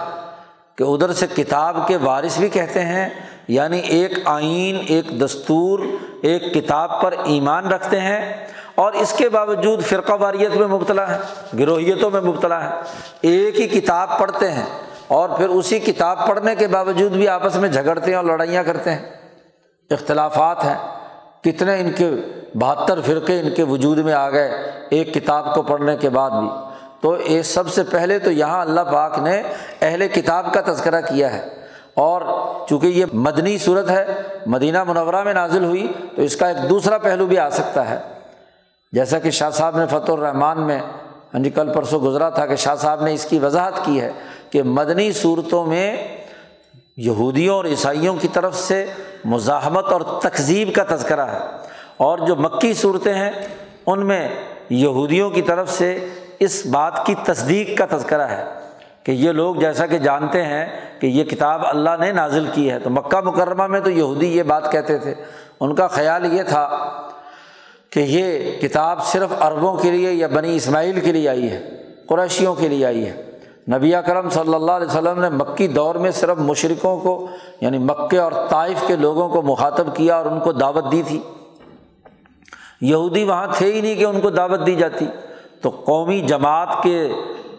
کہ 0.75 0.83
ادھر 0.83 1.13
سے 1.13 1.27
کتاب 1.35 1.87
کے 1.87 1.97
وارث 1.97 2.39
بھی 2.39 2.49
کہتے 2.49 2.85
ہیں 2.85 3.09
یعنی 3.47 3.79
ایک 3.79 4.11
آئین، 4.25 4.83
ایک 4.87 5.21
دستور، 5.21 5.79
ایک 6.21 6.53
کتاب 6.53 7.01
پر 7.01 7.13
ایمان 7.23 7.67
رکھتے 7.67 7.99
ہیں 7.99 8.47
اور 8.77 8.93
اس 8.93 9.13
کے 9.13 9.29
باوجود 9.29 9.83
فرقہ 9.83 10.13
واریت 10.19 10.57
میں 10.57 10.67
مبتلا 10.67 11.15
ہے، 11.15 11.17
گروہیتوں 11.59 12.11
میں 12.11 12.21
مبتلا 12.21 12.63
ہے۔ 12.63 12.69
ایک 13.21 13.59
ہی 13.59 13.67
کتاب 13.67 14.19
پڑھتے 14.19 14.51
ہیں 14.51 14.65
اور 15.07 15.29
پھر 15.29 15.49
اسی 15.49 15.79
کتاب 15.79 16.27
پڑھنے 16.27 16.55
کے 16.55 16.67
باوجود 16.67 17.11
بھی 17.11 17.27
آپس 17.27 17.55
میں 17.55 17.69
جھگڑتے 17.69 18.11
ہیں 18.11 18.15
اور 18.15 18.25
لڑائیاں 18.25 18.63
کرتے 18.63 18.91
ہیں۔ 18.91 19.09
اختلافات 19.89 20.63
ہیں۔ 20.63 20.77
کتنے 21.43 21.79
ان 21.79 21.91
کے 21.91 22.09
بہتر 22.55 23.01
فرقے 23.01 23.39
ان 23.39 23.49
کے 23.49 23.63
وجود 23.63 23.97
میں 23.97 24.13
آ 24.13 24.29
گئے 24.29 24.71
ایک 24.89 25.13
کتاب 25.13 25.55
کو 25.55 25.61
پڑھنے 25.61 25.97
کے 25.97 26.09
بعد 26.09 26.29
بھی۔ 26.29 26.49
تو 27.01 27.17
یہ 27.25 27.41
سب 27.41 27.69
سے 27.69 27.83
پہلے 27.83 28.19
تو 28.19 28.31
یہاں 28.31 28.61
اللہ 28.61 28.81
پاک 28.81 29.19
نے 29.19 29.41
اہل 29.81 30.07
کتاب 30.07 30.53
کا 30.53 30.73
تذکرہ 30.73 31.01
کیا 31.01 31.33
ہے۔ 31.33 31.47
اور 31.93 32.21
چونکہ 32.69 32.87
یہ 32.87 33.05
مدنی 33.13 33.57
صورت 33.57 33.89
ہے، 33.89 34.05
مدینہ 34.45 34.83
منورہ 34.83 35.23
میں 35.23 35.33
نازل 35.33 35.63
ہوئی، 35.63 35.93
تو 36.15 36.21
اس 36.21 36.35
کا 36.35 36.47
ایک 36.47 36.69
دوسرا 36.69 36.97
پہلو 36.97 37.25
بھی 37.25 37.39
آ 37.39 37.49
سکتا 37.49 37.89
ہے۔ 37.89 38.16
جیسا 38.91 39.19
کہ 39.19 39.31
شاہ 39.31 39.49
صاحب 39.49 39.77
نے 39.77 39.85
فتح 39.85 40.11
الرحمان 40.11 40.61
میں 40.61 40.79
ہاں 41.33 41.43
جی 41.43 41.49
کل 41.49 41.73
پرسوں 41.73 41.99
گزرا 41.99 42.29
تھا 42.29 42.45
کہ 42.45 42.55
شاہ 42.55 42.75
صاحب 42.75 43.03
نے 43.03 43.13
اس 43.13 43.25
کی 43.25 43.39
وضاحت 43.39 43.73
کی 43.83 44.01
ہے 44.01 44.11
کہ 44.49 44.63
مدنی 44.63 45.11
صورتوں 45.11 45.65
میں 45.65 46.17
یہودیوں 46.97 47.55
اور 47.55 47.65
عیسائیوں 47.65 48.15
کی 48.15 48.27
طرف 48.27 48.55
سے 48.55 48.85
مزاحمت 49.25 49.85
اور 49.85 50.01
تقزیب 50.01 50.69
کا 50.75 50.95
تذکرہ 50.95 51.25
ہے۔ 51.25 51.39
اور 51.97 52.17
جو 52.17 52.35
مکی 52.35 52.73
صورتیں 52.73 53.13
ہیں، 53.13 53.31
ان 53.85 54.05
میں 54.05 54.29
یہودیوں 54.69 55.29
کی 55.29 55.41
طرف 55.41 55.69
سے 55.69 56.09
اس 56.39 56.65
بات 56.65 57.05
کی 57.05 57.15
تصدیق 57.23 57.77
کا 57.77 57.97
تذکرہ 57.97 58.21
ہے 58.21 58.43
کہ 59.03 59.11
یہ 59.11 59.31
لوگ 59.31 59.55
جیسا 59.55 59.85
کہ 59.85 59.97
جانتے 59.97 60.41
ہیں 60.41 60.65
کہ 61.01 61.07
یہ 61.07 61.23
کتاب 61.23 61.61
اللہ 61.65 61.89
نے 61.99 62.11
نازل 62.11 62.45
کی 62.53 62.71
ہے۔ 62.71 62.79
تو 62.79 62.89
مکہ 62.89 63.21
مکرمہ 63.21 63.67
میں 63.67 63.79
تو 63.79 63.89
یہودی 63.89 64.37
یہ 64.37 64.43
بات 64.43 64.71
کہتے 64.71 64.97
تھے۔ 64.97 65.13
ان 65.59 65.75
کا 65.75 65.87
خیال 65.87 66.33
یہ 66.33 66.43
تھا 66.43 66.91
کہ 67.97 68.01
یہ 68.01 68.51
کتاب 68.61 69.05
صرف 69.05 69.29
عربوں 69.39 69.77
کے 69.77 69.91
لیے 69.91 70.11
یا 70.11 70.27
بنی 70.27 70.55
اسماعیل 70.55 70.99
کے 70.99 71.11
لیے 71.11 71.29
آئی 71.29 71.51
ہے، 71.51 71.69
قریشیوں 72.07 72.55
کے 72.55 72.67
لیے 72.67 72.85
آئی 72.85 73.05
ہے۔ 73.05 73.21
نبی 73.71 73.91
کرم 74.05 74.29
صلی 74.29 74.53
اللہ 74.53 74.71
علیہ 74.71 74.87
وسلم 74.87 75.21
نے 75.21 75.29
مکی 75.29 75.67
دور 75.67 75.95
میں 75.95 76.11
صرف 76.11 76.37
مشرقوں 76.37 76.99
کو 76.99 77.27
یعنی 77.61 77.77
مکے 77.77 78.17
اور 78.17 78.31
طائف 78.49 78.87
کے 78.87 78.95
لوگوں 78.95 79.29
کو 79.29 79.41
مخاطب 79.41 79.95
کیا 79.95 80.15
اور 80.15 80.25
ان 80.25 80.39
کو 80.39 80.51
دعوت 80.51 80.91
دی 80.91 81.01
تھی۔ 81.07 81.19
یہودی 82.81 83.23
وہاں 83.23 83.47
تھے 83.53 83.73
ہی 83.73 83.81
نہیں 83.81 83.95
کہ 83.95 84.05
ان 84.05 84.21
کو 84.21 84.29
دعوت 84.29 84.65
دی 84.65 84.75
جاتی۔ 84.75 85.05
تو 85.61 85.69
قومی 85.69 86.21
جماعت 86.21 86.83
کے 86.83 87.07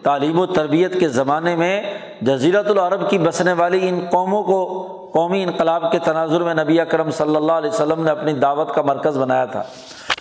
تعلیم 0.03 0.39
و 0.39 0.45
تربیت 0.45 0.99
کے 0.99 1.09
زمانے 1.09 1.55
میں 1.55 1.97
جزیرت 2.21 2.67
العرب 2.67 3.09
کی 3.09 3.17
بسنے 3.17 3.53
والی 3.53 3.89
ان 3.89 3.99
قوموں 4.11 4.43
کو 4.43 4.87
قومی 5.11 5.43
انقلاب 5.43 5.91
کے 5.91 5.99
تناظر 5.99 6.41
میں 6.41 6.53
نبی 6.53 6.77
کرم 6.91 7.11
صلی 7.11 7.35
اللہ 7.35 7.51
علیہ 7.51 7.69
وسلم 7.69 8.03
نے 8.03 8.11
اپنی 8.11 8.33
دعوت 8.33 8.75
کا 8.75 8.81
مرکز 8.81 9.17
بنایا 9.17 9.45
تھا۔ 9.45 9.63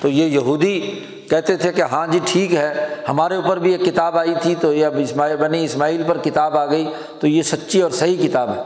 تو 0.01 0.09
یہ 0.09 0.25
یہودی 0.25 1.01
کہتے 1.31 1.57
تھے 1.57 1.73
کہ 1.73 1.83
ہاں 1.83 2.07
جی 2.07 2.19
ٹھیک 2.25 2.55
ہے، 2.55 2.89
ہمارے 3.09 3.37
اوپر 3.37 3.57
بھی 3.57 3.73
ایک 3.73 3.85
کتاب 3.85 4.19
آئی 4.19 4.35
تھی، 4.43 4.55
تو 4.61 4.73
یہ 4.73 4.87
اب 4.87 4.95
اسماعیل، 4.99 5.37
بنی 5.37 5.65
اسماعیل 5.65 6.03
پر 6.07 6.19
کتاب 6.19 6.59
آ 6.59 6.67
گئی، 6.67 6.91
تو 7.21 7.27
یہ 7.27 7.43
سچی 7.43 7.83
اور 7.83 7.91
صحیح 7.91 8.29
کتاب 8.29 8.51
ہے۔ 8.51 8.63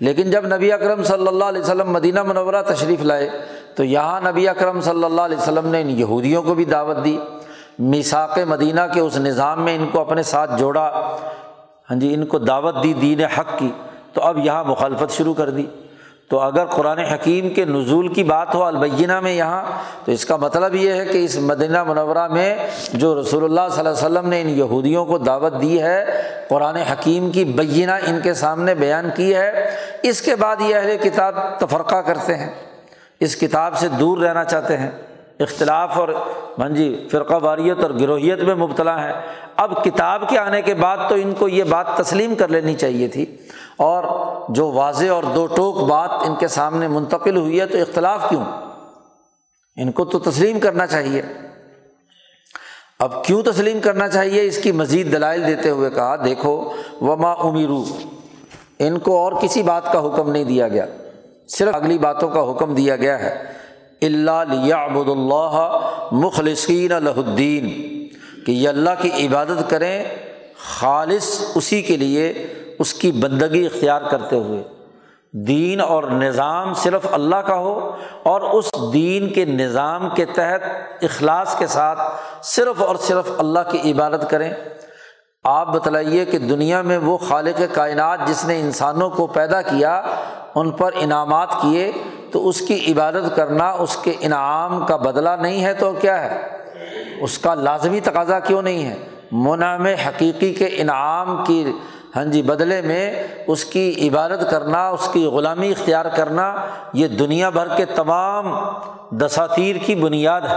لیکن 0.00 0.30
جب 0.30 0.46
نبی 0.46 0.72
اکرم 0.72 1.02
صلی 1.02 1.26
اللہ 1.26 1.44
علیہ 1.44 1.60
وسلم 1.60 1.90
مدینہ 1.90 2.22
منورہ 2.22 2.62
تشریف 2.66 3.02
لائے، 3.02 3.30
تو 3.74 3.84
یہاں 3.84 4.20
نبی 4.20 4.48
اکرم 4.48 4.80
صلی 4.80 5.04
اللہ 5.04 5.20
علیہ 5.20 5.36
وسلم 5.36 5.68
نے 5.68 5.80
ان 5.80 5.90
یہودیوں 5.90 6.42
کو 6.42 6.54
بھی 6.54 6.64
دعوت 6.64 7.04
دی۔ 7.04 7.18
میساک 7.78 8.38
مدینہ 8.48 8.80
کے 8.94 9.00
اس 9.00 9.16
نظام 9.16 9.64
میں 9.64 9.74
ان 9.74 9.86
کو 9.92 10.00
اپنے 10.00 10.22
ساتھ 10.22 10.50
جوڑا۔ 10.58 11.16
ہاں 11.90 12.00
جی 12.00 12.14
ان 12.14 12.26
کو 12.26 12.38
دعوت 12.38 12.74
دی 12.82 12.92
دین 12.92 13.20
حق 13.20 13.58
کی۔ 13.58 13.70
تو 14.16 14.22
اب 14.22 14.38
یہاں 14.38 14.64
مخالفت 14.64 15.12
شروع 15.12 15.34
کر 15.34 15.50
دی۔ 15.50 15.66
تو 16.28 16.40
اگر 16.40 16.64
قرآن 16.64 16.98
حکیم 16.98 17.54
کے 17.54 17.64
نزول 17.64 18.08
کی 18.08 18.24
بات 18.24 18.54
ہو، 18.54 18.64
البینہ 18.64 19.20
میں 19.20 19.32
یہاں، 19.32 19.62
تو 20.04 20.12
اس 20.12 20.24
کا 20.24 20.36
مطلب 20.36 20.74
یہ 20.74 20.92
ہے 20.92 21.04
کہ 21.04 21.24
اس 21.24 21.38
مدینہ 21.38 21.84
منورہ 21.84 22.28
میں 22.28 22.56
جو 22.92 23.20
رسول 23.20 23.44
اللہ 23.44 23.60
صلی 23.70 23.86
اللہ 23.86 24.06
علیہ 24.06 24.18
وسلم 24.18 24.28
نے 24.28 24.40
ان 24.40 24.48
یہودیوں 24.48 25.04
کو 25.04 25.18
دعوت 25.18 25.52
دی 25.62 25.82
ہے، 25.82 26.04
قرآن 26.48 26.76
حکیم 26.76 27.30
کی 27.30 27.44
بینہ 27.44 27.90
ان 27.90 28.20
کے 28.20 28.34
سامنے 28.34 28.74
بیان 28.74 29.10
کی 29.16 29.34
ہے۔ 29.34 29.70
اس 30.02 30.22
کے 30.22 30.36
بعد 30.36 30.56
یہ 30.60 30.76
اہل 30.76 30.96
کتاب 31.02 31.34
تفرقہ 31.58 31.96
کرتے 31.96 32.36
ہیں۔ 32.36 32.50
اس 33.20 33.36
کتاب 33.36 33.78
سے 33.78 33.88
دور 33.88 34.18
رہنا 34.18 34.44
چاہتے 34.44 34.76
ہیں۔ 34.76 34.90
اختلاف 35.40 35.98
اور 35.98 36.08
ہاں 36.58 36.68
جی 36.68 37.08
فرقہ 37.10 37.34
واریت 37.34 37.82
اور 37.82 37.90
گروہیت 38.00 38.40
میں 38.40 38.54
مبتلا 38.54 39.02
ہے 39.02 39.12
اب 39.56 39.84
کتاب 39.84 40.28
کے 40.28 40.38
آنے 40.38 40.62
کے 40.62 40.74
بعد 40.74 40.96
تو 41.08 41.14
ان 41.14 41.34
کو 41.38 41.48
یہ 41.48 41.64
بات 41.64 41.86
تسلیم 41.96 42.34
کر 42.34 42.48
لینی 42.48 42.74
چاہیے 42.74 43.08
تھی۔ 43.08 43.36
اور 43.78 44.04
جو 44.48 44.72
واضح 44.72 45.06
اور 45.10 45.22
دو 45.22 45.46
ٹوک 45.46 45.76
بات 45.76 46.10
ان 46.12 46.34
کے 46.34 46.48
سامنے 46.48 46.88
منتقل 46.88 47.36
ہوئی 47.36 47.60
ہے 47.60 47.66
تو 47.66 47.78
اختلاف 47.78 48.28
کیوں؟ 48.28 48.44
ان 49.76 49.92
کو 49.92 50.04
تو 50.04 50.18
تسلیم 50.18 50.60
کرنا 50.60 50.86
چاہیے۔ 50.86 51.22
اب 52.98 53.24
کیوں 53.24 53.42
تسلیم 53.42 53.80
کرنا 53.80 54.08
چاہیے؟ 54.08 54.42
اس 54.42 54.58
کی 54.58 54.72
مزید 54.72 55.12
دلائل 55.12 55.46
دیتے 55.46 55.70
ہوئے 55.70 55.90
کہا، 55.90 56.16
دیکھو، 56.24 56.72
وما 57.00 57.32
امیرو 57.32 57.84
ان 58.78 58.98
کو 58.98 59.18
اور 59.18 59.32
کسی 59.32 59.62
بات 59.62 59.92
کا 59.92 60.06
حکم 60.06 60.30
نہیں 60.30 60.44
دیا 60.44 60.68
گیا۔ 60.68 60.86
صرف 61.48 61.74
اگلی 61.74 61.98
باتوں 61.98 62.28
کا 62.28 62.50
حکم 62.50 62.74
دیا 62.74 62.96
گیا 62.96 63.18
ہے۔ 63.18 63.44
اللہ 64.02 64.44
لیا 64.50 64.76
ابود 64.76 65.08
اللہ 65.08 65.80
مخلصین 66.12 66.92
الدین 66.92 67.68
کہ 68.46 68.52
یہ 68.52 68.68
اللہ 68.68 68.90
کی 69.02 69.26
عبادت 69.26 69.70
کریں 69.70 70.04
خالص 70.58 71.42
اسی 71.54 71.82
کے 71.82 71.96
لیے۔ 71.96 72.54
اس 72.78 72.94
کی 72.94 73.12
بندگی 73.12 73.66
اختیار 73.66 74.02
کرتے 74.10 74.36
ہوئے۔ 74.36 74.62
دین 75.32 75.80
اور 75.80 76.02
نظام 76.02 76.74
صرف 76.74 77.06
اللہ 77.12 77.36
کا 77.36 77.56
ہو 77.56 77.96
اور 78.22 78.40
اس 78.40 78.70
دین 78.92 79.32
کے 79.32 79.44
نظام 79.44 80.10
کے 80.10 80.24
تحت 80.24 80.60
اخلاص 81.02 81.58
کے 81.58 81.66
ساتھ 81.66 81.98
صرف 82.42 82.82
اور 82.82 82.96
صرف 82.96 83.30
اللہ 83.38 83.58
کی 83.70 83.92
عبادت 83.92 84.30
کریں۔ 84.30 84.52
آپ 85.44 85.72
بتلائیے 85.72 86.24
کہ 86.24 86.38
دنیا 86.38 86.82
میں 86.82 86.98
وہ 86.98 87.18
خالق 87.18 87.62
کائنات 87.72 88.18
جس 88.26 88.44
نے 88.44 88.60
انسانوں 88.60 89.10
کو 89.10 89.26
پیدا 89.26 89.62
کیا، 89.62 90.02
ان 90.54 90.70
پر 90.70 90.90
انعامات 90.94 91.52
کیے، 91.52 91.92
تو 92.32 92.48
اس 92.48 92.60
کی 92.60 92.92
عبادت 92.92 93.36
کرنا 93.36 93.70
اس 93.70 93.96
کے 93.96 94.12
انعام 94.20 94.86
کا 94.86 94.96
بدلہ 94.96 95.30
نہیں 95.40 95.64
ہے 95.64 95.74
تو 95.74 95.92
کیا 95.92 96.24
ہے؟ 96.24 96.46
اس 97.20 97.38
کا 97.38 97.54
لازمی 97.54 98.00
تقاضا 98.00 98.38
کیوں 98.38 98.62
نہیں 98.62 98.84
ہے؟ 98.84 98.94
منعم 99.32 99.86
حقیقی 99.86 100.54
کے 100.54 100.64
انعام 100.64 101.44
کی 101.44 101.72
ہاں 102.16 102.24
جی 102.24 102.42
بدلے 102.42 102.82
میں 102.82 103.24
اس 103.46 103.64
کی 103.64 104.08
عبادت 104.08 104.50
کرنا، 104.50 104.88
اس 104.88 105.08
کی 105.12 105.26
غلامی 105.26 105.70
اختیار 105.70 106.04
کرنا 106.04 106.54
یہ 106.92 107.08
دنیا 107.08 107.50
بھر 107.50 107.76
کے 107.76 107.84
تمام 107.84 108.54
دساتیر 109.10 109.76
کی 109.76 109.94
بنیاد 109.94 110.40
ہے۔ 110.40 110.54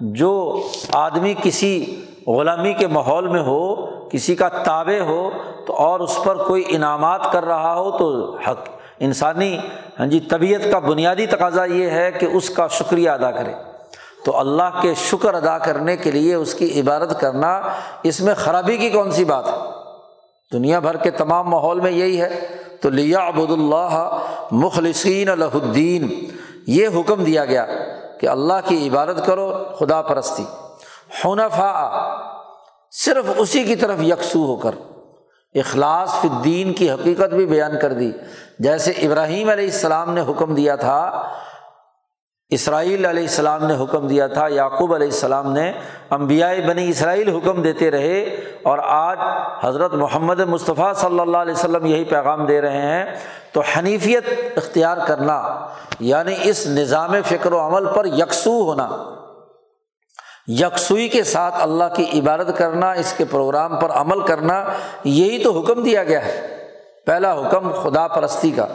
جو 0.00 0.62
آدمی 0.92 1.34
کسی 1.42 2.04
غلامی 2.26 2.72
کے 2.72 2.86
ماحول 2.86 3.28
میں 3.28 3.42
ہو، 3.42 3.74
کسی 4.08 4.34
کا 4.34 4.48
تابع 4.48 5.00
ہو، 5.00 5.30
تو 5.66 5.72
اور 5.76 6.00
اس 6.00 6.18
پر 6.24 6.36
کوئی 6.36 6.62
انعامات 6.68 7.32
کر 7.32 7.44
رہا 7.44 7.74
ہو، 7.74 7.90
تو 7.98 8.36
حق، 8.48 8.68
انسانی 9.00 9.58
ہاں 10.00 10.06
جی 10.06 10.20
طبیعت 10.20 10.72
کا 10.72 10.78
بنیادی 10.78 11.26
تقاضا 11.26 11.64
یہ 11.64 11.90
ہے 11.90 12.12
کہ 12.12 12.26
اس 12.26 12.50
کا 12.50 12.66
شکریہ 12.66 13.10
ادا 13.10 13.30
کرے۔ 13.30 13.52
تو 14.24 14.38
اللہ 14.38 14.80
کے 14.82 14.94
شکر 14.94 15.34
ادا 15.34 15.58
کرنے 15.58 15.96
کے 15.96 16.10
لیے 16.10 16.34
اس 16.34 16.54
کی 16.54 16.80
عبادت 16.80 17.20
کرنا 17.20 17.60
اس 18.02 18.20
میں 18.20 18.34
خرابی 18.34 18.76
کی 18.76 18.90
کون 18.90 19.10
سی 19.10 19.24
بات 19.24 19.46
ہے؟ 19.46 19.79
دنیا 20.52 20.78
بھر 20.78 20.96
کے 20.96 21.10
تمام 21.10 21.48
ماحول 21.48 21.80
میں 21.80 21.90
یہی 21.90 22.20
ہے۔ 22.20 22.46
تو 22.80 22.90
لیا 22.90 23.18
ابود 23.18 23.50
اللہ 23.50 24.18
مخلصین 24.50 25.28
الدین۔ 25.28 26.26
یہ 26.66 26.88
حکم 26.88 27.24
دیا 27.24 27.44
گیا 27.44 27.66
کہ 28.20 28.26
اللہ 28.26 28.52
کی 28.64 28.88
عبادت 28.88 29.26
کرو، 29.26 29.64
خدا 29.78 30.02
پرستی۔ 30.02 30.44
حنفا 31.24 31.90
صرف 32.90 33.24
اسی 33.36 33.64
کی 33.64 33.76
طرف 33.76 34.02
یکسو 34.02 34.46
ہو 34.46 34.56
کر 34.56 34.70
اخلاص 35.54 36.14
فی 36.20 36.28
الدین 36.28 36.72
کی 36.72 36.90
حقیقت 36.90 37.34
بھی 37.34 37.46
بیان 37.46 37.72
کر 37.82 37.92
دی۔ 37.92 38.12
جیسے 38.58 38.90
ابراہیم 38.90 39.48
علیہ 39.48 39.64
السلام 39.64 40.14
نے 40.14 40.20
حکم 40.20 40.54
دیا 40.54 40.76
تھا 40.76 41.28
اسرائیل 42.50 43.04
علیہ 43.04 43.22
السلام 43.22 43.66
نے 43.66 43.74
حکم 43.84 44.06
دیا 44.06 44.26
تھا، 44.26 44.48
یعقوب 44.48 44.94
علیہ 44.94 45.06
السلام 45.06 45.52
نے 45.52 45.72
امبیائی 46.10 46.62
بنی 46.62 46.88
اسرائیل 46.88 47.36
حکم 47.36 47.62
دیتے 47.62 47.90
رہے 47.90 48.20
اور 48.62 48.78
آج 48.82 49.18
حضرت 49.62 49.94
محمد 49.94 50.40
مصطفیٰ 50.40 50.94
صلی 50.94 51.20
اللہ 51.20 51.36
علیہ 51.36 51.52
وسلم 51.52 51.86
یہی 51.86 52.04
پیغام 52.04 52.46
دے 52.46 52.60
رہے 52.60 52.82
ہیں۔ 52.82 53.04
تو 53.52 53.60
حنیفیت 53.60 54.24
اختیار 54.56 54.96
کرنا 55.06 55.66
یعنی 56.00 56.34
اس 56.42 56.66
نظام 56.66 57.12
فکر 57.26 57.52
و 57.52 57.60
عمل 57.60 57.86
پر 57.94 58.04
یکسو 58.04 58.62
ہونا۔ 58.62 58.88
یکسوئی 60.46 61.08
کے 61.08 61.22
ساتھ 61.22 61.54
اللہ 61.60 61.84
کی 61.94 62.20
عبادت 62.20 62.58
کرنا، 62.58 62.92
اس 62.92 63.14
کے 63.16 63.24
پروگرام 63.24 63.80
پر 63.80 63.90
عمل 63.90 64.20
کرنا، 64.20 64.64
یہی 65.04 65.42
تو 65.42 65.60
حکم 65.60 65.82
دیا 65.82 66.04
گیا 66.04 66.24
ہے۔ 66.24 66.56
پہلا 67.06 67.40
حکم 67.40 67.70
خدا 67.70 68.08
پرستی 68.08 68.50
کا۔ 68.50 68.66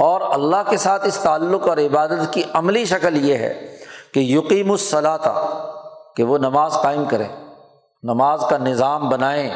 اور 0.00 0.20
اللہ 0.20 0.70
کے 0.70 0.76
ساتھ 0.76 1.06
اس 1.06 1.14
تعلق 1.14 1.68
اور 1.68 1.76
عبادت 1.76 2.32
کی 2.32 2.42
عملی 2.52 2.84
شکل 2.84 3.24
یہ 3.24 3.34
ہے 3.34 3.76
کہ 4.14 4.20
یقین 4.20 4.70
الصلاطہ 4.70 5.62
کہ 6.16 6.22
وہ 6.22 6.38
نماز 6.38 6.72
قائم 6.72 7.04
کریں، 7.04 7.28
نماز 8.02 8.44
کا 8.50 8.58
نظام 8.58 9.08
بنائیں، 9.08 9.50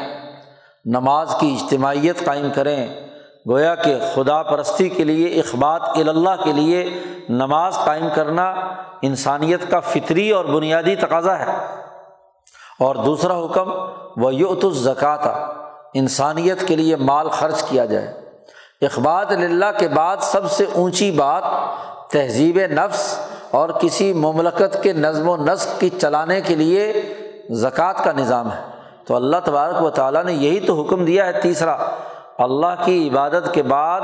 نماز 0.85 1.35
کی 1.39 1.57
اجتماعیت 1.61 2.25
قائم 2.25 2.47
کریں، 2.55 3.07
گویا 3.49 3.75
کہ 3.75 3.95
خدا 4.13 4.43
پرستی 4.43 4.89
کے 4.89 5.03
لیے، 5.03 5.39
اخبات 5.39 5.81
اللہ 5.83 6.43
کے 6.43 6.51
لیے 6.51 6.99
نماز 7.29 7.75
قائم 7.75 8.07
کرنا 8.15 8.53
انسانیت 9.01 9.71
کا 9.71 9.79
فطری 9.79 10.31
اور 10.31 10.45
بنیادی 10.45 10.95
تقاضا 10.95 11.39
ہے۔ 11.39 11.45
اور 12.79 12.95
دوسرا 12.95 13.45
حکم 13.45 13.71
وہ 14.17 14.35
یوت 14.35 14.65
الزکاتہ 14.65 15.53
انسانیت 15.93 16.67
کے 16.67 16.75
لیے 16.75 16.95
مال 16.95 17.29
خرچ 17.29 17.63
کیا 17.63 17.85
جائے۔ 17.85 18.24
اخبات 18.85 19.31
اللہ 19.31 19.65
کے 19.79 19.87
بعد 19.87 20.17
سب 20.21 20.51
سے 20.51 20.65
اونچی 20.73 21.11
بات 21.11 21.43
تہذیب 22.11 22.59
نفس 22.59 23.19
اور 23.51 23.69
کسی 23.69 24.13
مملکت 24.13 24.83
کے 24.83 24.93
نظم 24.93 25.29
و 25.29 25.37
نسق 25.37 25.79
کی 25.79 25.89
چلانے 25.89 26.41
کے 26.41 26.55
لیے 26.55 27.01
زکوٰۃ 27.49 28.03
کا 28.03 28.11
نظام 28.11 28.51
ہے۔ 28.51 28.61
تو 29.05 29.15
اللہ 29.15 29.37
تبارک 29.43 29.83
و 29.83 29.89
تعالیٰ 29.89 30.23
نے 30.23 30.33
یہی 30.33 30.59
تو 30.59 30.81
حکم 30.81 31.05
دیا 31.05 31.25
ہے۔ 31.25 31.41
تیسرا، 31.41 31.77
اللہ 32.37 32.83
کی 32.85 33.09
عبادت 33.09 33.53
کے 33.53 33.63
بعد 33.63 34.01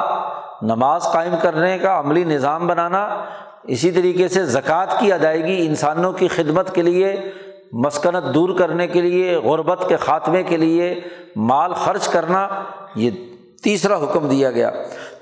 نماز 0.61 1.03
قائم 1.03 1.35
کرنے 1.41 1.77
کا 1.77 1.99
عملی 1.99 2.23
نظام 2.23 2.67
بنانا، 2.67 3.23
اسی 3.63 3.91
طریقے 3.91 4.27
سے 4.27 4.45
زکوٰۃ 4.45 4.99
کی 4.99 5.13
ادائیگی 5.13 5.67
انسانوں 5.67 6.11
کی 6.11 6.27
خدمت 6.27 6.75
کے 6.75 6.81
لیے، 6.81 7.31
مسکنت 7.71 8.33
دور 8.33 8.57
کرنے 8.59 8.87
کے 8.87 9.01
لیے، 9.01 9.35
غربت 9.35 9.85
کے 9.87 9.97
خاتمے 9.97 10.43
کے 10.43 10.57
لیے، 10.57 10.99
مال 11.35 11.73
خرچ 11.73 12.07
کرنا، 12.07 12.47
یہ 12.95 13.11
تیسرا 13.63 13.97
حکم 13.97 14.27
دیا 14.27 14.51
گیا۔ 14.51 14.71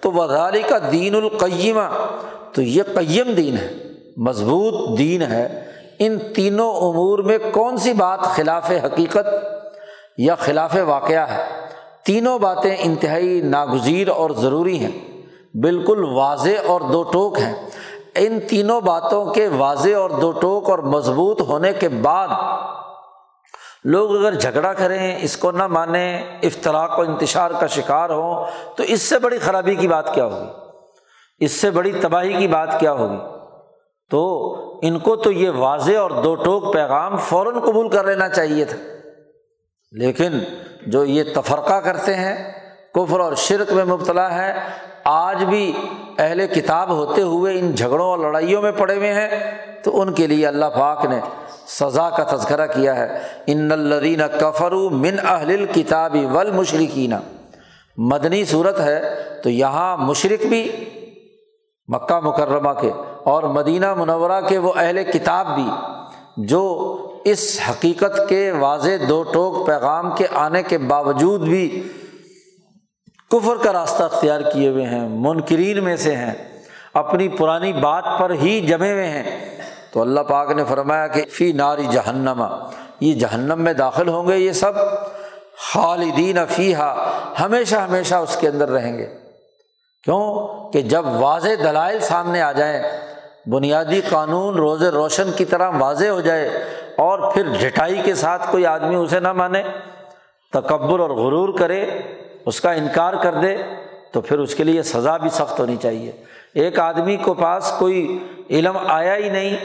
تو 0.01 0.11
وزاری 0.11 0.61
کا 0.61 0.77
دین 0.91 1.15
القیمہ، 1.15 2.05
تو 2.53 2.61
یہ 2.61 2.83
قیم 2.83 3.31
دین 3.31 3.57
ہے، 3.57 3.73
مضبوط 4.17 4.99
دین 4.99 5.21
ہے۔ 5.21 5.65
ان 5.99 6.17
تینوں 6.35 6.73
امور 6.73 7.19
میں 7.19 7.37
کون 7.51 7.77
سی 7.77 7.93
بات 7.93 8.19
خلاف 8.19 8.71
حقیقت 8.85 9.27
یا 10.17 10.35
خلاف 10.35 10.77
واقعہ 10.87 11.29
ہے؟ 11.29 11.43
تینوں 12.05 12.39
باتیں 12.39 12.75
انتہائی 12.79 13.41
ناگزیر 13.41 14.07
اور 14.07 14.29
ضروری 14.29 14.79
ہیں۔ 14.79 15.21
بالکل 15.57 16.03
واضح 16.03 16.67
اور 16.67 16.81
دو 16.81 17.03
ٹوک 17.03 17.39
ہیں۔ 17.39 17.55
ان 18.15 18.39
تینوں 18.47 18.81
باتوں 18.81 19.25
کے 19.25 19.47
واضح 19.47 19.95
اور 19.97 20.09
دو 20.09 20.31
ٹوک 20.31 20.69
اور 20.69 20.79
مضبوط 20.79 21.41
ہونے 21.41 21.73
کے 21.73 21.89
بعد 21.89 22.27
لوگ 23.83 24.17
اگر 24.17 24.33
جھگڑا 24.33 24.73
کریں، 24.73 25.19
اس 25.21 25.37
کو 25.37 25.51
نہ 25.51 25.67
مانیں 25.67 26.39
افطراک 26.43 26.99
و 26.99 27.01
انتشار 27.01 27.51
کا 27.59 27.67
شکار 27.67 28.09
ہوں، 28.09 28.45
تو 28.77 28.83
اس 28.83 29.01
سے 29.01 29.19
بڑی 29.19 29.39
خرابی 29.39 29.75
کی 29.75 29.87
بات 29.87 30.13
کیا 30.13 30.25
ہوگی؟ 30.25 30.49
اس 31.39 31.51
سے 31.51 31.71
بڑی 31.71 31.91
تباہی 32.01 32.33
کی 32.33 32.47
بات 32.47 32.79
کیا 32.79 32.91
ہوگی؟ 32.91 33.17
تو 34.09 34.53
ان 34.81 34.99
کو 34.99 35.15
تو 35.15 35.31
یہ 35.31 35.49
واضح 35.49 35.97
اور 35.97 36.11
دو 36.11 36.35
ٹوک 36.35 36.73
پیغام 36.73 37.17
فوراً 37.17 37.59
قبول 37.59 37.89
کر 37.89 38.03
لینا 38.03 38.29
چاہیے 38.29 38.65
تھا۔ 38.65 38.77
لیکن 39.91 40.39
جو 40.87 41.05
یہ 41.05 41.23
تفرقہ 41.35 41.73
کرتے 41.73 42.15
ہیں، 42.15 42.51
کفر 42.93 43.19
اور 43.19 43.33
شرک 43.33 43.73
میں 43.73 43.85
مبتلا 43.85 44.35
ہے، 44.35 44.59
آج 45.03 45.43
بھی 45.43 45.73
اہل 46.17 46.47
کتاب 46.47 46.89
ہوتے 46.89 47.21
ہوئے 47.21 47.59
ان 47.59 47.71
جھگڑوں 47.71 48.07
اور 48.07 48.17
لڑائیوں 48.17 48.61
میں 48.61 48.71
پڑے 48.71 48.95
ہوئے 48.95 49.13
ہیں، 49.13 49.29
تو 49.83 50.01
ان 50.01 50.13
کے 50.13 50.27
لیے 50.27 50.47
اللہ 50.47 50.65
پاک 50.65 51.05
نے 51.05 51.19
سزا 51.69 52.09
کا 52.09 52.23
تذکرہ 52.35 52.67
کیا 52.67 52.95
ہے۔ 52.95 53.19
ان 53.47 53.71
الدین 53.71 54.21
کفرو 54.39 54.89
من 54.89 55.15
اہل 55.27 55.65
کتابی 55.65 56.25
ول 56.25 56.51
مشرقین 56.51 57.13
مدنی 57.97 58.45
صورت 58.45 58.79
ہے 58.79 58.99
تو 59.43 59.49
یہاں 59.49 59.97
مشرق 59.97 60.45
بھی 60.45 60.71
مکہ 61.87 62.19
مکرمہ 62.19 62.73
کے 62.81 62.91
اور 63.23 63.43
مدینہ 63.43 63.93
منورہ 63.93 64.41
کے 64.47 64.57
وہ 64.57 64.73
اہل 64.75 65.03
کتاب 65.03 65.47
بھی 65.55 65.69
جو 66.37 66.63
اس 67.25 67.59
حقیقت 67.69 68.19
کے 68.29 68.51
واضح 68.51 69.05
دو 69.09 69.23
ٹوک 69.23 69.67
پیغام 69.67 70.15
کے 70.15 70.27
آنے 70.33 70.63
کے 70.63 70.77
باوجود 70.77 71.41
بھی 71.41 71.83
کفر 73.31 73.55
کا 73.63 73.73
راستہ 73.73 74.03
اختیار 74.03 74.41
کیے 74.53 74.69
ہوئے 74.69 74.85
ہیں، 74.85 75.07
منکرین 75.09 75.83
میں 75.83 75.95
سے 75.95 76.15
ہیں، 76.15 76.33
اپنی 76.93 77.27
پرانی 77.29 77.73
بات 77.73 78.03
پر 78.19 78.31
ہی 78.31 78.59
جمے 78.61 78.91
ہوئے 78.91 79.07
ہیں۔ 79.07 79.58
تو 79.91 80.01
اللہ 80.01 80.19
پاک 80.19 80.51
نے 80.51 80.63
فرمایا 80.63 81.07
کہ 81.07 81.25
فی 81.25 81.51
ناری 81.51 81.85
جہنما 81.91 82.69
یہ 82.99 83.13
جہنم 83.13 83.61
میں 83.61 83.73
داخل 83.73 84.09
ہوں 84.09 84.27
گے 84.27 84.37
یہ 84.37 84.51
سب، 84.51 84.71
خالدین 85.73 86.37
فیحا 86.49 86.95
ہمیشہ 87.39 87.75
ہمیشہ 87.75 88.15
اس 88.15 88.37
کے 88.39 88.47
اندر 88.47 88.69
رہیں 88.69 88.97
گے۔ 88.97 89.17
کیوں؟ 90.03 90.47
کہ 90.71 90.81
جب 90.81 91.05
واضح 91.05 91.49
دلائل 91.63 91.99
سامنے 91.99 92.41
آ 92.41 92.51
جائیں، 92.51 92.83
بنیادی 93.45 94.01
قانون 94.09 94.55
روز 94.55 94.83
روشن 94.83 95.31
کی 95.35 95.45
طرح 95.45 95.71
واضح 95.79 96.07
ہو 96.07 96.21
جائے 96.21 96.49
اور 96.97 97.31
پھر 97.31 97.43
ڈٹائی 97.59 98.01
کے 98.03 98.15
ساتھ 98.15 98.51
کوئی 98.51 98.65
آدمی 98.65 98.95
اسے 98.95 99.19
نہ 99.19 99.33
مانے، 99.33 99.63
تکبر 100.53 100.99
اور 100.99 101.09
غرور 101.09 101.59
کرے، 101.59 101.89
اس 102.45 102.61
کا 102.61 102.71
انکار 102.71 103.13
کر 103.13 103.33
دے، 103.33 103.57
تو 104.11 104.21
پھر 104.21 104.39
اس 104.39 104.55
کے 104.55 104.63
لیے 104.63 104.83
سزا 104.83 105.17
بھی 105.17 105.29
سخت 105.29 105.59
ہونی 105.59 105.75
چاہیے۔ 105.81 106.11
ایک 106.55 106.79
آدمی 106.79 107.15
کو 107.15 107.33
پاس 107.33 107.73
کوئی 107.79 108.17
علم 108.49 108.77
آیا 108.87 109.15
ہی 109.15 109.29
نہیں۔ 109.29 109.57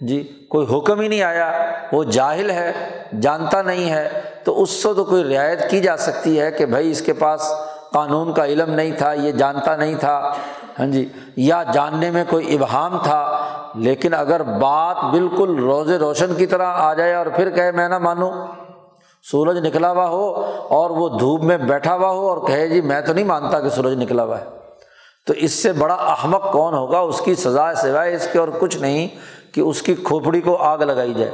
جی 0.00 0.46
کوئی 0.48 0.66
حکم 0.76 1.00
ہی 1.00 1.08
نہیں 1.08 1.22
آیا۔ 1.22 1.52
وہ 1.92 2.04
جاہل 2.04 2.50
ہے، 2.50 2.72
جانتا 3.20 3.62
نہیں 3.62 3.90
ہے۔ 3.90 4.08
تو 4.44 4.62
اس 4.62 4.70
سے 4.70 4.94
تو 4.94 5.04
کوئی 5.04 5.36
رعایت 5.36 5.70
کی 5.70 5.80
جا 5.80 5.96
سکتی 5.96 6.40
ہے 6.40 6.50
کہ 6.50 6.66
بھائی 6.66 6.90
اس 6.90 7.02
کے 7.02 7.12
پاس 7.12 7.52
قانون 7.92 8.32
کا 8.32 8.46
علم 8.46 8.70
نہیں 8.70 8.90
تھا، 8.98 9.12
یہ 9.12 9.32
جانتا 9.32 9.76
نہیں 9.76 9.94
تھا۔ 9.94 10.32
ہاں 10.78 10.86
جی 10.86 11.08
یا 11.36 11.62
جاننے 11.72 12.10
میں 12.10 12.24
کوئی 12.30 12.54
ابہام 12.54 12.98
تھا، 13.02 13.46
لیکن 13.74 14.14
اگر 14.14 14.42
بات 14.42 15.04
بالکل 15.04 15.58
روز 15.58 15.92
روشن 15.92 16.34
کی 16.34 16.46
طرح 16.46 16.66
آ 16.66 16.94
جائے 16.94 17.14
اور 17.14 17.26
پھر 17.26 17.50
کہے 17.50 17.72
میں 17.72 17.88
نہ 17.88 17.98
مانوں، 17.98 18.32
سورج 19.30 19.66
نکلا 19.66 19.90
ہوا 19.90 20.08
ہو 20.08 20.32
اور 20.68 20.90
وہ 20.90 21.08
دھوپ 21.08 21.42
میں 21.42 21.56
بیٹھا 21.56 21.94
ہوا 21.94 22.10
ہو 22.10 22.28
اور 22.28 22.46
کہے 22.46 22.68
جی 22.68 22.80
میں 22.80 23.00
تو 23.00 23.12
نہیں 23.12 23.24
مانتا 23.24 23.60
کہ 23.60 23.68
سورج 23.68 24.02
نکلا 24.02 24.24
ہوا 24.24 24.40
ہے۔ 24.40 24.61
تو 25.26 25.34
اس 25.36 25.62
سے 25.62 25.72
بڑا 25.72 25.94
احمق 25.94 26.52
کون 26.52 26.74
ہوگا؟ 26.74 26.98
اس 26.98 27.20
کی 27.20 27.34
سزا 27.34 27.74
سوائے 27.74 28.14
اس 28.14 28.28
کے 28.32 28.38
اور 28.38 28.48
کچھ 28.58 28.76
نہیں 28.76 29.08
کہ 29.54 29.60
اس 29.60 29.82
کی 29.82 29.94
کھوپڑی 29.94 30.40
کو 30.40 30.56
آگ 30.56 30.78
لگائی 30.78 31.14
جائے، 31.14 31.30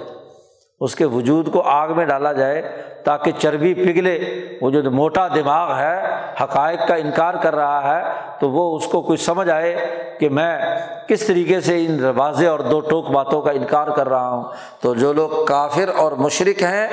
اس 0.81 0.95
کے 0.95 1.05
وجود 1.05 1.53
کو 1.53 1.63
آگ 1.63 1.89
میں 1.89 2.05
ڈالا 2.07 2.33
جائے 2.33 2.63
تاکہ 3.05 3.33
چربی 3.39 3.73
پگھلے۔ 3.75 4.19
وہ 4.61 4.71
جو 4.71 4.91
موٹا 4.91 5.27
دماغ 5.29 5.77
ہے، 5.79 5.97
حقائق 6.43 6.87
کا 6.89 6.95
انکار 6.95 7.35
کر 7.35 7.55
رہا 7.55 7.83
ہے، 7.85 8.13
تو 8.41 8.51
وہ 8.51 8.77
اس 8.77 8.87
کو 8.87 9.01
کوئی 9.03 9.19
سمجھ 9.19 9.49
آئے 9.51 9.75
کہ 10.21 10.29
میں 10.29 10.59
کس 11.09 11.27
طریقے 11.27 11.61
سے 11.61 11.77
ان 11.87 12.05
واضح 12.17 12.47
اور 12.47 12.61
دو 12.61 12.81
ٹوک 12.81 13.11
باتوں 13.11 13.41
کا 13.43 13.51
انکار 13.51 13.87
کر 13.87 14.09
رہا 14.09 14.31
ہوں۔ 14.31 14.45
تو 14.81 14.95
جو 14.95 15.13
لوگ 15.13 15.45
کافر 15.45 15.89
اور 15.97 16.13
مشرق 16.13 16.63
ہیں، 16.63 16.87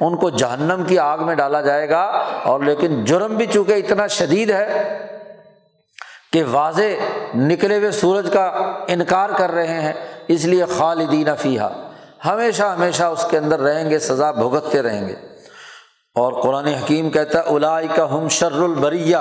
ان 0.00 0.16
کو 0.16 0.30
جہنم 0.30 0.82
کی 0.86 0.98
آگ 0.98 1.18
میں 1.18 1.34
ڈالا 1.34 1.60
جائے 1.60 1.88
گا 1.88 2.02
اور 2.44 2.60
لیکن 2.60 3.04
جرم 3.04 3.36
بھی 3.36 3.46
چونکہ 3.46 3.72
اتنا 3.72 4.06
شدید 4.06 4.50
ہے 4.50 4.66
کہ 6.36 6.44
واضح 6.50 6.82
نکلے 7.34 7.78
ہوئے 7.78 7.90
سورج 7.90 8.30
کا 8.32 8.46
انکار 8.88 9.30
کر 9.38 9.50
رہے 9.50 9.80
ہیں، 9.80 9.92
اس 10.28 10.44
لیے 10.44 10.64
خالدین 10.64 11.28
فیحہ 11.38 11.90
ہمیشہ 12.24 12.62
ہمیشہ 12.62 13.02
اس 13.02 13.26
کے 13.30 13.38
اندر 13.38 13.60
رہیں 13.60 13.90
گے، 13.90 13.98
سزا 13.98 14.30
بھگتتے 14.30 14.82
رہیں 14.82 15.08
گے۔ 15.08 15.14
اور 16.14 16.32
قرآن 16.32 16.66
حکیم 16.66 17.10
کہتا 17.10 17.38
ہے 17.38 17.44
الائی 17.44 17.88
کا 17.88 18.14
ہم 18.14 18.28
شر 18.28 18.52
البریہ۔ 18.52 19.16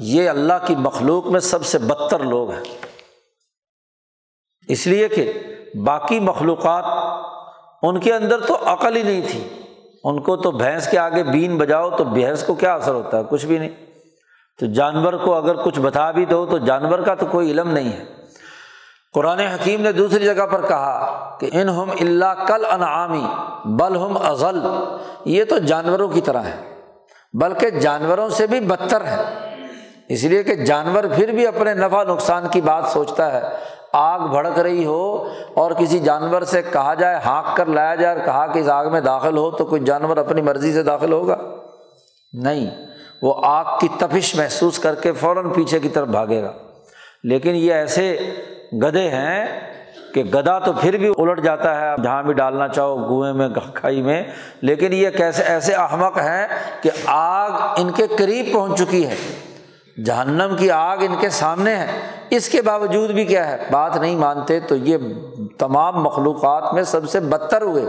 یہ 0.00 0.28
اللہ 0.28 0.52
کی 0.66 0.74
مخلوق 0.76 1.26
میں 1.26 1.40
سب 1.40 1.64
سے 1.64 1.78
بدتر 1.78 2.20
لوگ 2.20 2.50
ہیں۔ 2.50 2.64
اس 4.68 4.86
لیے 4.86 5.08
کہ 5.08 5.32
باقی 5.84 6.20
مخلوقات 6.20 6.84
ان 7.82 8.00
کے 8.00 8.14
اندر 8.14 8.40
تو 8.40 8.56
عقل 8.64 8.96
ہی 8.96 9.02
نہیں 9.02 9.22
تھی۔ 9.30 9.48
ان 10.04 10.20
کو 10.20 10.36
تو 10.36 10.50
بھینس 10.50 10.90
کے 10.90 10.98
آگے 10.98 11.22
بین 11.22 11.58
بجاؤ 11.58 11.90
تو 11.90 12.04
بھینس 12.04 12.44
کو 12.46 12.54
کیا 12.54 12.74
اثر 12.74 12.94
ہوتا 12.94 13.18
ہے؟ 13.18 13.22
کچھ 13.30 13.46
بھی 13.46 13.58
نہیں۔ 13.58 13.87
تو 14.60 14.66
جانور 14.66 15.12
کو 15.12 15.34
اگر 15.34 15.54
کچھ 15.54 15.80
بتا 15.80 16.10
بھی 16.10 16.24
دو 16.24 16.46
تو 16.46 16.58
جانور 16.58 16.98
کا 16.98 17.14
تو 17.14 17.26
کوئی 17.26 17.50
علم 17.50 17.70
نہیں 17.70 17.92
ہے۔ 17.92 18.04
قرآن 19.14 19.38
حکیم 19.38 19.80
نے 19.80 19.92
دوسری 19.92 20.24
جگہ 20.24 20.46
پر 20.46 20.66
کہا 20.66 21.36
کہ 21.40 21.50
ان 21.52 21.68
ہم 21.68 21.90
اللہ 21.90 22.46
کل 22.46 22.64
انعامی، 22.70 23.26
بل 23.64 23.96
ہم 23.96 24.16
ازل 24.24 24.60
یہ 25.24 25.44
تو 25.44 25.58
جانوروں 25.58 26.08
کی 26.08 26.20
طرح 26.20 26.42
ہے، 26.42 26.74
بلکہ 27.32 27.70
جانوروں 27.70 28.28
سے 28.28 28.46
بھی 28.46 28.60
بدتر 28.60 29.04
ہے۔ 29.04 29.22
اس 30.08 30.24
لیے 30.24 30.42
کہ 30.42 30.54
جانور 30.54 31.04
پھر 31.16 31.28
بھی 31.28 31.46
اپنے 31.46 31.74
نفع 31.74 32.04
نقصان 32.04 32.46
کی 32.50 32.60
بات 32.60 32.84
سوچتا 32.86 33.32
ہے۔ 33.32 33.56
آگ 33.92 34.20
بھڑک 34.20 34.58
رہی 34.58 34.84
ہو 34.84 35.28
اور 35.54 35.70
کسی 35.70 35.98
جانور 35.98 36.42
سے 36.42 36.62
کہا 36.62 36.94
جائے 36.94 37.18
ہانک 37.24 37.56
کر 37.56 37.66
لایا 37.66 37.94
جائے 37.94 38.16
اور 38.16 38.24
کہا 38.24 38.46
کہ 38.46 38.58
اس 38.58 38.68
آگ 38.68 38.86
میں 38.92 39.00
داخل 39.00 39.36
ہو 39.36 39.50
تو 39.50 39.64
کوئی 39.64 39.84
جانور 39.84 40.16
اپنی 40.16 40.42
مرضی 40.42 40.72
سے 40.72 40.82
داخل 40.82 41.12
ہوگا؟ 41.12 41.36
نہیں۔ 42.32 42.87
وہ 43.22 43.34
آگ 43.42 43.78
کی 43.80 43.88
تفش 43.98 44.34
محسوس 44.34 44.78
کر 44.78 44.94
کے 44.94 45.12
فوراً 45.12 45.48
پیچھے 45.48 45.80
کی 45.80 45.88
طرف 45.88 46.08
بھاگے 46.08 46.42
گا۔ 46.42 46.52
لیکن 47.22 47.54
یہ 47.54 47.72
ایسے 47.72 48.18
گدے 48.82 49.08
ہیں 49.08 49.60
کہ 50.14 50.24
گدا 50.24 50.58
تو 50.58 50.72
پھر 50.72 50.96
بھی 50.96 51.08
الٹ 51.18 51.42
جاتا 51.42 51.80
ہے 51.80 52.02
جہاں 52.04 52.22
بھی 52.22 52.34
ڈالنا 52.34 52.68
چاہو، 52.68 53.08
کنویں 53.08 53.32
میں، 53.32 53.48
کھائی 53.74 54.02
میں۔ 54.02 54.22
لیکن 54.60 54.92
یہ 54.92 55.10
کیسے، 55.10 55.42
ایسے 55.42 55.74
احمق 55.74 56.18
ہیں 56.18 56.48
کہ 56.82 56.90
آگ 57.06 57.50
ان 57.76 57.90
کے 57.90 58.06
قریب 58.18 58.46
پہنچ 58.52 58.78
چکی 58.78 59.06
ہے۔ 59.06 59.16
جہنم 60.04 60.56
کی 60.58 60.70
آگ 60.70 60.96
ان 61.00 61.14
کے 61.20 61.28
سامنے 61.28 61.76
ہے۔ 61.76 61.86
اس 62.30 62.48
کے 62.48 62.62
باوجود 62.62 63.10
بھی 63.10 63.24
کیا 63.24 63.48
ہے؟ 63.48 63.56
بات 63.70 63.96
نہیں 63.96 64.16
مانتے 64.16 64.60
تو 64.60 64.76
یہ 64.76 64.96
تمام 65.58 66.02
مخلوقات 66.02 66.74
میں 66.74 66.82
سب 66.82 67.10
سے 67.10 67.20
بدتر 67.20 67.62
ہوئے۔ 67.62 67.84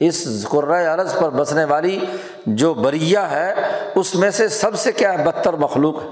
اس 0.00 0.46
قرۂۂ 0.48 0.86
عرض 0.86 1.18
پر 1.18 1.30
بسنے 1.30 1.64
والی 1.64 2.04
جو 2.46 2.74
بریا 2.74 3.30
ہے، 3.30 3.54
اس 3.94 4.14
میں 4.14 4.30
سے 4.30 4.48
سب 4.48 4.74
سے 4.74 4.92
کیا 4.92 5.12
ہے، 5.12 5.24
بدتر 5.24 5.52
مخلوق 5.52 6.02
ہے۔ 6.02 6.08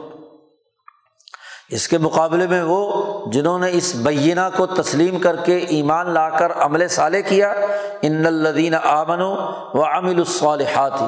اس 1.69 1.89
کے 1.89 1.99
مقابلے 1.99 2.47
میں 2.47 2.63
وہ 2.63 3.03
جنہوں 3.33 3.59
نے 3.59 3.71
اس 3.73 3.95
بینہ 3.95 4.41
کو 4.57 4.67
تسلیم 4.67 5.21
کر 5.21 5.37
کے 5.37 5.57
ایمان 5.57 6.11
لا 6.11 6.31
کر 6.31 6.53
عمل 6.53 6.89
صالح 6.89 7.21
کیا، 7.29 7.55
ان 8.03 8.27
الدین 8.27 8.75
آمن 8.85 9.21
و 9.21 9.85
امل 9.85 10.19
الصالحات، 10.19 11.01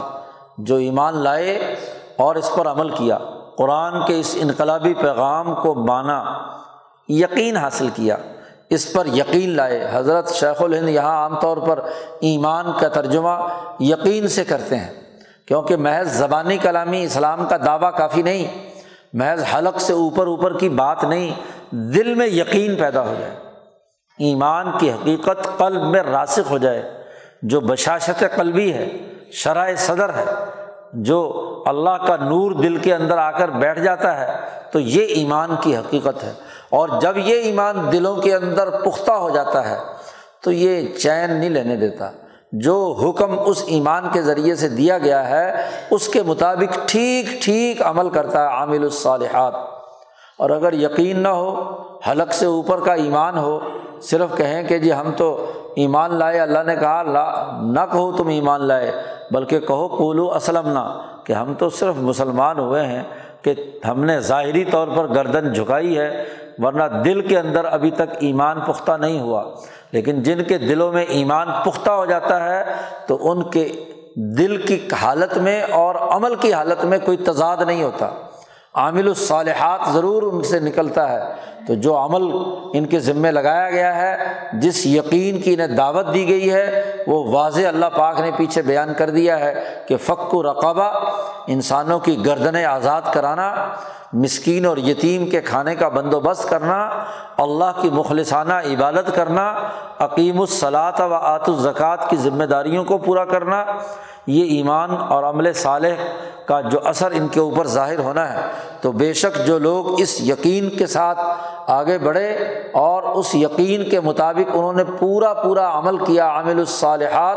جو 0.58 0.76
ایمان 0.76 1.16
لائے 1.16 1.74
اور 2.16 2.34
اس 2.34 2.50
پر 2.56 2.68
عمل 2.68 2.88
کیا۔ 2.88 3.18
قرآن 3.56 4.06
کے 4.06 4.20
اس 4.20 4.36
انقلابی 4.40 4.94
پیغام 4.94 5.54
کو 5.54 5.74
مانا، 5.74 6.24
یقین 7.08 7.56
حاصل 7.56 7.88
کیا۔ 7.94 8.16
اس 8.70 8.92
پر 8.92 9.06
یقین 9.06 9.50
لائے۔ 9.56 9.88
حضرت 9.92 10.32
شیخ 10.34 10.62
الہند 10.62 10.88
یہاں 10.88 11.16
عام 11.16 11.38
طور 11.40 11.56
پر 11.56 11.80
ایمان 12.20 12.66
کا 12.80 12.88
ترجمہ 12.88 13.36
یقین 13.80 14.28
سے 14.28 14.44
کرتے 14.44 14.76
ہیں، 14.76 14.92
کیونکہ 15.48 15.76
محض 15.76 16.12
زبانی 16.12 16.56
کلامی 16.56 17.02
اسلام 17.04 17.44
کا 17.48 17.56
دعویٰ 17.56 17.92
کافی 17.96 18.22
نہیں، 18.22 18.46
محض 19.12 19.44
حلق 19.54 19.80
سے 19.80 19.92
اوپر 19.92 20.26
اوپر 20.26 20.58
کی 20.58 20.68
بات 20.68 21.04
نہیں، 21.04 21.30
دل 21.94 22.14
میں 22.14 22.26
یقین 22.26 22.74
پیدا 22.76 23.02
ہو 23.02 23.14
جائے۔ 23.20 23.34
ایمان 24.18 24.70
کی 24.78 24.90
حقیقت 24.90 25.48
قلب 25.58 25.82
میں 25.82 26.02
راسک 26.02 26.50
ہو 26.50 26.58
جائے، 26.58 26.82
جو 27.42 27.60
بشاشت 27.60 28.24
قلبی 28.34 28.72
ہے 28.72 28.88
شرح 29.32 29.74
صدر 29.76 30.14
ہے، 30.14 30.24
جو 30.92 31.18
اللہ 31.66 32.04
کا 32.06 32.16
نور 32.16 32.50
دل 32.52 32.76
کے 32.76 32.94
اندر 32.94 33.18
آ 33.18 33.30
کر 33.30 33.50
بیٹھ 33.50 33.80
جاتا 33.80 34.20
ہے، 34.20 34.36
تو 34.72 34.80
یہ 34.80 35.04
ایمان 35.14 35.54
کی 35.60 35.76
حقیقت 35.76 36.22
ہے۔ 36.24 36.32
اور 36.70 36.88
جب 37.00 37.16
یہ 37.16 37.34
ایمان 37.34 37.88
دلوں 37.92 38.16
کے 38.16 38.34
اندر 38.34 38.70
پختہ 38.70 39.12
ہو 39.12 39.30
جاتا 39.30 39.70
ہے، 39.70 39.76
تو 40.42 40.52
یہ 40.52 40.94
چین 40.98 41.30
نہیں 41.30 41.50
لینے 41.50 41.76
دیتا۔ 41.76 42.10
جو 42.52 42.96
حکم 43.02 43.36
اس 43.44 43.64
ایمان 43.66 44.04
کے 44.12 44.22
ذریعے 44.22 44.54
سے 44.54 44.68
دیا 44.68 44.98
گیا 44.98 45.30
ہے، 45.30 45.66
اس 45.90 46.08
کے 46.08 46.22
مطابق 46.22 46.78
ٹھیک 46.86 47.42
ٹھیک 47.42 47.82
عمل 47.82 48.08
کرتا 48.08 48.42
ہے 48.42 48.46
عامل 48.46 48.82
الصالحات۔ 48.82 49.54
اور 50.38 50.50
اگر 50.50 50.72
یقین 50.72 51.20
نہ 51.20 51.28
ہو، 51.28 51.72
حلق 52.10 52.32
سے 52.32 52.46
اوپر 52.46 52.80
کا 52.80 52.92
ایمان 52.92 53.38
ہو، 53.38 53.60
صرف 54.02 54.36
کہیں 54.36 54.62
کہ 54.62 54.78
جی 54.78 54.92
ہم 54.92 55.12
تو 55.16 55.52
ایمان 55.76 56.14
لائے، 56.14 56.40
اللہ 56.40 56.58
نے 56.66 56.76
کہا، 56.76 57.02
لا، 57.02 57.50
نہ 57.62 57.80
کہو 57.92 58.12
تم 58.12 58.28
ایمان 58.28 58.64
لائے، 58.64 58.92
بلکہ 59.30 59.60
کہو، 59.60 59.88
قولو 59.88 60.34
اسلم 60.34 60.68
نہ 60.68 61.00
کہ 61.24 61.32
ہم 61.32 61.54
تو 61.54 61.70
صرف 61.70 61.94
مسلمان 61.96 62.58
ہوئے 62.58 62.86
ہیں، 62.86 63.02
کہ 63.42 63.54
ہم 63.88 64.04
نے 64.04 64.20
ظاہری 64.20 64.64
طور 64.64 64.88
پر 64.88 65.08
گردن 65.14 65.52
جھکائی 65.52 65.98
ہے 65.98 66.24
ورنہ 66.58 66.82
دل 67.04 67.20
کے 67.20 67.38
اندر 67.38 67.64
ابھی 67.64 67.90
تک 67.90 68.16
ایمان 68.20 68.60
پختہ 68.60 68.92
نہیں 68.92 69.20
ہوا۔ 69.20 69.44
لیکن 69.92 70.22
جن 70.22 70.44
کے 70.44 70.58
دلوں 70.58 70.92
میں 70.92 71.04
ایمان 71.04 71.48
پختہ 71.64 71.90
ہو 71.90 72.06
جاتا 72.06 72.44
ہے، 72.44 72.64
تو 73.06 73.30
ان 73.30 73.50
کے 73.50 73.84
دل 74.14 74.56
کی 74.56 74.88
حالت 75.02 75.38
میں 75.38 75.62
اور 75.62 75.94
عمل 75.94 76.34
کی 76.34 76.52
حالت 76.52 76.84
میں 76.84 76.98
کوئی 77.04 77.16
تضاد 77.16 77.56
نہیں 77.66 77.82
ہوتا۔ 77.82 78.10
عامل 78.76 79.08
الصالحات 79.08 79.80
ضرور 79.92 80.22
ان 80.22 80.42
سے 80.42 80.60
نکلتا 80.60 81.08
ہے۔ 81.08 81.20
تو 81.66 81.74
جو 81.74 81.96
عمل 82.04 82.22
ان 82.72 82.86
کے 82.86 82.98
ذمے 83.00 83.30
لگایا 83.30 83.70
گیا 83.70 83.96
ہے، 83.96 84.16
جس 84.52 84.86
یقین 84.86 85.40
کی 85.40 85.52
انہیں 85.54 85.66
دعوت 85.66 86.12
دی 86.14 86.28
گئی 86.28 86.52
ہے، 86.52 86.82
وہ 87.06 87.24
واضح 87.32 87.68
اللہ 87.68 87.86
پاک 87.96 88.20
نے 88.20 88.30
پیچھے 88.36 88.62
بیان 88.62 88.94
کر 88.94 89.10
دیا 89.10 89.40
ہے 89.40 89.54
کہ 89.88 89.96
فق 89.96 90.34
و 90.34 90.42
رقبہ، 90.42 90.90
انسانوں 91.46 91.98
کی 91.98 92.16
گردنیں 92.26 92.64
آزاد 92.64 93.02
کرانا، 93.12 93.54
مسکین 94.12 94.66
اور 94.66 94.76
یتیم 94.76 95.26
کے 95.30 95.40
کھانے 95.40 95.74
کا 95.74 95.88
بندوبست 95.88 96.48
کرنا، 96.48 96.78
اللہ 97.36 97.80
کی 97.82 97.90
مخلصانہ 97.90 98.54
عبادت 98.54 99.14
کرنا 99.14 99.52
عقیم 99.98 100.40
الصلاط 100.40 101.00
و 101.00 101.14
آت 101.14 101.48
الزکوٰۃ 101.48 102.08
کی 102.08 102.16
ذمہ 102.16 102.44
داریوں 102.44 102.84
کو 102.84 102.98
پورا 102.98 103.24
کرنا، 103.24 103.64
یہ 104.26 104.56
ایمان 104.56 104.90
اور 104.90 105.24
عمل 105.24 105.52
صالح 105.52 106.04
کا 106.46 106.60
جو 106.60 106.78
اثر 106.88 107.12
ان 107.14 107.28
کے 107.28 107.40
اوپر 107.40 107.66
ظاہر 107.68 107.98
ہونا 107.98 108.32
ہے، 108.32 108.42
تو 108.80 108.92
بے 108.92 109.12
شک 109.12 109.38
جو 109.46 109.58
لوگ 109.58 110.00
اس 110.00 110.20
یقین 110.20 110.68
کے 110.78 110.86
ساتھ 110.86 111.18
آگے 111.70 111.98
بڑھے 111.98 112.28
اور 112.80 113.02
اس 113.02 113.34
یقین 113.34 113.88
کے 113.90 114.00
مطابق 114.00 114.54
انہوں 114.54 114.72
نے 114.72 114.84
پورا 114.98 115.32
پورا 115.34 115.70
عمل 115.78 115.98
کیا 116.04 116.26
عامل 116.26 116.58
الصالحات 116.58 117.36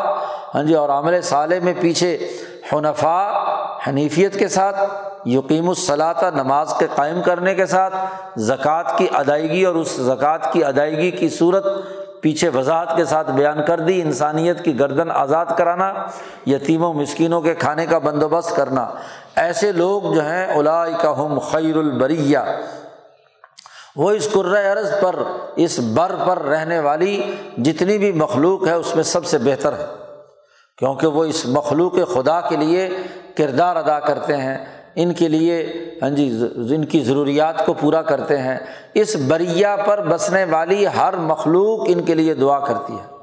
ہاں 0.55 0.63
جی 0.63 0.73
اور 0.73 0.89
عمل 0.89 1.21
صالح 1.21 1.63
میں 1.63 1.73
پیچھے 1.79 2.17
حنفا 2.73 3.19
حنیفیت 3.87 4.37
کے 4.39 4.47
ساتھ، 4.47 4.77
یقیم 5.25 5.69
الصلاطہ 5.69 6.25
نماز 6.35 6.73
کے 6.79 6.87
قائم 6.95 7.21
کرنے 7.25 7.53
کے 7.55 7.65
ساتھ، 7.65 7.93
زکوٰۃ 8.39 8.97
کی 8.97 9.07
ادائیگی 9.11 9.63
اور 9.65 9.75
اس 9.75 9.95
زکوٰۃ 9.97 10.51
کی 10.51 10.63
ادائیگی 10.65 11.09
کی 11.11 11.29
صورت 11.29 11.65
پیچھے 12.21 12.49
وضاحت 12.49 12.95
کے 12.95 13.05
ساتھ 13.05 13.31
بیان 13.31 13.65
کر 13.67 13.79
دی، 13.79 14.01
انسانیت 14.01 14.65
کی 14.65 14.79
گردن 14.79 15.11
آزاد 15.11 15.45
کرانا، 15.57 15.93
یتیموں، 16.47 16.93
مسکینوں 16.93 17.41
کے 17.41 17.55
کھانے 17.55 17.85
کا 17.85 17.97
بندوبست 17.97 18.55
کرنا۔ 18.55 18.87
ایسے 19.35 19.71
لوگ 19.71 20.01
جو 20.13 20.21
ہیں 20.21 20.47
کا 21.01 21.17
ہم 21.17 21.39
خیر 21.39 21.75
البریہ۔ 21.75 22.37
وہ 23.95 24.11
اس 24.11 24.27
عرض 24.71 24.91
پر، 25.01 25.15
اس 25.55 25.79
بر 25.79 26.11
پر 26.27 26.41
رہنے 26.41 26.79
والی 26.79 27.35
جتنی 27.57 27.97
بھی 27.97 28.11
مخلوق 28.11 28.67
ہے، 28.67 28.73
اس 28.73 28.95
میں 28.95 29.03
سب 29.03 29.25
سے 29.25 29.37
بہتر 29.37 29.73
ہے۔ 29.73 29.85
کیونکہ 30.77 31.07
وہ 31.07 31.25
اس 31.25 31.45
مخلوق 31.45 31.93
خدا 32.13 32.41
کے 32.41 32.57
لیے 32.57 32.89
کردار 33.37 33.75
ادا 33.75 33.99
کرتے 33.99 34.37
ہیں۔ 34.37 34.78
ان 35.01 35.13
کے 35.13 35.27
لیے 35.27 35.73
ہاں 36.01 36.09
جی 36.09 36.45
ان 36.55 36.85
کی 36.85 36.99
ضروریات 36.99 37.65
کو 37.65 37.73
پورا 37.73 38.01
کرتے 38.01 38.37
ہیں۔ 38.37 38.57
اس 38.93 39.15
بریا 39.15 39.75
پر 39.75 40.07
بسنے 40.07 40.43
والی 40.43 40.85
ہر 40.87 41.15
مخلوق 41.17 41.85
ان 41.87 42.01
کے 42.01 42.15
لیے 42.15 42.33
دعا 42.33 42.59
کرتی 42.59 42.93
ہے۔ 42.93 43.19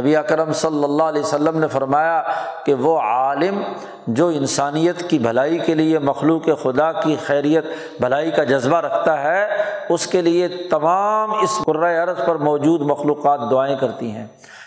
نبی 0.00 0.16
اکرم 0.16 0.52
صلی 0.52 0.84
اللہ 0.84 1.02
علیہ 1.02 1.22
وسلم 1.22 1.58
نے 1.58 1.68
فرمایا 1.68 2.22
کہ 2.66 2.74
وہ 2.74 2.98
عالم 2.98 3.62
جو 4.06 4.28
انسانیت 4.28 5.10
کی 5.10 5.18
بھلائی 5.18 5.58
کے 5.58 5.74
لیے، 5.74 5.98
مخلوق 5.98 6.48
خدا 6.62 6.92
کی 6.92 7.16
خیریت، 7.26 7.64
بھلائی 8.00 8.30
کا 8.30 8.44
جذبہ 8.44 8.76
رکھتا 8.76 9.22
ہے، 9.22 9.46
اس 9.88 10.06
کے 10.06 10.22
لیے 10.22 10.48
تمام 10.48 11.30
اس 11.34 11.68
عرض 11.68 12.26
پر 12.26 12.34
موجود 12.34 12.80
مخلوقات 12.80 13.40
دعائیں 13.50 13.76
کرتی 13.76 14.10
ہیں۔ 14.10 14.26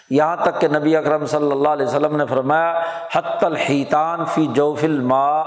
یہاں 0.09 0.35
تک 0.35 0.61
کہ 0.61 0.67
نبی 0.67 0.97
اکرم 0.97 1.25
صلی 1.25 1.51
اللہ 1.51 1.69
علیہ 1.69 1.85
وسلم 1.85 2.15
نے 2.15 2.25
فرمایا، 2.25 2.81
حت 3.13 3.43
الحیطان 3.43 4.25
فی 4.25 4.47
جوف 4.47 4.83
الماء۔ 4.83 5.43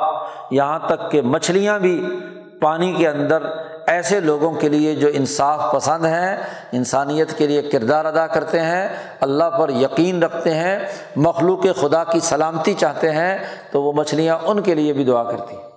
یہاں 0.50 0.78
تک 0.78 1.10
کہ 1.10 1.22
مچھلیاں 1.22 1.78
بھی 1.78 2.20
پانی 2.60 2.92
کے 2.92 3.08
اندر 3.08 3.42
ایسے 3.86 4.20
لوگوں 4.20 4.52
کے 4.52 4.68
لیے 4.68 4.94
جو 4.94 5.08
انصاف 5.12 5.72
پسند 5.72 6.04
ہیں، 6.04 6.36
انسانیت 6.72 7.38
کے 7.38 7.46
لیے 7.46 7.62
کردار 7.62 8.04
ادا 8.04 8.26
کرتے 8.26 8.60
ہیں، 8.60 8.88
اللہ 9.20 9.50
پر 9.58 9.68
یقین 9.68 10.22
رکھتے 10.22 10.54
ہیں، 10.54 10.78
مخلوق 11.16 11.66
خدا 11.80 12.04
کی 12.04 12.20
سلامتی 12.20 12.74
چاہتے 12.74 13.10
ہیں، 13.10 13.38
تو 13.72 13.82
وہ 13.82 13.92
مچھلیاں 13.92 14.38
ان 14.42 14.60
کے 14.60 14.74
لیے 14.74 14.92
بھی 14.92 15.04
دعا 15.04 15.24
کرتی 15.24 15.56
ہیں۔ 15.56 15.68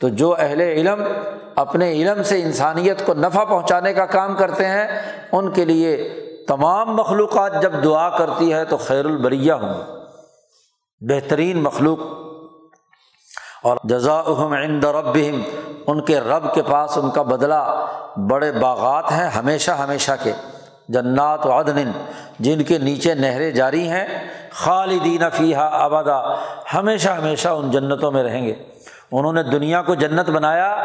تو 0.00 0.08
جو 0.08 0.34
اہل 0.38 0.60
علم 0.60 1.02
اپنے 1.56 1.92
علم 1.92 2.22
سے 2.22 2.42
انسانیت 2.42 3.06
کو 3.06 3.14
نفع 3.14 3.44
پہنچانے 3.44 3.92
کا 3.92 4.06
کام 4.06 4.34
کرتے 4.34 4.64
ہیں، 4.64 4.86
ان 5.32 5.50
کے 5.50 5.64
لیے 5.64 6.22
تمام 6.48 6.96
مخلوقات 6.96 7.62
جب 7.62 7.72
دعا 7.84 8.08
کرتی 8.08 8.52
ہے 8.52 8.64
تو 8.64 8.76
خیر 8.76 9.04
البریہ 9.04 9.52
ہوں، 9.52 9.74
بہترین 11.00 11.62
مخلوق۔ 11.62 11.98
اور 13.62 13.76
جزا 13.84 14.20
عند 14.64 14.84
ربہم، 14.84 15.42
ان 15.86 16.00
کے 16.00 16.20
رب 16.20 16.54
کے 16.54 16.62
پاس 16.62 16.98
ان 16.98 17.10
کا 17.10 17.22
بدلہ۔ 17.22 17.86
بڑے 18.30 18.52
باغات 18.52 19.12
ہیں 19.12 19.28
ہمیشہ 19.28 19.70
ہمیشہ 19.70 20.12
کے، 20.22 20.32
جنات 20.88 21.46
و 21.46 21.60
عدن، 21.60 21.90
جن 22.38 22.62
کے 22.62 22.78
نیچے 22.78 23.14
نہریں 23.14 23.50
جاری 23.50 23.88
ہیں، 23.88 24.06
خالدین 24.52 25.22
فیحہ 25.32 25.68
آبادہ 25.72 26.36
ہمیشہ 26.74 27.08
ہمیشہ 27.08 27.48
ان 27.48 27.70
جنتوں 27.70 28.12
میں 28.12 28.22
رہیں 28.22 28.46
گے۔ 28.46 28.54
انہوں 29.12 29.32
نے 29.32 29.42
دنیا 29.42 29.82
کو 29.82 29.94
جنت 29.94 30.30
بنایا، 30.30 30.76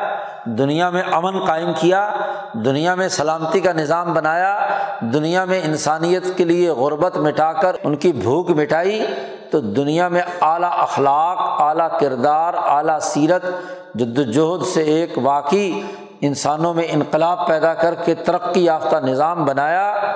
دنیا 0.45 0.89
میں 0.89 1.03
امن 1.11 1.45
قائم 1.45 1.71
کیا، 1.79 2.15
دنیا 2.53 2.95
میں 2.95 3.07
سلامتی 3.07 3.59
کا 3.59 3.73
نظام 3.73 4.13
بنایا، 4.13 4.67
دنیا 4.99 5.45
میں 5.45 5.61
انسانیت 5.63 6.37
کے 6.37 6.45
لیے 6.45 6.69
غربت 6.69 7.17
مٹا 7.17 7.53
کر 7.53 7.75
ان 7.83 7.95
کی 7.95 8.11
بھوک 8.11 8.49
مٹائی، 8.49 9.05
تو 9.51 9.59
دنیا 9.59 10.07
میں 10.07 10.21
اعلیٰ 10.41 10.69
اخلاق، 10.71 11.61
اعلیٰ 11.61 11.99
کردار، 11.99 12.53
اعلیٰ 12.53 12.99
سیرت، 12.99 13.45
جد 13.95 14.17
وجہد 14.17 14.65
سے 14.65 14.81
ایک 14.81 15.17
واقعی 15.17 15.81
انسانوں 16.21 16.73
میں 16.73 16.87
انقلاب 16.89 17.47
پیدا 17.47 17.73
کر 17.73 17.95
کے 17.95 18.15
ترقی 18.15 18.65
یافتہ 18.65 18.95
نظام 18.95 19.45
بنایا۔ 19.45 20.13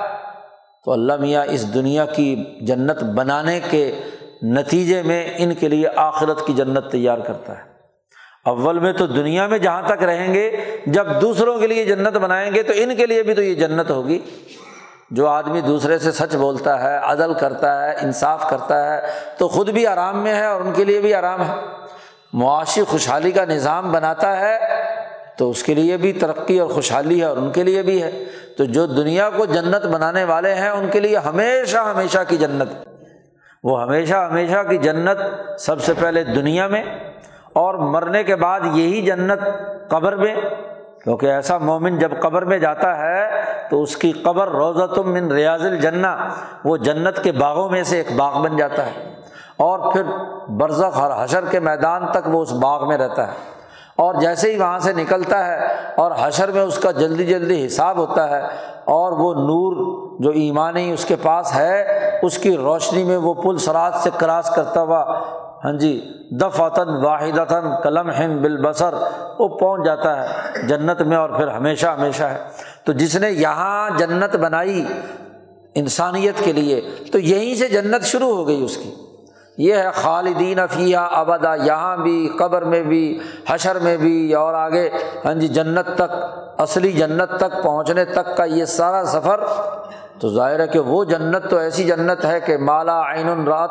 تو 0.84 0.92
اللہ 0.92 1.12
میاں، 1.16 1.44
اس 1.44 1.74
دنیا 1.74 2.04
کی 2.04 2.44
جنت 2.60 3.02
بنانے 3.02 3.60
کے 3.70 4.00
نتیجے 4.42 5.02
میں 5.02 5.30
ان 5.36 5.54
کے 5.54 5.68
لیے 5.68 5.88
آخرت 5.96 6.46
کی 6.46 6.52
جنت 6.52 6.92
تیار 6.92 7.18
کرتا 7.18 7.52
ہے۔ 7.52 7.75
اول 8.46 8.78
میں 8.78 8.92
تو 8.92 9.06
دنیا 9.06 9.46
میں 9.46 9.58
جہاں 9.58 9.82
تک 9.86 10.02
رہیں 10.02 10.34
گے، 10.34 10.56
جب 10.86 11.06
دوسروں 11.20 11.58
کے 11.58 11.66
لیے 11.66 11.84
جنت 11.84 12.16
بنائیں 12.16 12.54
گے 12.54 12.62
تو 12.62 12.72
ان 12.76 12.96
کے 12.96 13.06
لیے 13.06 13.22
بھی 13.22 13.34
تو 13.34 13.42
یہ 13.42 13.54
جنت 13.54 13.90
ہوگی۔ 13.90 14.18
جو 15.10 15.26
آدمی 15.26 15.60
دوسرے 15.60 15.98
سے 15.98 16.12
سچ 16.12 16.36
بولتا 16.36 16.82
ہے، 16.82 16.98
عدل 17.02 17.34
کرتا 17.34 17.86
ہے، 17.86 17.96
انصاف 18.02 18.50
کرتا 18.50 18.94
ہے، 18.94 19.06
تو 19.38 19.48
خود 19.48 19.70
بھی 19.70 19.86
آرام 19.86 20.22
میں 20.22 20.34
ہے 20.34 20.44
اور 20.44 20.60
ان 20.60 20.72
کے 20.72 20.84
لیے 20.84 21.00
بھی 21.00 21.14
آرام 21.14 21.48
ہے۔ 21.48 21.54
معاشی 22.32 22.82
خوشحالی 22.82 23.30
کا 23.30 23.44
نظام 23.44 23.92
بناتا 23.92 24.40
ہے 24.40 24.58
تو 25.38 25.50
اس 25.50 25.62
کے 25.62 25.74
لیے 25.74 25.96
بھی 25.96 26.12
ترقی 26.12 26.58
اور 26.58 26.70
خوشحالی 26.70 27.20
ہے 27.20 27.24
اور 27.24 27.36
ان 27.36 27.52
کے 27.52 27.62
لیے 27.62 27.82
بھی 27.82 28.02
ہے۔ 28.02 28.24
تو 28.56 28.64
جو 28.64 28.86
دنیا 28.86 29.30
کو 29.30 29.46
جنت 29.46 29.86
بنانے 29.86 30.24
والے 30.24 30.54
ہیں، 30.54 30.68
ان 30.68 30.88
کے 30.92 31.00
لیے 31.00 31.16
ہمیشہ 31.16 31.76
ہمیشہ 31.76 32.18
کی 32.28 32.36
جنت۔ 32.36 32.88
وہ 33.64 33.82
ہمیشہ 33.82 34.14
ہمیشہ 34.14 34.62
کی 34.70 34.78
جنت 34.78 35.18
سب 35.60 35.82
سے 35.82 35.92
پہلے 36.00 36.24
دنیا 36.24 36.66
میں 36.66 36.84
اور 37.56 37.74
مرنے 37.74 38.24
کے 38.24 38.36
بعد 38.36 38.60
یہی 38.72 39.02
جنت 39.02 39.40
قبر 39.88 40.16
میں، 40.16 40.34
کیونکہ 41.04 41.26
ایسا 41.26 41.58
مومن 41.58 41.98
جب 41.98 42.10
قبر 42.20 42.44
میں 42.44 42.58
جاتا 42.58 42.98
ہے 42.98 43.30
تو 43.70 43.82
اس 43.82 43.96
کی 43.96 44.12
قبر 44.12 44.48
روزہ 44.48 44.86
تم 44.86 45.12
من 45.12 45.30
ریاض 45.32 45.66
الجنا 45.66 46.16
وہ 46.64 46.76
جنت 46.76 47.24
کے 47.24 47.32
باغوں 47.32 47.68
میں 47.68 47.82
سے 47.82 47.96
ایک 47.96 48.16
باغ 48.16 48.42
بن 48.42 48.56
جاتا 48.56 48.86
ہے۔ 48.86 49.14
اور 49.56 49.92
پھر 49.92 50.02
برزخ 50.48 51.00
اور 51.00 51.24
حشر 51.24 51.44
کے 51.44 51.60
میدان 51.60 52.06
تک 52.06 52.26
وہ 52.26 52.42
اس 52.42 52.52
باغ 52.52 52.88
میں 52.88 52.98
رہتا 52.98 53.28
ہے۔ 53.28 53.32
اور 53.96 54.14
جیسے 54.14 54.52
ہی 54.52 54.58
وہاں 54.58 54.78
سے 54.78 54.92
نکلتا 54.92 55.46
ہے 55.46 55.66
اور 55.96 56.12
حشر 56.20 56.50
میں 56.50 56.62
اس 56.62 56.78
کا 56.78 56.90
جلدی 56.90 57.26
جلدی 57.26 57.66
حساب 57.66 57.96
ہوتا 57.96 58.30
ہے 58.30 58.42
اور 58.84 59.12
وہ 59.12 59.34
نور 59.34 59.72
جو 60.20 60.30
ایمانی 60.30 60.92
اس 60.92 61.04
کے 61.04 61.16
پاس 61.22 61.54
ہے، 61.54 62.10
اس 62.22 62.38
کی 62.38 62.56
روشنی 62.56 63.04
میں 63.04 63.16
وہ 63.16 63.34
پل 63.34 63.58
سرات 63.58 63.94
سے 63.94 64.10
کراس 64.16 64.50
کرتا 64.50 64.80
ہوا 64.80 65.04
ہاں 65.66 65.72
جی 65.72 66.12
دفتاً 66.30 66.88
واحد 66.88 67.52
قلم 67.82 68.10
ہند 68.10 68.40
بال 68.40 68.56
بسر 68.56 68.94
وہ 69.38 69.48
پہنچ 69.48 69.86
جاتا 69.86 70.22
ہے 70.22 70.28
جنت 70.66 71.02
میں 71.02 71.16
اور 71.16 71.30
پھر 71.30 71.48
ہمیشہ 71.48 71.86
ہمیشہ 71.86 72.22
ہے۔ 72.22 72.38
تو 72.84 72.92
جس 72.92 73.16
نے 73.16 73.30
یہاں 73.30 73.90
جنت 73.98 74.36
بنائی 74.36 74.84
انسانیت 75.74 76.44
کے 76.44 76.52
لیے، 76.52 76.80
تو 77.12 77.18
یہیں 77.18 77.54
سے 77.54 77.68
جنت 77.68 78.04
شروع 78.04 78.36
ہو 78.36 78.48
گئی 78.48 78.64
اس 78.64 78.76
کی۔ 78.76 78.94
یہ 79.58 79.74
ہے 79.74 79.90
خالدین 79.94 80.58
افیہ 80.58 80.96
ابدا، 80.96 81.54
یہاں 81.54 81.96
بھی، 81.96 82.28
قبر 82.38 82.62
میں 82.62 82.82
بھی، 82.82 83.18
حشر 83.48 83.78
میں 83.78 83.96
بھی 83.96 84.34
اور 84.34 84.54
آگے۔ 84.54 84.90
ہاں 85.24 85.34
جی 85.34 85.48
جنت 85.48 85.86
تک، 85.94 86.14
اصلی 86.58 86.92
جنت 86.92 87.36
تک 87.36 87.62
پہنچنے 87.62 88.04
تک 88.04 88.36
کا 88.36 88.44
یہ 88.44 88.64
سارا 88.64 89.04
سفر 89.04 89.40
تو 90.20 90.28
ظاہر 90.28 90.60
ہے 90.60 90.66
کہ 90.66 90.78
وہ 90.78 91.04
جنت 91.04 91.50
تو 91.50 91.56
ایسی 91.56 91.84
جنت 91.84 92.24
ہے 92.24 92.40
کہ 92.40 92.56
مالا 92.56 93.00
عین 93.12 93.44
رات 93.48 93.70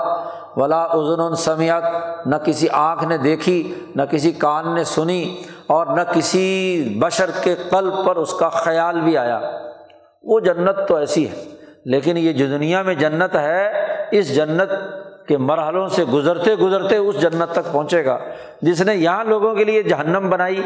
ولا 0.58 0.84
ازن 0.84 1.36
سمیات 1.36 1.84
نہ 2.26 2.36
کسی 2.36 2.68
آنکھ 2.72 3.04
نے 3.04 3.18
دیکھی، 3.18 3.74
نہ 3.96 4.02
کسی 4.12 4.32
کان 4.32 4.74
نے 4.76 4.84
سنی 4.84 5.42
اور 5.68 5.88
نہ 5.88 6.02
کسی 6.12 6.98
بشر 7.02 7.30
کے 7.44 7.56
قلب 7.70 7.94
پر 8.06 8.16
اس 8.16 8.34
کا 8.34 8.50
خیال 8.50 9.02
بھی 9.02 9.18
آیا۔ 9.18 9.40
وہ 10.24 10.40
جنت 10.40 10.88
تو 10.88 10.96
ایسی 10.96 11.30
ہے، 11.30 11.44
لیکن 11.86 12.18
یہ 12.18 12.34
جو 12.34 12.46
دنیا 12.48 12.82
میں 12.82 12.96
جنت 12.96 13.36
ہے، 13.36 13.70
اس 14.12 14.36
جنت 14.36 14.72
کے 15.28 15.38
مرحلوں 15.38 15.88
سے 15.88 16.04
گزرتے 16.04 16.56
گزرتے 16.56 16.98
اس 16.98 17.22
جنت 17.22 17.52
تک 17.52 17.72
پہنچے 17.72 18.06
گا۔ 18.06 18.18
جس 18.66 18.82
نے 18.82 18.96
یہاں 18.96 19.24
لوگوں 19.24 19.56
کے 19.56 19.64
لیے 19.64 19.84
جہنم 19.84 20.30
بنائی، 20.30 20.62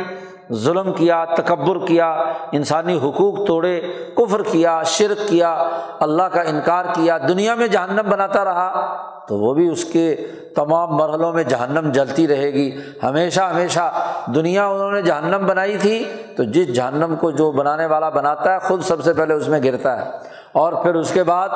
ظلم 0.53 0.93
کیا، 0.93 1.25
تکبر 1.25 1.85
کیا، 1.85 2.11
انسانی 2.51 2.97
حقوق 2.97 3.47
توڑے، 3.47 3.81
کفر 4.17 4.41
کیا، 4.51 4.83
شرک 4.83 5.29
کیا، 5.29 5.69
اللہ 5.99 6.23
کا 6.23 6.41
انکار 6.41 6.85
کیا، 6.93 7.17
دنیا 7.17 7.55
میں 7.55 7.67
جہنم 7.67 8.09
بناتا 8.09 8.43
رہا، 8.43 8.97
تو 9.27 9.37
وہ 9.37 9.53
بھی 9.53 9.69
اس 9.69 9.85
کے 9.85 10.15
تمام 10.55 10.95
مرحلوں 10.95 11.33
میں 11.33 11.43
جہنم 11.43 11.91
جلتی 11.91 12.27
رہے 12.27 12.53
گی۔ 12.53 12.77
ہمیشہ 13.03 13.41
ہمیشہ 13.41 13.91
دنیا 14.35 14.67
انہوں 14.67 14.91
نے 14.91 15.01
جہنم 15.01 15.45
بنائی 15.45 15.77
تھی، 15.77 16.03
تو 16.37 16.43
جس 16.43 16.73
جہنم 16.73 17.15
کو 17.19 17.31
جو 17.31 17.51
بنانے 17.51 17.85
والا 17.85 18.09
بناتا 18.09 18.53
ہے، 18.53 18.59
خود 18.59 18.81
سب 18.81 19.03
سے 19.03 19.13
پہلے 19.13 19.33
اس 19.33 19.47
میں 19.47 19.59
گرتا 19.63 19.97
ہے۔ 19.97 20.11
اور 20.51 20.73
پھر 20.73 20.95
اس 20.95 21.11
کے 21.11 21.23
بعد 21.23 21.49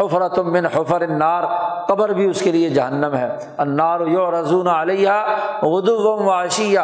حفرت 0.00 0.38
من 0.38 0.66
حفر 0.66 1.00
النار، 1.00 1.42
قبر 1.88 2.08
بھی 2.08 2.30
اس 2.30 2.40
کے 2.42 2.52
لیے 2.52 2.70
جہنم 2.70 3.14
ہے۔ 3.14 3.28
انار 3.58 4.00
یو 4.00 4.30
رضون 4.30 4.68
علیہ 4.68 5.08
اردو 5.62 6.24
و 6.24 6.30
عشیہ۔ 6.30 6.80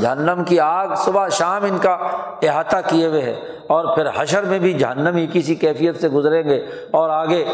جہنم 0.00 0.44
کی 0.44 0.60
آگ 0.60 0.88
صبح 0.96 1.28
شام 1.28 1.64
ان 1.64 1.78
کا 1.78 1.98
احاطہ 2.42 2.76
کیے 2.86 3.06
ہوئے 3.06 3.22
ہے۔ 3.22 3.34
اور 3.68 3.94
پھر 3.94 4.06
حشر 4.16 4.42
میں 4.42 4.58
بھی 4.58 4.72
جہنم 4.72 5.16
ہی 5.16 5.26
کسی 5.32 5.54
کیفیت 5.54 6.00
سے 6.00 6.08
گزریں 6.08 6.42
گے۔ 6.44 6.66
اور 6.90 7.10
آگے 7.10 7.44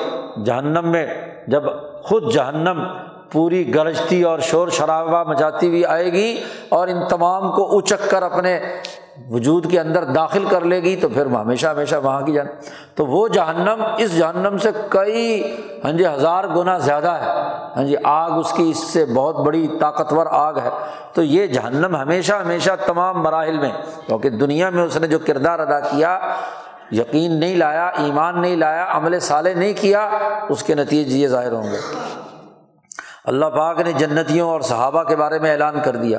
جہنم 0.46 0.88
میں 0.88 1.06
جب 1.46 1.62
خود 2.02 2.32
جہنم 2.32 2.84
پوری 3.32 3.74
گرجتی 3.74 4.22
اور 4.22 4.38
شور 4.38 4.68
شرابہ 4.68 5.30
مچاتی 5.30 5.68
ہوئی 5.68 5.84
آئے 5.84 6.12
گی 6.12 6.40
اور 6.68 6.88
ان 6.88 7.08
تمام 7.08 7.52
کو 7.52 7.78
اچک 7.78 8.10
کر 8.10 8.22
اپنے 8.22 8.60
وجود 9.30 9.70
کے 9.70 9.80
اندر 9.80 10.04
داخل 10.04 10.44
کر 10.44 10.60
لے 10.60 10.82
گی 10.82 10.96
تو 10.96 11.08
پھر 11.08 11.26
ہمیشہ 11.26 11.66
ہمیشہ 11.66 11.96
وہاں 11.96 12.20
کی 12.20 12.32
جان 12.32 12.46
تو 12.94 13.06
وہ 13.06 13.28
جہنم، 13.28 13.82
اس 13.98 14.16
جہنم 14.18 14.58
سے 14.58 14.68
کئی 14.88 15.56
ہاں 15.84 15.92
جی 15.92 16.06
ہزار 16.06 16.44
گنا 16.44 16.78
زیادہ 16.78 17.10
ہے۔ 17.10 17.28
ہاں 17.76 17.84
جی 17.84 17.94
آگ 18.04 18.30
اس 18.30 18.52
کی 18.52 18.70
اس 18.70 18.78
سے 18.78 19.04
بہت 19.04 19.36
بڑی 19.36 19.68
طاقتور 19.80 20.26
آگ 20.30 20.54
ہے۔ 20.54 20.70
تو 21.12 21.22
یہ 21.22 21.46
جہنم 21.46 21.96
ہمیشہ 21.96 22.32
ہمیشہ 22.32 22.70
تمام 22.86 23.22
مراحل 23.22 23.58
میں، 23.58 23.70
کیونکہ 24.06 24.30
دنیا 24.30 24.70
میں 24.70 24.82
اس 24.82 24.96
نے 24.96 25.06
جو 25.06 25.18
کردار 25.26 25.58
ادا 25.58 25.80
کیا، 25.80 26.18
یقین 26.90 27.40
نہیں 27.40 27.56
لایا، 27.56 27.86
ایمان 27.86 28.42
نہیں 28.42 28.56
لایا، 28.56 28.86
عمل 28.90 29.20
صالح 29.20 29.50
نہیں 29.56 29.72
کیا، 29.80 30.10
اس 30.48 30.62
کے 30.62 30.74
نتیجے 30.74 31.18
یہ 31.18 31.28
ظاہر 31.28 31.52
ہوں 31.52 31.72
گے۔ 31.72 31.78
اللہ 33.24 33.46
پاک 33.46 33.80
نے 33.80 33.92
جنتیوں 33.92 34.50
اور 34.50 34.60
صحابہ 34.60 35.02
کے 35.02 35.16
بارے 35.16 35.38
میں 35.38 35.52
اعلان 35.52 35.74
کر 35.84 35.96
دیا۔ 35.96 36.18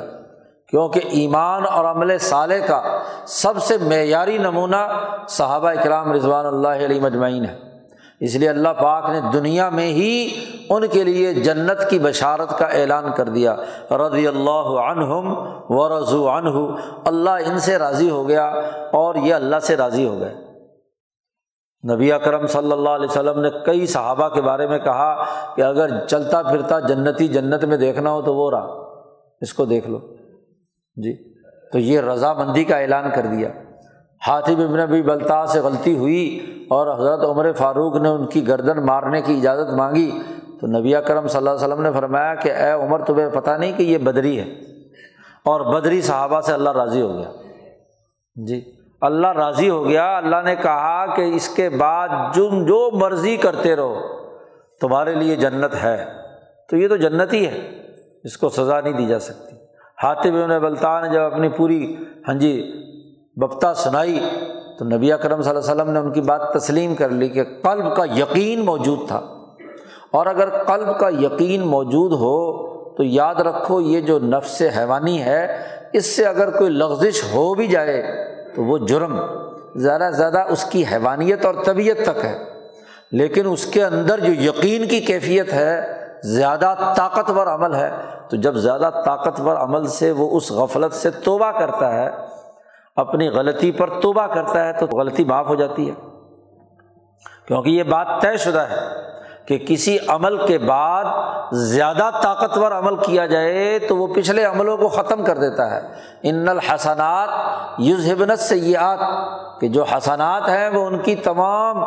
کیونکہ 0.74 1.00
ایمان 1.04 1.66
اور 1.70 1.84
عمل 1.84 2.18
صالح 2.18 2.66
کا 2.66 2.82
سب 3.26 3.62
سے 3.62 3.76
معیاری 3.78 4.38
نمونہ 4.38 4.86
صحابہ 5.28 5.68
اکرام 5.68 6.12
رضوان 6.12 6.46
اللہ 6.46 6.68
علیہ 6.68 7.00
مجمعین 7.00 7.44
ہے۔ 7.44 7.58
اس 8.20 8.34
لیے 8.34 8.48
اللہ 8.48 8.68
پاک 8.68 9.10
نے 9.10 9.20
دنیا 9.32 9.68
میں 9.68 9.86
ہی 9.86 10.30
ان 10.70 10.86
کے 10.86 11.04
لیے 11.04 11.34
جنت 11.34 11.90
کی 11.90 11.98
بشارت 11.98 12.58
کا 12.58 12.66
اعلان 12.66 13.04
کر 13.16 13.28
دیا۔ 13.28 13.56
رضی 13.90 14.28
اللہ 14.28 14.80
عنہم 14.90 15.34
و 15.68 15.98
رضو 15.98 16.28
عنہ۔ 16.28 16.76
اللہ 17.04 17.30
ان 17.30 17.58
سے 17.58 17.78
راضی 17.78 18.10
ہو 18.10 18.28
گیا 18.28 18.46
اور 18.92 19.14
یہ 19.14 19.34
اللہ 19.34 19.56
سے 19.62 19.76
راضی 19.76 20.08
ہو 20.08 20.20
گئے۔ 20.20 20.34
نبی 21.94 22.12
اکرم 22.12 22.46
صلی 22.46 22.72
اللہ 22.72 22.90
علیہ 22.90 23.10
وسلم 23.10 23.40
نے 23.40 23.48
کئی 23.66 23.86
صحابہ 23.86 24.28
کے 24.28 24.40
بارے 24.40 24.66
میں 24.66 24.78
کہا 24.78 25.24
کہ 25.56 25.62
اگر 25.62 26.06
چلتا 26.06 26.42
پھرتا 26.42 26.80
جنتی 26.80 27.28
جنت 27.28 27.64
میں 27.64 27.76
دیکھنا 27.76 28.10
ہو 28.10 28.22
تو 28.22 28.34
وہ 28.34 28.50
رہا 28.50 28.66
اس 29.40 29.54
کو 29.54 29.64
دیکھ 29.64 29.90
لو۔ 29.90 29.98
جی 30.96 31.34
تو 31.72 31.78
یہ 31.78 32.00
رضامندی 32.00 32.64
کا 32.64 32.76
اعلان 32.76 33.04
کر 33.14 33.22
دیا۔ 33.22 33.48
ہاتھی 34.26 34.54
ابن 34.54 34.80
نبی 34.80 35.02
بلتا 35.02 35.46
سے 35.46 35.60
غلطی 35.60 35.98
ہوئی 35.98 36.46
اور 36.70 36.98
حضرت 36.98 37.28
عمر 37.28 37.52
فاروق 37.52 37.96
نے 37.96 38.08
ان 38.08 38.26
کی 38.26 38.48
گردن 38.48 38.86
مارنے 38.86 39.22
کی 39.22 39.38
اجازت 39.38 39.74
مانگی۔ 39.74 40.10
تو 40.60 40.66
نبی 40.66 40.92
کرم 41.06 41.26
صلی 41.26 41.38
اللہ 41.38 41.50
علیہ 41.50 41.64
وسلم 41.64 41.82
نے 41.82 41.92
فرمایا 41.92 42.34
کہ 42.34 42.52
اے 42.52 42.70
عمر، 42.70 43.04
تمہیں 43.04 43.28
پتہ 43.34 43.50
نہیں 43.50 43.72
کہ 43.78 43.82
یہ 43.82 43.98
بدری 43.98 44.38
ہے۔ 44.38 44.44
اور 45.44 45.74
بدری 45.74 46.00
صحابہ 46.00 46.40
سے 46.40 46.52
اللہ 46.52 46.70
راضی 46.70 47.00
ہو 47.00 47.14
گیا۔ 47.18 47.30
جی 48.46 48.72
اللہ 49.00 49.26
راضی 49.26 49.70
ہو 49.70 49.88
گیا۔ 49.88 50.16
اللہ 50.16 50.36
نے 50.44 50.56
کہا 50.56 51.14
کہ 51.16 51.22
اس 51.34 51.48
کے 51.48 51.68
بعد 51.68 52.08
جم 52.08 52.64
جو 52.64 52.90
مرضی 52.92 53.36
کرتے 53.36 53.76
رہو، 53.76 54.00
تمہارے 54.80 55.14
لیے 55.14 55.36
جنت 55.36 55.84
ہے۔ 55.84 56.04
تو 56.70 56.76
یہ 56.76 56.88
تو 56.88 56.96
جنت 56.96 57.32
ہی 57.32 57.46
ہے۔ 57.46 57.82
اس 58.24 58.36
کو 58.36 58.48
سزا 58.48 58.80
نہیں 58.80 58.92
دی 58.92 59.06
جا 59.06 59.18
سکتی۔ 59.18 59.63
ہاتھ 60.04 60.26
بھی 60.26 60.42
انہیں 60.42 60.58
بلتا 60.58 61.00
نے 61.00 61.08
جب 61.08 61.20
اپنی 61.20 61.48
پوری 61.48 61.96
ہاں 62.28 62.34
جی 62.34 62.72
بپتا 63.36 63.74
سنائی 63.74 64.20
تو 64.78 64.84
نبی 64.84 65.12
اکرم 65.12 65.42
صلی 65.42 65.50
اللہ 65.50 65.72
علیہ 65.72 65.82
وسلم 65.82 65.90
نے 65.92 65.98
ان 65.98 66.12
کی 66.12 66.20
بات 66.20 66.52
تسلیم 66.52 66.94
کر 66.94 67.08
لی 67.08 67.28
کہ 67.28 67.44
قلب 67.44 67.96
کا 67.96 68.04
یقین 68.04 68.64
موجود 68.64 69.08
تھا۔ 69.08 69.20
اور 70.10 70.26
اگر 70.26 70.48
قلب 70.50 70.98
کا 70.98 71.08
یقین 71.08 71.60
موجود 71.60 72.12
ہو 72.12 72.66
تو 72.96 73.02
یاد 73.02 73.34
رکھو 73.34 73.80
یہ 73.80 74.00
جو 74.00 74.18
نفس 74.18 74.62
حیوانی 74.78 75.22
ہے، 75.22 75.56
اس 75.92 76.16
سے 76.16 76.24
اگر 76.24 76.50
کوئی 76.50 76.70
لغزش 76.70 77.22
ہو 77.34 77.54
بھی 77.54 77.66
جائے 77.66 78.24
تو 78.54 78.64
وہ 78.64 78.78
جرم۔ 78.78 79.20
زیادہ 79.76 80.10
زیادہ 80.16 80.44
اس 80.48 80.64
کی 80.64 80.84
حیوانیت 80.92 81.44
اور 81.44 81.54
طبیعت 81.64 81.96
تک 81.96 82.24
ہے۔ 82.24 82.38
لیکن 83.12 83.42
اس 83.46 83.66
کے 83.66 83.84
اندر 83.84 84.20
جو 84.20 84.32
یقین 84.32 84.88
کی 84.88 85.00
کیفیت 85.00 85.52
ہے 85.52 86.03
زیادہ 86.24 86.74
طاقتور 86.96 87.46
عمل 87.46 87.74
ہے، 87.74 87.90
تو 88.30 88.36
جب 88.36 88.54
زیادہ 88.54 88.90
طاقتور 89.04 89.56
عمل 89.56 89.86
سے 89.86 90.10
وہ 90.10 90.36
اس 90.36 90.52
غفلت 90.52 90.92
سے 90.92 91.10
توبہ 91.10 91.50
کرتا 91.50 91.94
ہے، 91.94 92.10
اپنی 92.96 93.28
غلطی 93.28 93.72
پر 93.72 94.00
توبہ 94.00 94.26
کرتا 94.26 94.64
ہے، 94.64 94.72
تو 94.72 94.86
غلطی 94.86 95.24
معاف 95.24 95.46
ہو 95.46 95.54
جاتی 95.54 95.90
ہے۔ 95.90 95.94
کیونکہ 97.46 97.68
یہ 97.68 97.82
بات 97.82 98.06
طے 98.20 98.36
شدہ 98.36 98.60
ہے 98.60 98.76
کہ 99.46 99.58
کسی 99.58 99.98
عمل 100.08 100.46
کے 100.46 100.58
بعد 100.58 101.04
زیادہ 101.52 102.10
طاقتور 102.22 102.72
عمل 102.72 102.96
کیا 102.96 103.26
جائے 103.26 103.78
تو 103.88 103.96
وہ 103.96 104.14
پچھلے 104.14 104.44
عملوں 104.44 104.76
کو 104.76 104.88
ختم 104.88 105.24
کر 105.24 105.38
دیتا 105.38 105.70
ہے۔ 105.70 105.80
ان 106.22 106.48
الحسنات 106.48 107.28
یوزبنت 107.78 108.38
سیاحت 108.38 108.98
کہ 109.60 109.68
جو 109.68 109.82
حسنات 109.82 110.48
ہیں 110.48 110.68
وہ 110.68 110.86
ان 110.86 110.98
کی 110.98 111.14
تمام 111.14 111.84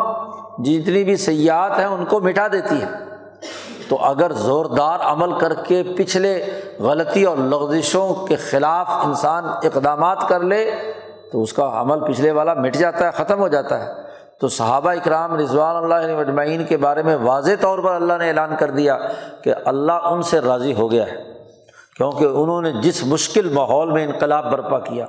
جتنی 0.63 1.03
بھی 1.03 1.15
سیاحت 1.15 1.79
ہیں 1.79 1.85
ان 1.85 2.05
کو 2.05 2.19
مٹا 2.19 2.47
دیتی 2.47 2.81
ہے 2.81 3.06
تو 3.89 3.97
اگر 4.01 4.31
زوردار 4.33 4.99
عمل 5.03 5.37
کر 5.39 5.53
کے 5.63 5.81
پچھلے 5.97 6.33
غلطی 6.79 7.23
اور 7.23 7.37
لغزشوں 7.37 8.13
کے 8.27 8.35
خلاف 8.35 8.89
انسان 8.89 9.45
اقدامات 9.63 10.27
کر 10.29 10.43
لے، 10.43 10.63
تو 11.31 11.41
اس 11.43 11.53
کا 11.53 11.69
عمل 11.73 12.05
پچھلے 12.07 12.31
والا 12.31 12.53
مٹ 12.53 12.75
جاتا 12.75 13.05
ہے، 13.05 13.11
ختم 13.11 13.39
ہو 13.39 13.47
جاتا 13.47 13.79
ہے۔ 13.79 13.93
تو 14.39 14.47
صحابہ 14.47 14.91
اکرام 14.91 15.35
رضوان 15.35 15.75
اللہ 15.75 16.15
مجمعین 16.17 16.65
کے 16.65 16.77
بارے 16.77 17.03
میں 17.03 17.15
واضح 17.15 17.51
طور 17.61 17.79
پر 17.79 17.93
اللہ 17.93 18.17
نے 18.19 18.27
اعلان 18.27 18.55
کر 18.59 18.71
دیا 18.71 18.97
کہ 19.43 19.53
اللہ 19.65 20.07
ان 20.11 20.21
سے 20.21 20.39
راضی 20.39 20.73
ہو 20.73 20.89
گیا 20.91 21.05
ہے، 21.07 21.15
کیونکہ 21.95 22.25
انہوں 22.25 22.61
نے 22.61 22.71
جس 22.81 23.03
مشکل 23.05 23.49
ماحول 23.49 23.91
میں 23.91 24.05
انقلاب 24.05 24.51
برپا 24.51 24.79
کیا، 24.79 25.05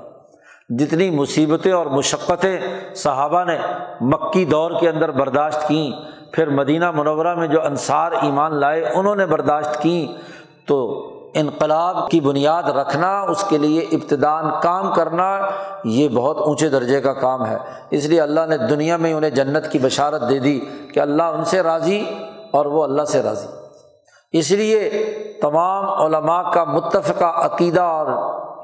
جتنی 0.70 1.10
مصیبتیں 1.10 1.72
اور 1.72 1.86
مشقتیں 1.86 2.58
صحابہ 2.94 3.44
نے 3.44 3.56
مکی 4.00 4.44
دور 4.44 4.70
کے 4.80 4.88
اندر 4.88 5.10
برداشت 5.10 5.68
کیں 5.68 5.90
پھر 6.32 6.48
مدینہ 6.48 6.90
منورہ 6.90 7.34
میں 7.34 7.46
جو 7.46 7.64
انصار 7.64 8.12
ایمان 8.12 8.54
لائے، 8.54 8.84
انہوں 8.94 9.16
نے 9.16 9.26
برداشت 9.26 9.82
کیں 9.82 10.22
تو 10.66 11.04
انقلاب 11.34 12.10
کی 12.10 12.20
بنیاد 12.20 12.62
رکھنا، 12.62 13.20
اس 13.20 13.44
کے 13.48 13.58
لیے 13.58 13.80
ابتدان 13.80 14.44
کام 14.62 14.94
کرنا، 14.94 15.40
یہ 15.84 16.08
بہت 16.08 16.38
اونچے 16.38 16.68
درجے 16.68 17.00
کا 17.00 17.12
کام 17.12 17.46
ہے۔ 17.46 17.58
اس 17.90 18.06
لیے 18.06 18.20
اللہ 18.20 18.40
نے 18.48 18.56
دنیا 18.56 18.96
میں 18.96 19.12
انہیں 19.12 19.30
جنت 19.30 19.72
کی 19.72 19.78
بشارت 19.78 20.28
دے 20.28 20.38
دی 20.38 20.60
کہ 20.94 21.00
اللہ 21.00 21.22
ان 21.22 21.44
سے 21.44 21.62
راضی 21.62 22.04
اور 22.50 22.66
وہ 22.66 22.84
اللہ 22.84 23.02
سے 23.02 23.22
راضی۔ 23.22 23.46
اس 24.32 24.50
لیے 24.50 24.90
تمام 25.42 25.90
علماء 25.90 26.50
کا 26.50 26.64
متفقہ 26.64 27.24
عقیدہ 27.24 27.82
اور 27.82 28.06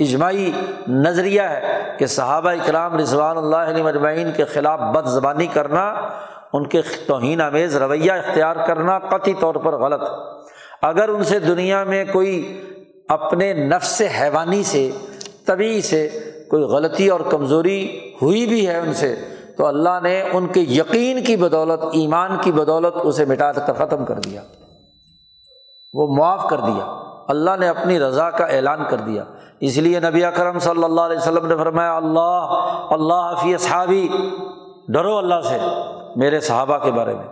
اجماعی 0.01 0.51
نظریہ 0.89 1.43
ہے 1.43 1.83
کہ 1.99 2.07
صحابہ 2.07 2.51
اکرام 2.51 2.97
رضوان 2.97 3.39
اللہ 3.39 3.57
علیہ 3.57 3.83
مجمعین 3.83 4.33
کے 4.37 4.45
خلاف 4.45 4.81
بد 4.81 5.07
زبانی 5.07 5.47
کرنا 5.47 5.95
ان 6.55 6.67
کے 6.67 6.83
توہین 7.07 7.41
امیز 7.41 7.77
رویہ 7.77 8.13
اختیار 8.13 8.57
کرنا 8.67 8.99
قطعی 8.99 9.35
طور 9.35 9.55
پر 9.55 9.73
غلط 9.73 10.03
اگر 10.83 11.09
ان 11.09 11.25
سے 11.25 11.39
دنیا 11.39 11.85
میں 11.85 12.05
کوئی 12.13 12.61
اپنے 13.09 13.53
نفس 13.53 14.03
حیوانی 14.21 14.63
سے، 14.63 14.91
طبی 15.47 15.83
سے 15.83 16.09
کوئی 16.51 16.63
غلطی 16.63 17.09
اور 17.09 17.21
کمزوری 17.21 18.01
ہوئی 18.23 18.47
بھی 18.47 18.69
ہے 18.69 18.79
ان 18.79 18.95
سے، 18.95 19.15
تو 19.57 19.67
اللہ 19.67 20.01
نے 20.03 20.23
ان 20.33 20.47
کے 20.47 20.61
یقین 20.61 21.25
کی 21.25 21.37
بدولت، 21.37 21.85
ایمان 21.93 22.37
کی 22.41 22.53
بدولت 22.53 22.95
اسے 23.03 23.25
مٹا 23.25 23.53
کر 23.53 23.73
ختم 23.73 24.05
کر 24.05 24.15
دیا۔ 24.15 24.43
وہ 25.93 26.17
معاف 26.17 26.49
کر 26.51 26.57
دیا۔ 26.57 27.03
اللہ 27.29 27.51
نے 27.61 27.69
اپنی 27.69 27.99
رضا 27.99 28.31
کا 28.31 28.45
اعلان 28.45 28.85
کر 28.91 28.97
دیا۔ 28.97 29.25
اس 29.61 29.77
لیے 29.77 30.01
نبی 30.01 30.25
اکرم 30.25 30.59
صلی 30.59 30.85
اللہ 30.85 31.01
علیہ 31.01 31.17
وسلم 31.17 31.47
نے 31.47 31.57
فرمایا، 31.57 31.97
اللہ 31.97 32.47
اللہ 32.91 33.35
حفیظ 33.39 33.63
صحابی 33.63 34.09
ڈرو 34.89 35.19
اللہ 35.19 35.41
سے۔ 35.41 35.59
میرے 36.17 36.41
صحابہ 36.41 36.79
کے 36.79 36.91
بارے 36.91 37.15
میں، 37.15 37.25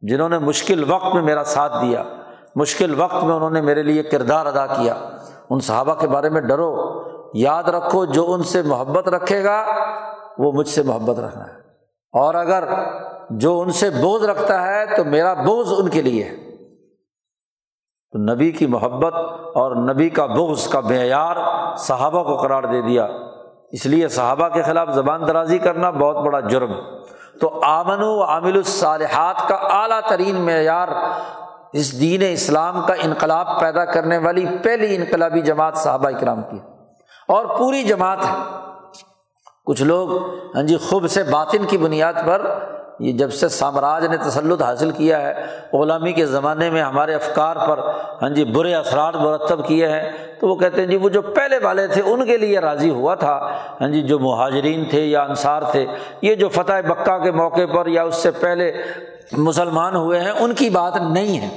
جنہوں 0.00 0.28
نے 0.28 0.38
مشکل 0.38 0.92
وقت 0.92 1.14
میں 1.14 1.22
میرا 1.22 1.44
ساتھ 1.44 1.72
دیا، 1.82 2.02
مشکل 2.54 3.00
وقت 3.00 3.24
میں 3.24 3.34
انہوں 3.34 3.50
نے 3.50 3.60
میرے 3.60 3.82
لیے 3.82 4.02
کردار 4.02 4.46
ادا 4.46 4.66
کیا۔ 4.66 4.94
ان 5.50 5.60
صحابہ 5.60 5.94
کے 5.94 6.08
بارے 6.08 6.28
میں 6.28 6.40
ڈرو، 6.40 7.02
یاد 7.34 7.62
رکھو 7.62 8.04
جو 8.04 8.32
ان 8.32 8.42
سے 8.42 8.62
محبت 8.62 9.08
رکھے 9.08 9.44
گا، 9.44 9.66
وہ 10.38 10.52
مجھ 10.52 10.68
سے 10.68 10.82
محبت 10.82 11.18
رکھنا 11.18 11.44
ہے۔ 11.44 11.52
اور 12.12 12.34
اگر 12.34 12.64
جو 13.30 13.60
ان 13.60 13.70
سے 13.70 13.90
بوجھ 13.90 14.22
رکھتا 14.22 14.66
ہے، 14.66 14.96
تو 14.96 15.04
میرا 15.04 15.34
بوجھ 15.34 15.68
ان 15.78 15.88
کے 15.88 16.02
لیے 16.02 16.24
ہے۔ 16.24 16.36
تو 18.12 18.34
نبی 18.34 18.50
کی 18.50 18.66
محبت 18.66 19.14
اور 19.54 19.76
نبی 19.76 20.08
کا 20.08 20.26
بغض 20.26 20.68
کا 20.68 20.80
معیار 20.80 21.36
صحابہ 21.78 22.22
کو 22.22 22.36
قرار 22.36 22.62
دے 22.62 22.82
دیا۔ 22.82 23.06
اس 23.72 23.86
لیے 23.86 24.08
صحابہ 24.08 24.48
کے 24.48 24.62
خلاف 24.62 24.88
زبان 24.90 25.26
درازی 25.26 25.58
کرنا 25.58 25.90
بہت 25.90 26.16
بڑا 26.16 26.40
جرم۔ 26.40 26.72
ہے 26.72 26.95
تو 27.40 27.60
آمن 27.64 28.02
و 28.02 28.22
عامل 28.22 28.56
الصالحات 28.56 29.48
کا 29.48 29.54
اعلیٰ 29.54 30.00
ترین 30.08 30.36
معیار 30.36 30.88
اس 31.72 32.00
دین 32.00 32.22
اسلام 32.32 32.86
کا 32.86 32.94
انقلاب 33.02 33.60
پیدا 33.60 33.84
کرنے 33.84 34.18
والی 34.18 34.46
پہلی 34.62 34.96
انقلابی 34.96 35.40
جماعت 35.40 35.76
صحابہ 35.76 36.08
اکرام 36.08 36.42
کی 36.42 36.58
اور 37.28 37.46
پوری 37.46 37.82
جماعت 37.82 38.18
ہے۔ 38.24 38.34
کچھ 39.66 39.82
لوگ 39.82 40.30
ہاں 40.56 40.62
جی 40.62 40.76
خوب 40.76 41.08
سے 41.08 41.22
باطن 41.22 41.64
کی 41.64 41.78
بنیاد 41.78 42.14
پر 42.26 42.46
یہ 42.98 43.12
جب 43.12 43.32
سے 43.32 43.48
سامراج 43.48 44.06
نے 44.06 44.16
تسلط 44.16 44.62
حاصل 44.62 44.90
کیا 44.90 45.20
ہے، 45.22 45.46
غلامی 45.72 46.12
کے 46.12 46.26
زمانے 46.26 46.70
میں 46.70 46.82
ہمارے 46.82 47.14
افکار 47.14 47.56
پر 47.56 47.78
ہاں 48.22 48.30
جی 48.30 48.44
برے 48.44 48.74
اثرات 48.74 49.16
مرتب 49.16 49.66
کیے 49.66 49.88
ہیں، 49.88 50.10
تو 50.40 50.48
وہ 50.48 50.56
کہتے 50.56 50.80
ہیں 50.80 50.88
جی 50.88 50.96
وہ 50.96 51.08
جو 51.08 51.22
پہلے 51.22 51.58
والے 51.62 51.86
تھے، 51.86 52.02
ان 52.02 52.26
کے 52.26 52.36
لیے 52.36 52.58
راضی 52.58 52.90
ہوا 52.90 53.14
تھا۔ 53.14 53.56
ہاں 53.80 53.88
جی 53.88 54.02
جو 54.02 54.18
مہاجرین 54.18 54.84
تھے 54.84 55.06
یا 55.06 55.22
انصار 55.22 55.62
تھے، 55.62 55.86
یہ 56.22 56.34
جو 56.34 56.48
فتح 56.48 56.80
بکہ 56.88 57.18
کے 57.18 57.30
موقع 57.30 57.66
پر 57.74 57.86
یا 57.86 58.02
اس 58.02 58.16
سے 58.16 58.30
پہلے 58.30 58.72
مسلمان 59.32 59.96
ہوئے 59.96 60.20
ہیں، 60.20 60.32
ان 60.40 60.54
کی 60.54 60.70
بات 60.70 60.96
نہیں 60.96 61.40
ہے۔ 61.40 61.48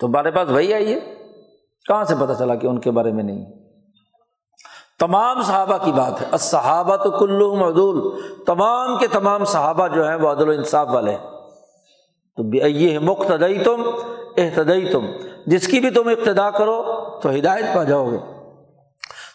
تو 0.00 0.06
ہمارے 0.06 0.30
پاس 0.30 0.50
وہی 0.50 0.74
آئیے 0.74 1.00
کہاں 1.88 2.04
سے 2.04 2.14
پتہ 2.20 2.32
چلا 2.38 2.54
کہ 2.54 2.66
ان 2.66 2.78
کے 2.78 2.90
بارے 2.90 3.12
میں 3.12 3.24
نہیں؟ 3.24 3.57
تمام 4.98 5.42
صحابہ 5.42 5.84
کی 5.84 5.92
بات 5.92 6.22
ہے۔ 6.22 6.38
صحابہ 6.38 6.96
تو 6.96 7.10
کلو 7.10 7.68
عدول۔ 7.68 8.22
تمام 8.46 8.98
کے 8.98 9.06
تمام 9.06 9.44
صحابہ 9.44 9.88
جو 9.88 10.08
ہیں 10.08 10.16
وہ 10.16 10.28
عدل 10.28 10.48
و 10.48 10.52
انصاف 10.52 10.88
والے 10.90 11.10
ہیں۔ 11.10 11.18
تو 12.36 12.66
یہ 12.66 12.98
مقتدئی 12.98 13.58
تم 13.58 13.82
احتدئی 14.36 14.92
تم 14.92 15.06
جس 15.46 15.66
کی 15.66 15.80
بھی 15.80 15.90
تم 15.90 16.08
ابتدا 16.08 16.50
کرو 16.50 16.82
تو 17.22 17.30
ہدایت 17.30 17.64
پا 17.74 17.84
جاؤ 17.84 18.10
گے۔ 18.10 18.18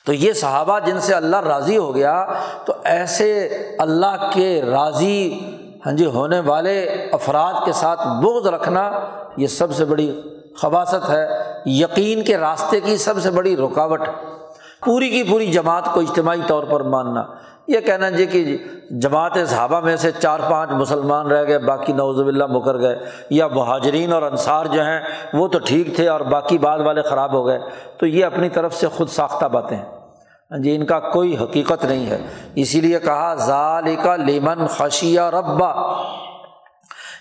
تو 0.06 0.14
یہ 0.14 0.34
صحابہ 0.34 0.80
جن 0.80 1.00
سے 1.00 1.14
اللہ 1.14 1.36
راضی 1.36 1.78
ہو 1.78 1.96
گیا، 1.96 2.26
تو 2.66 2.74
ایسے 2.84 3.48
اللہ 3.80 4.30
کے 4.34 4.62
راضی 4.62 5.40
ہاں 5.86 5.94
جی 5.94 6.06
ہونے 6.06 6.40
والے 6.40 6.84
افراد 7.12 7.54
کے 7.66 7.72
ساتھ 7.72 8.08
بغض 8.08 8.48
رکھنا 8.48 8.92
یہ 9.38 9.48
سب 9.48 9.76
سے 9.76 9.86
بڑی 9.86 10.22
خباصت 10.58 11.10
ہے۔ 11.10 11.28
یقین 11.66 12.24
کے 12.24 12.38
راستے 12.38 12.80
کی 12.80 12.98
سب 12.98 13.20
سے 13.20 13.32
بڑی 13.32 13.58
رکاوٹ۔ 13.58 14.02
پوری 14.86 15.10
کی 15.10 15.24
پوری 15.24 15.46
جماعت 15.46 15.94
کو 15.94 16.00
اجتماعی 16.00 16.42
طور 16.48 16.64
پر 16.64 16.80
ماننا۔ 16.80 17.24
یہ 17.68 17.80
کہنا 17.80 18.10
جی 18.10 18.26
کہ 18.26 18.58
جماعت 18.90 19.32
صحابہ 19.48 19.80
میں 19.80 19.96
سے 19.96 20.12
چار 20.12 20.40
پانچ 20.50 20.70
مسلمان 20.72 21.28
رہ 21.28 21.48
گئے، 21.48 21.60
باقی 21.60 21.94
نوز 21.94 22.20
اللہ 22.20 22.46
مکر 22.46 22.80
گئے۔ 22.80 23.00
یا 23.30 23.48
مہاجرین 23.48 24.14
اور 24.14 24.22
انصار 24.22 24.66
جو 24.66 24.82
ہیں، 24.82 25.00
وہ 25.34 25.48
تو 25.48 25.60
ٹھیک 25.60 25.96
تھے 25.96 26.08
اور 26.08 26.20
باقی 26.20 26.58
بعد 26.58 26.80
والے 26.80 27.02
خراب 27.02 27.34
ہو 27.34 27.48
گئے۔ 27.48 27.60
تو 27.98 28.06
یہ 28.06 28.26
اپنی 28.26 28.50
طرف 28.50 28.76
سے 28.76 28.88
خود 28.88 29.10
ساختہ 29.10 29.46
باتیں 29.46 29.78
ہیں۔ 29.78 29.86
ہاں 30.52 30.60
جی 30.60 30.76
ان 30.76 30.86
کا 30.86 31.00
کوئی 31.00 31.38
حقیقت 31.38 31.86
نہیں 31.86 32.10
ہے۔ 32.10 32.18
اسی 32.56 32.82
لیے 32.82 33.00
کہا 33.00 33.36
ظال 33.36 33.96
کا 34.04 34.16
لیمن 34.16 34.68
خشیہ 34.68 35.22
ربا 35.22 36.04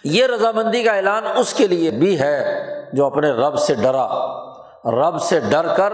یہ 0.05 0.27
رضامندی 0.27 0.83
کا 0.83 0.93
اعلان 0.93 1.23
اس 1.37 1.55
کے 1.55 1.67
لیے 1.67 1.91
بھی 1.91 2.21
ہے 2.21 2.65
جو 2.93 3.07
اپنے 3.07 3.31
رب 3.31 3.59
سے 3.59 3.75
ڈرا۔ 3.75 4.42
رب 4.85 5.23
سے 5.23 5.41
ڈر 5.41 5.67
کر 5.77 5.93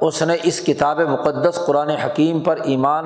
اس 0.00 0.22
نے 0.22 0.36
اس 0.42 0.60
کتاب 0.60 1.00
مقدس 1.00 1.60
قرآن 1.66 1.90
حکیم 1.90 2.40
پر 2.40 2.56
ایمان 2.56 3.04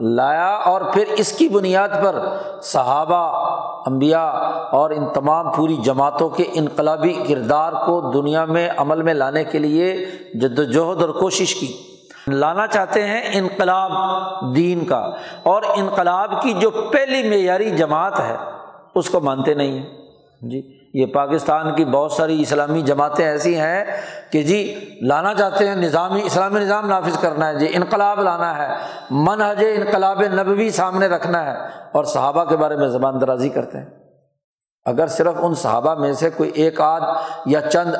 لایا 0.00 0.54
اور 0.54 0.80
پھر 0.80 1.04
اس 1.08 1.32
کی 1.32 1.48
بنیاد 1.48 1.88
پر 1.88 2.18
صحابہ 2.62 3.50
امبیا 3.86 4.22
اور 4.72 4.90
ان 4.90 5.06
تمام 5.14 5.52
پوری 5.52 5.76
جماعتوں 5.76 6.28
کے 6.28 6.44
انقلابی 6.52 7.12
کردار 7.28 7.72
کو 7.72 8.10
دنیا 8.14 8.44
میں 8.44 8.68
عمل 8.76 9.02
میں 9.02 9.14
لانے 9.14 9.44
کے 9.44 9.58
لیے 9.58 10.06
جد 10.34 10.58
وجہد 10.58 11.02
اور 11.02 11.08
کوشش 11.08 11.54
کی۔ 11.54 11.72
لانا 12.26 12.66
چاہتے 12.66 13.06
ہیں 13.06 13.20
انقلاب 13.32 13.92
دین 14.56 14.84
کا 14.84 15.10
اور 15.42 15.62
انقلاب 15.76 16.42
کی 16.42 16.52
جو 16.52 16.70
پہلی 16.70 17.28
معیاری 17.28 17.70
جماعت 17.70 18.20
ہے، 18.20 18.36
اس 18.94 19.10
کو 19.10 19.20
مانتے 19.20 19.54
نہیں۔ 19.54 19.78
ہیں 19.78 20.00
جی 20.42 20.80
یہ 20.94 21.06
پاکستان 21.06 21.74
کی 21.74 21.84
بہت 21.84 22.12
ساری 22.12 22.42
اسلامی 22.42 22.82
جماعتیں 22.82 23.26
ایسی 23.26 23.58
ہیں 23.58 23.84
کہ 24.32 24.42
جی 24.42 24.58
لانا 25.02 25.34
چاہتے 25.34 25.68
ہیں، 25.68 25.76
نظامی، 25.76 26.20
اسلامی 26.24 26.60
نظام 26.60 26.86
نافذ 26.86 27.18
کرنا 27.18 27.48
ہے 27.48 27.58
جی 27.58 27.66
انقلاب 27.72 28.20
لانا 28.20 28.56
ہے، 28.58 28.68
منہج 29.10 29.64
انقلاب 29.74 30.22
نبوی 30.34 30.70
سامنے 30.70 31.06
رکھنا 31.06 31.44
ہے، 31.44 31.56
اور 31.92 32.04
صحابہ 32.04 32.44
کے 32.44 32.56
بارے 32.56 32.76
میں 32.76 32.88
زبان 32.88 33.20
درازی 33.20 33.48
کرتے 33.48 33.78
ہیں۔ 33.78 33.86
اگر 34.86 35.06
صرف 35.06 35.34
ان 35.42 35.54
صحابہ 35.54 35.94
میں 35.94 36.12
سے 36.12 36.30
کوئی 36.30 36.50
ایک 36.54 36.80
آدھ 36.80 37.04
یا 37.46 37.60
چند 37.60 37.94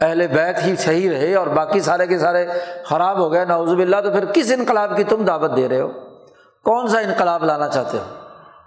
اہل 0.00 0.26
بیت 0.26 0.64
ہی 0.64 0.76
صحیح 0.76 1.10
رہے 1.10 1.34
اور 1.34 1.46
باقی 1.46 1.80
سارے 1.80 2.06
کے 2.06 2.18
سارے 2.18 2.46
خراب 2.84 3.18
ہو 3.18 3.32
گئے 3.32 3.44
نوزب 3.44 3.78
اللہ 3.78 4.00
تو 4.00 4.10
پھر 4.10 4.24
کس 4.24 4.52
انقلاب 4.52 4.96
کی 4.96 5.04
تم 5.04 5.24
دعوت 5.24 5.56
دے 5.56 5.68
رہے 5.68 5.80
ہو؟ 5.80 5.88
کون 6.64 6.88
سا 6.88 6.98
انقلاب 6.98 7.44
لانا 7.44 7.68
چاہتے 7.68 7.98
ہو؟ 7.98 8.04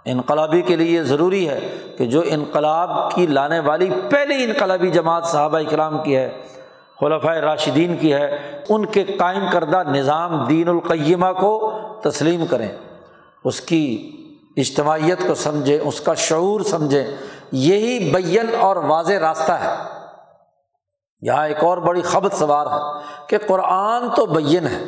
انقلابی 0.04 0.62
کے 0.62 0.76
لیے 0.76 0.96
یہ 0.96 1.02
ضروری 1.02 1.48
ہے 1.48 1.60
کہ 1.98 2.06
جو 2.06 2.22
انقلاب 2.26 2.90
کی 3.14 3.26
لانے 3.26 3.60
والی 3.60 3.90
پہلی 4.10 4.44
انقلابی 4.44 4.90
جماعت 4.90 5.26
صحابہ 5.26 5.58
اکرام 5.58 6.02
کی 6.02 6.16
ہے 6.16 6.28
خلفۂ 7.00 7.36
راشدین 7.36 7.96
کی 7.96 8.12
ہے، 8.12 8.38
ان 8.68 8.86
کے 8.86 9.04
قائم 9.04 9.44
کردہ 9.52 9.82
نظام 9.88 10.44
دین 10.44 10.68
القیمہ 10.68 11.32
کو 11.40 11.78
تسلیم 12.02 12.46
کریں۔ 12.46 12.68
اس 13.44 13.60
کی 13.60 14.12
اجتماعیت 14.56 15.28
کو 15.28 15.34
سمجھیں، 15.34 15.78
اس 15.78 16.00
کا 16.00 16.14
شعور 16.14 16.60
سمجھیں۔ 16.60 17.06
یہی 17.52 18.10
بین 18.10 18.46
اور 18.60 18.76
واضح 18.76 19.12
راستہ 19.12 19.52
ہے۔ 19.52 19.74
یہاں 21.22 21.46
ایک 21.46 21.64
اور 21.64 21.78
بڑی 21.78 22.02
خبر 22.02 22.28
سوار 22.32 22.66
ہے 22.66 22.80
کہ 23.28 23.38
قرآن 23.46 24.08
تو 24.16 24.26
بین 24.26 24.66
ہے۔ 24.66 24.84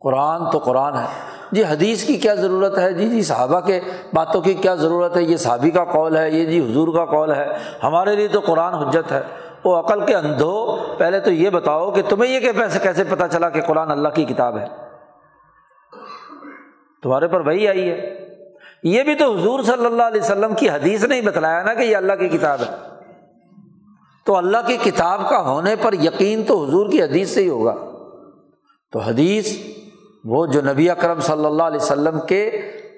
قرآن 0.00 0.50
تو 0.50 0.58
قرآن 0.58 0.94
ہے۔ 0.94 1.06
جی 1.52 1.64
حدیث 1.64 2.04
کی 2.04 2.14
کیا 2.14 2.34
ضرورت 2.34 2.78
ہے؟ 2.78 2.92
جی 2.92 3.08
جی 3.08 3.22
صحابہ 3.22 3.60
کے 3.60 3.80
باتوں 4.14 4.40
کی 4.40 4.54
کیا 4.54 4.74
ضرورت 4.74 5.16
ہے؟ 5.16 5.22
یہ 5.22 5.36
صحابی 5.36 5.70
کا 5.70 5.84
قول 5.84 6.16
ہے، 6.16 6.30
یہ 6.30 6.44
جی 6.44 6.70
حضور 6.70 6.88
کا 6.88 7.04
قول 7.04 7.32
ہے۔ 7.32 7.46
ہمارے 7.82 8.16
لیے 8.16 8.28
تو 8.28 8.40
قرآن 8.40 8.74
حجت 8.74 9.12
ہے۔ 9.12 9.22
وہ 9.64 9.76
عقل 9.76 10.06
کے 10.06 10.16
اندھو 10.16 10.77
پہلے 10.98 11.20
تو 11.20 11.30
یہ 11.30 11.50
بتاؤ 11.50 11.90
کہ 11.90 12.02
تمہیں 12.08 12.32
یہ 12.32 12.40
کہ 12.40 12.78
کیسے 12.82 13.04
پتہ 13.04 13.24
چلا 13.32 13.48
کہ 13.48 13.60
قرآن 13.60 13.90
اللہ 13.90 14.08
کی 14.08 14.24
کتاب 14.24 14.58
ہے؟ 14.58 14.66
تمہارے 17.02 17.28
پر 17.28 17.40
وہی 17.40 17.68
آئی 17.68 17.90
ہے۔ 17.90 18.28
یہ 18.82 19.02
بھی 19.02 19.14
تو 19.14 19.36
حضور 19.36 19.62
صلی 19.62 19.86
اللہ 19.86 20.02
علیہ 20.02 20.20
وسلم 20.20 20.54
کی 20.54 20.70
حدیث 20.70 21.04
نے 21.04 21.14
ہی 21.14 21.20
بتلایا 21.20 21.62
نا 21.62 21.74
کہ 21.74 21.82
یہ 21.82 21.96
اللہ 21.96 22.12
کی 22.12 22.28
کتاب 22.28 22.60
ہے۔ 22.60 22.76
تو 24.24 24.36
اللہ 24.36 24.56
کی 24.66 24.76
کتاب 24.76 25.28
کا 25.30 25.40
ہونے 25.40 25.76
پر 25.76 25.92
یقین 25.92 26.44
تو 26.44 26.64
حضور 26.64 26.90
کی 26.90 27.02
حدیث 27.02 27.30
سے 27.30 27.42
ہی 27.42 27.48
ہوگا۔ 27.48 27.74
تو 28.92 28.98
حدیث 28.98 29.58
وہ 30.24 30.46
جو 30.46 30.60
نبی 30.60 30.90
اکرم 30.90 31.20
صلی 31.20 31.44
اللہ 31.44 31.62
علیہ 31.62 31.80
وسلم 31.82 32.20
کے 32.20 32.50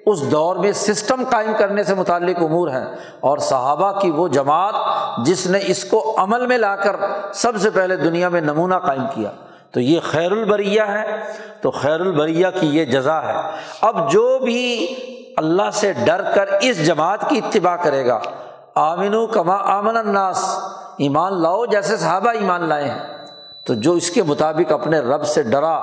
اس 0.05 0.31
دور 0.31 0.55
میں 0.55 0.71
سسٹم 0.71 1.23
قائم 1.31 1.51
کرنے 1.57 1.83
سے 1.83 1.95
متعلق 1.95 2.43
امور 2.43 2.67
ہیں 2.67 2.85
اور 3.19 3.37
صحابہ 3.37 3.99
کی 3.99 4.11
وہ 4.11 4.27
جماعت 4.27 4.73
جس 5.25 5.47
نے 5.47 5.59
اس 5.67 5.85
کو 5.85 6.15
عمل 6.17 6.47
میں 6.47 6.57
لا 6.57 6.75
کر 6.75 6.95
سب 7.33 7.51
سے 7.57 7.69
پہلے 7.69 7.95
دنیا 7.95 8.29
میں 8.29 8.41
نمونہ 8.41 8.75
قائم 8.75 9.03
کیا۔ 9.15 9.31
تو 9.71 9.79
یہ 9.79 9.99
خیر 10.03 10.31
البریہ 10.31 10.81
ہے، 10.81 11.19
تو 11.61 11.71
خیر 11.71 11.99
البریہ 11.99 12.47
کی 12.59 12.67
یہ 12.67 12.85
جزا 12.85 13.23
ہے۔ 13.23 13.33
اب 13.81 14.11
جو 14.11 14.39
بھی 14.39 14.95
اللہ 15.37 15.69
سے 15.73 15.93
ڈر 15.93 16.21
کر 16.35 16.45
اس 16.61 16.85
جماعت 16.85 17.29
کی 17.29 17.37
اتباع 17.37 17.75
کرے 17.75 18.05
گا 18.05 18.19
آمن 18.75 19.27
کما 19.27 19.55
آمن 19.55 19.97
الناس، 19.97 20.59
ایمان 20.97 21.41
لاؤ 21.41 21.65
جیسے 21.65 21.97
صحابہ 21.97 22.29
ایمان 22.29 22.63
لائے 22.63 22.85
ہیں۔ 22.85 23.20
تو 23.65 23.73
جو 23.73 23.93
اس 23.93 24.11
کے 24.11 24.23
مطابق 24.23 24.71
اپنے 24.71 24.99
رب 24.99 25.23
سے 25.23 25.43
ڈرا 25.43 25.73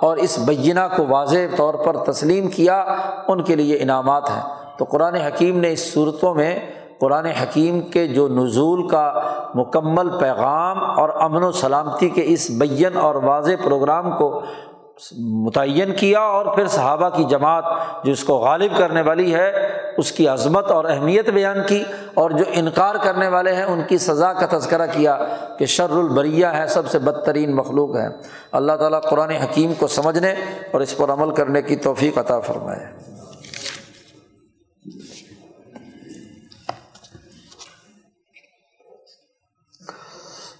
اور 0.00 0.16
اس 0.16 0.38
بینہ 0.38 0.80
کو 0.96 1.06
واضح 1.08 1.56
طور 1.56 1.74
پر 1.74 1.96
تسلیم 1.96 2.48
کیا، 2.48 2.84
ان 3.28 3.42
کے 3.42 3.56
لیے 3.56 3.76
انعامات 3.76 4.30
ہیں۔ 4.30 4.42
تو 4.78 4.84
قرآن 4.84 5.14
حکیم 5.14 5.60
نے 5.60 5.72
اس 5.72 5.92
صورتوں 5.92 6.34
میں، 6.34 6.58
قرآن 7.00 7.26
حکیم 7.26 7.80
کے 7.80 8.08
جو 8.08 8.28
نزول 8.28 8.88
کا 8.88 9.12
مکمل 9.54 10.18
پیغام 10.18 11.00
اور 11.00 11.08
امن 11.08 11.42
و 11.42 11.52
سلامتی 11.52 12.08
کے 12.08 12.22
اس 12.24 12.50
بین 12.50 12.96
اور 12.96 13.14
واضح 13.14 13.52
پروگرام 13.64 14.16
کو 14.16 14.42
متعین 15.18 15.94
کیا 15.94 16.20
اور 16.20 16.56
پھر 16.56 16.66
صحابہ 16.66 17.08
کی 17.08 17.24
جماعت 17.24 17.64
جو 18.04 18.12
اس 18.12 18.24
کو 18.24 18.34
غالب 18.34 18.78
کرنے 18.78 19.02
والی 19.02 19.34
ہے، 19.34 19.52
اس 19.96 20.12
کی 20.12 20.28
عظمت 20.28 20.70
اور 20.70 20.84
اہمیت 20.84 21.28
بیان 21.28 21.56
کی 21.68 21.84
اور 22.14 22.30
جو 22.30 22.44
انکار 22.52 22.94
کرنے 23.02 23.28
والے 23.28 23.54
ہیں، 23.54 23.64
ان 23.64 23.82
کی 23.88 23.98
سزا 23.98 24.32
کا 24.32 24.58
تذکرہ 24.58 24.86
کیا 24.92 25.18
کہ 25.58 25.66
شر 25.66 25.90
البریہ 25.90 26.46
ہے، 26.46 26.66
سب 26.66 26.90
سے 26.90 26.98
بدترین 26.98 27.56
مخلوق 27.56 27.96
ہے۔ 27.96 28.06
اللہ 28.52 28.72
تعالیٰ 28.72 29.02
قرآن 29.02 29.30
حکیم 29.30 29.74
کو 29.74 29.86
سمجھنے 29.86 30.34
اور 30.72 30.80
اس 30.80 30.96
پر 30.96 31.10
عمل 31.10 31.34
کرنے 31.34 31.62
کی 31.62 31.76
توفیق 31.76 32.18
عطا 32.18 32.40
فرمائے۔ 32.40 32.86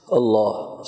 اللہ 0.09 0.82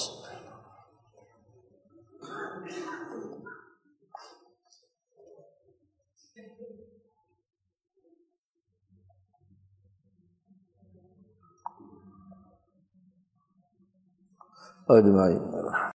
اجمائی 14.91 15.36